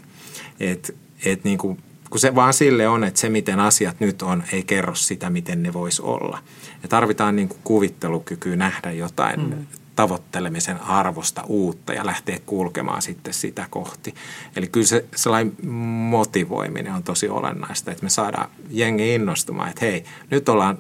Et, 0.60 0.96
et 1.26 1.44
niin 1.44 1.58
kuin 1.58 1.84
kun 2.14 2.20
se 2.20 2.36
vaan 2.36 2.54
sille 2.54 2.88
on, 2.88 3.04
että 3.04 3.20
se 3.20 3.30
miten 3.30 3.60
asiat 3.60 4.00
nyt 4.00 4.22
on, 4.22 4.44
ei 4.52 4.64
kerro 4.64 4.96
sitä, 4.96 5.30
miten 5.30 5.64
ne 5.64 5.74
vois 5.74 6.00
olla. 6.00 6.40
Ja 6.84 6.90
tarvitaan 6.90 7.36
niin 7.36 7.48
kuin 7.48 7.60
kuvittelukykyä 7.64 8.56
nähdä 8.56 8.92
jotain 8.92 9.50
mm. 9.50 9.66
tavoittelemisen 9.96 10.82
arvosta 10.82 11.44
uutta 11.48 11.94
ja 11.94 12.06
lähteä 12.06 12.40
kulkemaan 12.46 13.02
sitten 13.02 13.34
sitä 13.34 13.68
kohti. 13.70 14.14
Eli 14.56 14.68
kyllä 14.68 14.88
se 14.88 15.06
sellainen 15.16 15.66
motivoiminen 16.10 16.94
on 16.94 17.04
tosi 17.04 17.30
olennaista, 17.30 17.92
että 17.92 18.04
me 18.04 18.10
saadaan 18.10 18.50
jengi 18.70 19.16
innostumaan, 19.16 19.70
että 19.70 19.86
hei, 19.86 20.06
nyt 20.30 20.50
ollaan 20.50 20.78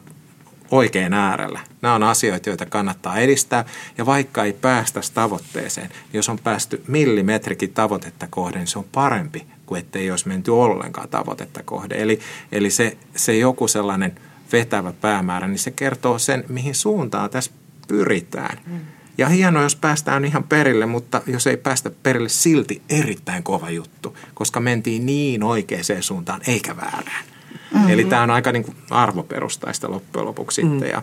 oikein 0.71 1.13
äärellä. 1.13 1.59
Nämä 1.81 1.95
on 1.95 2.03
asioita, 2.03 2.49
joita 2.49 2.65
kannattaa 2.65 3.17
edistää, 3.17 3.65
ja 3.97 4.05
vaikka 4.05 4.43
ei 4.43 4.53
päästä 4.53 4.99
tavoitteeseen, 5.13 5.89
niin 5.89 6.13
jos 6.13 6.29
on 6.29 6.39
päästy 6.39 6.83
millimetrikin 6.87 7.73
tavoitetta 7.73 8.27
kohden, 8.29 8.59
niin 8.59 8.67
se 8.67 8.79
on 8.79 8.85
parempi 8.91 9.47
kuin 9.65 9.79
ettei 9.79 10.11
olisi 10.11 10.27
menty 10.27 10.51
ollenkaan 10.51 11.09
tavoitetta 11.09 11.63
kohde. 11.63 12.01
Eli, 12.01 12.19
eli 12.51 12.69
se, 12.69 12.97
se 13.15 13.37
joku 13.37 13.67
sellainen 13.67 14.15
vetävä 14.51 14.93
päämäärä, 15.01 15.47
niin 15.47 15.59
se 15.59 15.71
kertoo 15.71 16.19
sen, 16.19 16.43
mihin 16.47 16.75
suuntaan 16.75 17.29
tässä 17.29 17.51
pyritään. 17.87 18.59
Mm. 18.65 18.79
Ja 19.17 19.29
hienoa, 19.29 19.63
jos 19.63 19.75
päästään 19.75 20.25
ihan 20.25 20.43
perille, 20.43 20.85
mutta 20.85 21.21
jos 21.27 21.47
ei 21.47 21.57
päästä 21.57 21.91
perille, 22.03 22.29
silti 22.29 22.81
erittäin 22.89 23.43
kova 23.43 23.69
juttu, 23.69 24.17
koska 24.33 24.59
mentiin 24.59 25.05
niin 25.05 25.43
oikeaan 25.43 25.83
suuntaan, 26.01 26.41
eikä 26.47 26.75
väärään. 26.77 27.32
Mm-hmm. 27.73 27.89
Eli 27.89 28.05
tämä 28.05 28.23
on 28.23 28.31
aika 28.31 28.51
niin 28.51 28.63
kuin 28.63 28.77
arvoperustaista 28.89 29.91
loppujen 29.91 30.25
lopuksi 30.25 30.63
mm-hmm. 30.63 30.79
sitten 30.79 30.91
ja, 30.91 31.01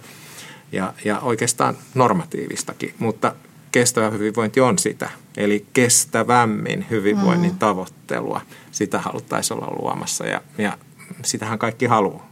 ja, 0.73 0.93
ja 1.05 1.19
oikeastaan 1.21 1.77
normatiivistakin, 1.95 2.95
mutta 2.99 3.35
kestävä 3.73 4.11
hyvinvointi 4.11 4.61
on 4.61 4.79
sitä. 4.79 5.11
Eli 5.37 5.67
kestävämmin 5.73 6.87
hyvinvoinnin 6.91 7.53
mm. 7.53 7.59
tavoittelua. 7.59 8.41
Sitä 8.71 8.99
haluttaisiin 8.99 9.59
olla 9.59 9.77
luomassa 9.81 10.27
ja, 10.27 10.41
ja 10.59 10.79
sitähän 11.23 11.59
kaikki 11.59 11.87
haluaa. 11.87 12.31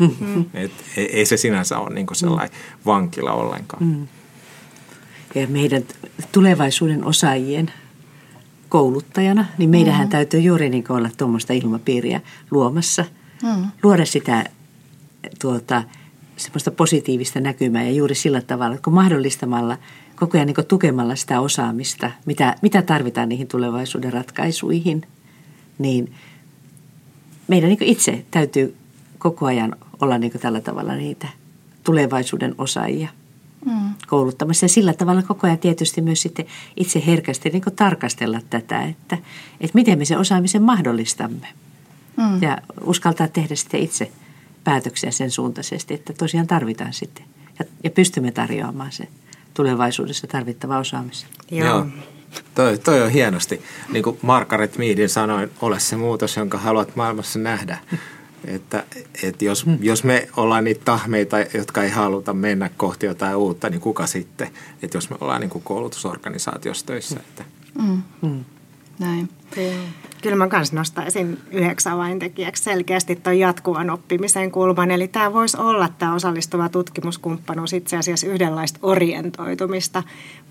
Mm. 0.00 0.44
Et 0.54 0.72
ei, 0.96 1.16
ei 1.16 1.26
se 1.26 1.36
sinänsä 1.36 1.78
ole 1.78 1.94
niin 1.94 2.06
sellainen 2.12 2.50
mm. 2.50 2.80
vankila 2.86 3.32
ollenkaan. 3.32 3.84
Mm. 3.84 4.06
Ja 5.34 5.46
meidän 5.46 5.82
tulevaisuuden 6.32 7.04
osaajien 7.04 7.72
kouluttajana, 8.68 9.46
niin 9.58 9.70
meidän 9.70 10.00
mm. 10.00 10.08
täytyy 10.08 10.40
juuri 10.40 10.70
niin 10.70 10.84
olla 10.88 11.10
tuommoista 11.16 11.52
ilmapiiriä 11.52 12.20
luomassa. 12.50 13.04
Mm. 13.42 13.66
Luoda 13.82 14.04
sitä 14.04 14.44
tuota, 15.40 15.82
semmoista 16.36 16.70
positiivista 16.70 17.40
näkymää 17.40 17.82
ja 17.82 17.90
juuri 17.90 18.14
sillä 18.14 18.40
tavalla, 18.40 18.78
kun 18.78 18.92
mahdollistamalla– 18.92 19.78
koko 20.16 20.38
ajan 20.38 20.46
niin 20.46 20.66
tukemalla 20.68 21.16
sitä 21.16 21.40
osaamista, 21.40 22.10
mitä, 22.26 22.56
mitä 22.62 22.82
tarvitaan 22.82 23.28
niihin 23.28 23.48
tulevaisuuden 23.48 24.12
ratkaisuihin, 24.12 25.02
niin 25.78 26.12
meidän 27.48 27.68
niin 27.68 27.82
itse 27.82 28.24
täytyy 28.30 28.76
koko 29.18 29.46
ajan 29.46 29.76
olla 30.00 30.18
niin 30.18 30.32
tällä 30.32 30.60
tavalla 30.60 30.94
niitä 30.94 31.28
tulevaisuuden 31.84 32.54
osaajia 32.58 33.08
mm. 33.66 33.94
kouluttamassa. 34.06 34.64
Ja 34.64 34.68
sillä 34.68 34.92
tavalla 34.92 35.22
koko 35.22 35.46
ajan 35.46 35.58
tietysti 35.58 36.00
myös 36.00 36.22
sitten 36.22 36.46
itse 36.76 37.02
herkästi 37.06 37.50
niin 37.50 37.62
tarkastella 37.76 38.40
tätä, 38.50 38.82
että, 38.82 39.18
että 39.60 39.74
miten 39.74 39.98
me 39.98 40.04
sen 40.04 40.18
osaamisen 40.18 40.62
mahdollistamme. 40.62 41.46
Mm. 42.16 42.42
Ja 42.42 42.58
uskaltaa 42.84 43.28
tehdä 43.28 43.54
sitten 43.54 43.80
itse 43.80 44.10
päätöksiä 44.64 45.10
sen 45.10 45.30
suuntaisesti, 45.30 45.94
että 45.94 46.12
tosiaan 46.12 46.46
tarvitaan 46.46 46.92
sitten 46.92 47.24
ja, 47.58 47.64
ja 47.84 47.90
pystymme 47.90 48.32
tarjoamaan 48.32 48.92
sen 48.92 49.08
tulevaisuudessa 49.54 50.26
tarvittava 50.26 50.78
osaamisen. 50.78 51.28
Joo. 51.50 51.68
Joo. 51.68 51.86
Toi, 52.54 52.78
toi 52.78 53.02
on 53.02 53.10
hienosti. 53.10 53.62
Niin 53.92 54.02
kuin 54.02 54.18
Margaret 54.22 54.78
Meadin 54.78 55.08
sanoi, 55.08 55.48
ole 55.60 55.80
se 55.80 55.96
muutos, 55.96 56.36
jonka 56.36 56.58
haluat 56.58 56.96
maailmassa 56.96 57.38
nähdä. 57.38 57.78
Että, 58.44 58.84
että 59.22 59.44
jos, 59.44 59.66
mm. 59.66 59.78
jos 59.80 60.04
me 60.04 60.28
ollaan 60.36 60.64
niitä 60.64 60.84
tahmeita, 60.84 61.36
jotka 61.40 61.82
ei 61.82 61.90
haluta 61.90 62.34
mennä 62.34 62.70
kohti 62.76 63.06
jotain 63.06 63.36
uutta, 63.36 63.70
niin 63.70 63.80
kuka 63.80 64.06
sitten? 64.06 64.48
Että 64.82 64.96
jos 64.96 65.10
me 65.10 65.16
ollaan 65.20 65.40
niin 65.40 65.50
kuin 65.50 65.64
koulutusorganisaatiossa 65.64 66.86
töissä. 66.86 67.20
Että. 67.20 67.44
Mm. 67.78 68.02
Mm. 68.22 68.44
Näin. 68.98 69.28
Kyllä 70.22 70.36
mä 70.36 70.48
myös 70.52 70.72
nostaisin 70.72 71.38
yhdeksän 71.50 71.92
avaintekijäksi 71.92 72.62
selkeästi 72.62 73.16
tuon 73.16 73.38
jatkuvan 73.38 73.90
oppimisen 73.90 74.50
kulman. 74.50 74.90
Eli 74.90 75.08
tämä 75.08 75.32
voisi 75.32 75.56
olla 75.56 75.88
tämä 75.98 76.14
osallistuva 76.14 76.68
tutkimuskumppanuus 76.68 77.72
itse 77.72 77.96
asiassa 77.96 78.26
yhdenlaista 78.26 78.78
orientoitumista 78.82 80.02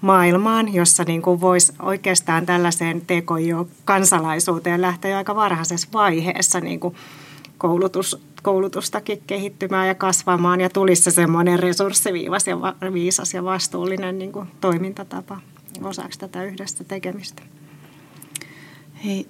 maailmaan, 0.01 0.73
jossa 0.73 1.03
niin 1.03 1.21
kuin 1.21 1.41
voisi 1.41 1.73
oikeastaan 1.81 2.45
tällaiseen 2.45 3.01
TKI-kansalaisuuteen 3.01 4.81
lähteä 4.81 5.17
aika 5.17 5.35
varhaisessa 5.35 5.87
vaiheessa 5.93 6.59
niin 6.59 6.79
kuin 6.79 6.95
koulutus, 7.57 8.25
koulutustakin 8.43 9.23
kehittymään 9.27 9.87
ja 9.87 9.95
kasvamaan 9.95 10.61
ja 10.61 10.69
tulisi 10.69 11.01
se 11.01 11.11
semmoinen 11.11 11.59
resurssiviivas 11.59 12.47
ja 12.47 12.57
viisas 12.93 13.33
ja 13.33 13.43
vastuullinen 13.43 14.19
niin 14.19 14.31
kuin 14.31 14.47
toimintatapa 14.61 15.39
osaksi 15.83 16.19
tätä 16.19 16.43
yhdessä 16.43 16.83
tekemistä. 16.83 17.43
Hei, 19.05 19.27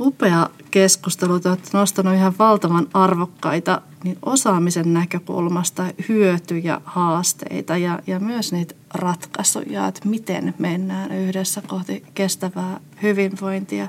upea 0.00 0.50
keskustelu. 0.70 1.32
Olet 1.32 1.72
nostanut 1.72 2.14
ihan 2.14 2.34
valtavan 2.38 2.88
arvokkaita 2.94 3.82
niin 4.04 4.18
osaamisen 4.22 4.92
näkökulmasta 4.94 5.84
hyötyjä, 6.08 6.80
haasteita 6.84 7.76
ja, 7.76 7.98
ja 8.06 8.20
myös 8.20 8.52
niitä 8.52 8.74
ratkaisuja, 8.94 9.86
että 9.86 10.08
miten 10.08 10.54
mennään 10.58 11.12
yhdessä 11.12 11.62
kohti 11.66 12.04
kestävää 12.14 12.80
hyvinvointia. 13.02 13.88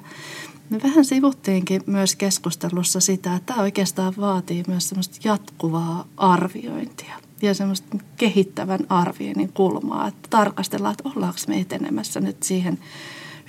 Me 0.69 0.79
vähän 0.83 1.05
sivuttiinkin 1.05 1.81
myös 1.85 2.15
keskustelussa 2.15 2.99
sitä, 2.99 3.35
että 3.35 3.53
tämä 3.53 3.61
oikeastaan 3.61 4.13
vaatii 4.19 4.63
myös 4.67 4.89
semmoista 4.89 5.17
jatkuvaa 5.23 6.05
arviointia 6.17 7.15
ja 7.41 7.53
semmoista 7.53 7.97
kehittävän 8.17 8.79
arvioinnin 8.89 9.53
kulmaa, 9.53 10.07
että 10.07 10.29
tarkastellaan, 10.29 10.91
että 10.91 11.09
ollaanko 11.15 11.39
me 11.47 11.59
etenemässä 11.59 12.19
nyt 12.19 12.43
siihen 12.43 12.79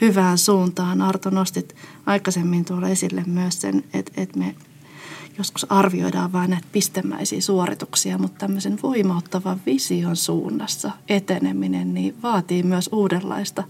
hyvään 0.01 0.39
suuntaan. 0.39 1.03
Arto 1.03 1.31
nostit 1.31 1.77
aikaisemmin 2.07 2.65
tuolla 2.65 2.89
esille 2.89 3.23
myös 3.27 3.61
sen, 3.61 3.85
että, 3.95 4.13
että 4.17 4.39
me 4.39 4.55
joskus 5.39 5.67
arvioidaan 5.73 6.33
vain 6.33 6.51
näitä 6.51 6.67
pistemäisiä 6.73 7.41
suorituksia, 7.41 8.19
mutta 8.19 8.39
tämmöisen 8.39 8.79
voimauttavan 8.83 9.61
vision 9.67 10.17
suunnassa 10.17 10.91
eteneminen 11.09 11.95
niin 11.95 12.15
vaatii 12.23 12.63
myös 12.63 12.89
uudenlaista 12.93 13.65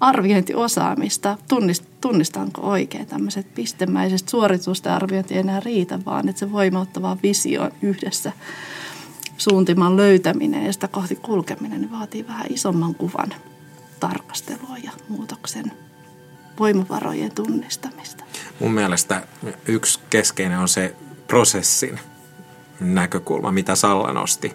arviointiosaamista. 0.00 1.38
Tunnist, 1.48 1.84
tunnistanko 2.00 2.60
oikein 2.62 3.06
tämmöiset 3.06 3.54
pistemäiset 3.54 4.28
suoritusten 4.28 4.92
arviointi 4.92 5.34
ei 5.34 5.40
enää 5.40 5.60
riitä, 5.60 6.04
vaan 6.04 6.28
että 6.28 6.40
se 6.40 6.52
voimauttava 6.52 7.16
visio 7.22 7.70
yhdessä 7.82 8.32
suuntiman 9.38 9.96
löytäminen 9.96 10.66
ja 10.66 10.72
sitä 10.72 10.88
kohti 10.88 11.16
kulkeminen 11.16 11.80
niin 11.80 11.92
vaatii 11.92 12.26
vähän 12.26 12.46
isomman 12.50 12.94
kuvan 12.94 13.34
tarkastelua 14.00 14.78
ja 14.82 14.90
muutoksen 15.08 15.72
voimavarojen 16.58 17.34
tunnistamista. 17.34 18.24
Mun 18.60 18.72
mielestä 18.72 19.26
yksi 19.68 20.00
keskeinen 20.10 20.58
on 20.58 20.68
se 20.68 20.96
prosessin 21.26 22.00
näkökulma, 22.80 23.52
mitä 23.52 23.74
Salla 23.74 24.12
nosti 24.12 24.52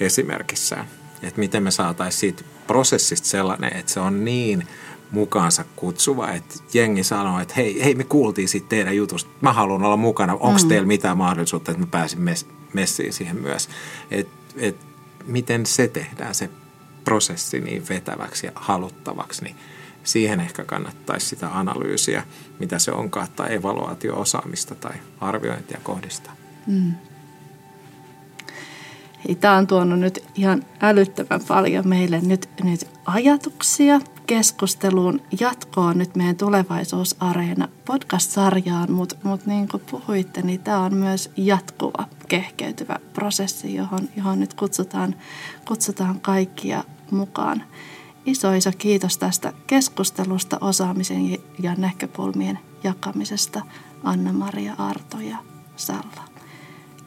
esimerkissään. 0.00 0.86
Että 1.22 1.40
miten 1.40 1.62
me 1.62 1.70
saataisiin 1.70 2.20
siitä 2.20 2.42
prosessista 2.66 3.28
sellainen, 3.28 3.76
että 3.76 3.92
se 3.92 4.00
on 4.00 4.24
niin 4.24 4.66
mukaansa 5.10 5.64
kutsuva, 5.76 6.30
että 6.30 6.54
jengi 6.74 7.04
sanoo, 7.04 7.40
että 7.40 7.54
hei, 7.56 7.84
hei 7.84 7.94
me 7.94 8.04
kuultiin 8.04 8.48
siitä 8.48 8.68
teidän 8.68 8.96
jutusta, 8.96 9.30
mä 9.40 9.52
haluan 9.52 9.84
olla 9.84 9.96
mukana, 9.96 10.32
onko 10.32 10.62
mm. 10.62 10.68
teillä 10.68 10.86
mitään 10.86 11.18
mahdollisuutta, 11.18 11.70
että 11.70 11.82
mä 11.82 11.86
pääsin 11.90 12.20
mes- 12.20 12.46
messiin 12.72 13.12
siihen 13.12 13.36
myös. 13.36 13.68
Et, 14.10 14.28
et, 14.56 14.76
miten 15.26 15.66
se 15.66 15.88
tehdään, 15.88 16.34
se 16.34 16.50
prosessi 17.04 17.60
niin 17.60 17.88
vetäväksi 17.88 18.46
ja 18.46 18.52
haluttavaksi, 18.54 19.44
niin 19.44 19.56
siihen 20.04 20.40
ehkä 20.40 20.64
kannattaisi 20.64 21.26
sitä 21.26 21.58
analyysiä, 21.58 22.22
mitä 22.58 22.78
se 22.78 22.92
onkaan, 22.92 23.28
tai 23.36 23.54
evaluaatio-osaamista 23.54 24.74
tai 24.74 24.94
arviointia 25.20 25.80
kohdistaa. 25.82 26.36
Mm. 26.66 26.92
Tämä 29.40 29.56
on 29.56 29.66
tuonut 29.66 30.00
nyt 30.00 30.24
ihan 30.34 30.62
älyttömän 30.80 31.40
paljon 31.48 31.88
meille 31.88 32.20
nyt, 32.20 32.48
nyt 32.64 32.88
ajatuksia 33.04 34.00
keskusteluun 34.26 35.20
jatkoon 35.40 35.98
nyt 35.98 36.16
meidän 36.16 36.36
tulevaisuusareena 36.36 37.68
podcast-sarjaan, 37.84 38.92
mutta 38.92 39.16
mut 39.22 39.46
niin 39.46 39.68
kuin 39.68 39.82
puhuitte, 39.90 40.42
niin 40.42 40.60
tämä 40.60 40.80
on 40.80 40.94
myös 40.94 41.30
jatkuva, 41.36 42.04
kehkeytyvä 42.28 42.98
prosessi, 43.12 43.74
johon, 43.74 44.08
johon 44.16 44.40
nyt 44.40 44.54
kutsutaan, 44.54 45.14
kutsutaan 45.68 46.20
kaikkia 46.20 46.84
mukaan. 47.10 47.62
Iso 48.26 48.52
iso 48.52 48.70
kiitos 48.78 49.18
tästä 49.18 49.52
keskustelusta, 49.66 50.58
osaamisen 50.60 51.38
ja 51.58 51.74
näkökulmien 51.74 52.58
jakamisesta 52.84 53.62
Anna-Maria 54.04 54.74
Arto 54.78 55.20
ja 55.20 55.36
Salla. 55.76 56.24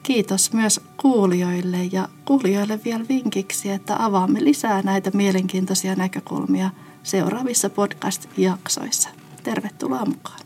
Kiitos 0.04 0.54
myös 0.54 0.82
kuulijoille 0.98 1.84
ja 1.92 2.10
kuulijoille 2.26 2.80
vielä 2.86 3.06
vinkiksi, 3.10 3.70
että 3.70 3.96
avaamme 4.06 4.44
lisää 4.44 4.82
näitä 4.82 5.12
mielenkiintoisia 5.14 5.96
näkökulmia 5.96 6.70
seuraavissa 7.06 7.70
podcast-jaksoissa. 7.70 9.10
Tervetuloa 9.44 10.06
mukaan. 10.06 10.40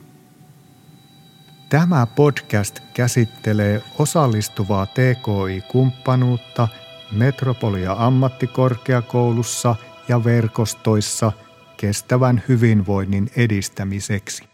Tämä 1.70 2.06
podcast 2.06 2.80
käsittelee 2.94 3.84
osallistuvaa 4.00 4.86
TKI-kumppanuutta 4.86 6.68
Metropolia 7.12 7.96
ammattikorkeakoulussa 8.00 9.76
ja 10.08 10.24
verkostoissa 10.24 11.32
kestävän 11.78 12.44
hyvinvoinnin 12.48 13.30
edistämiseksi. 13.36 14.49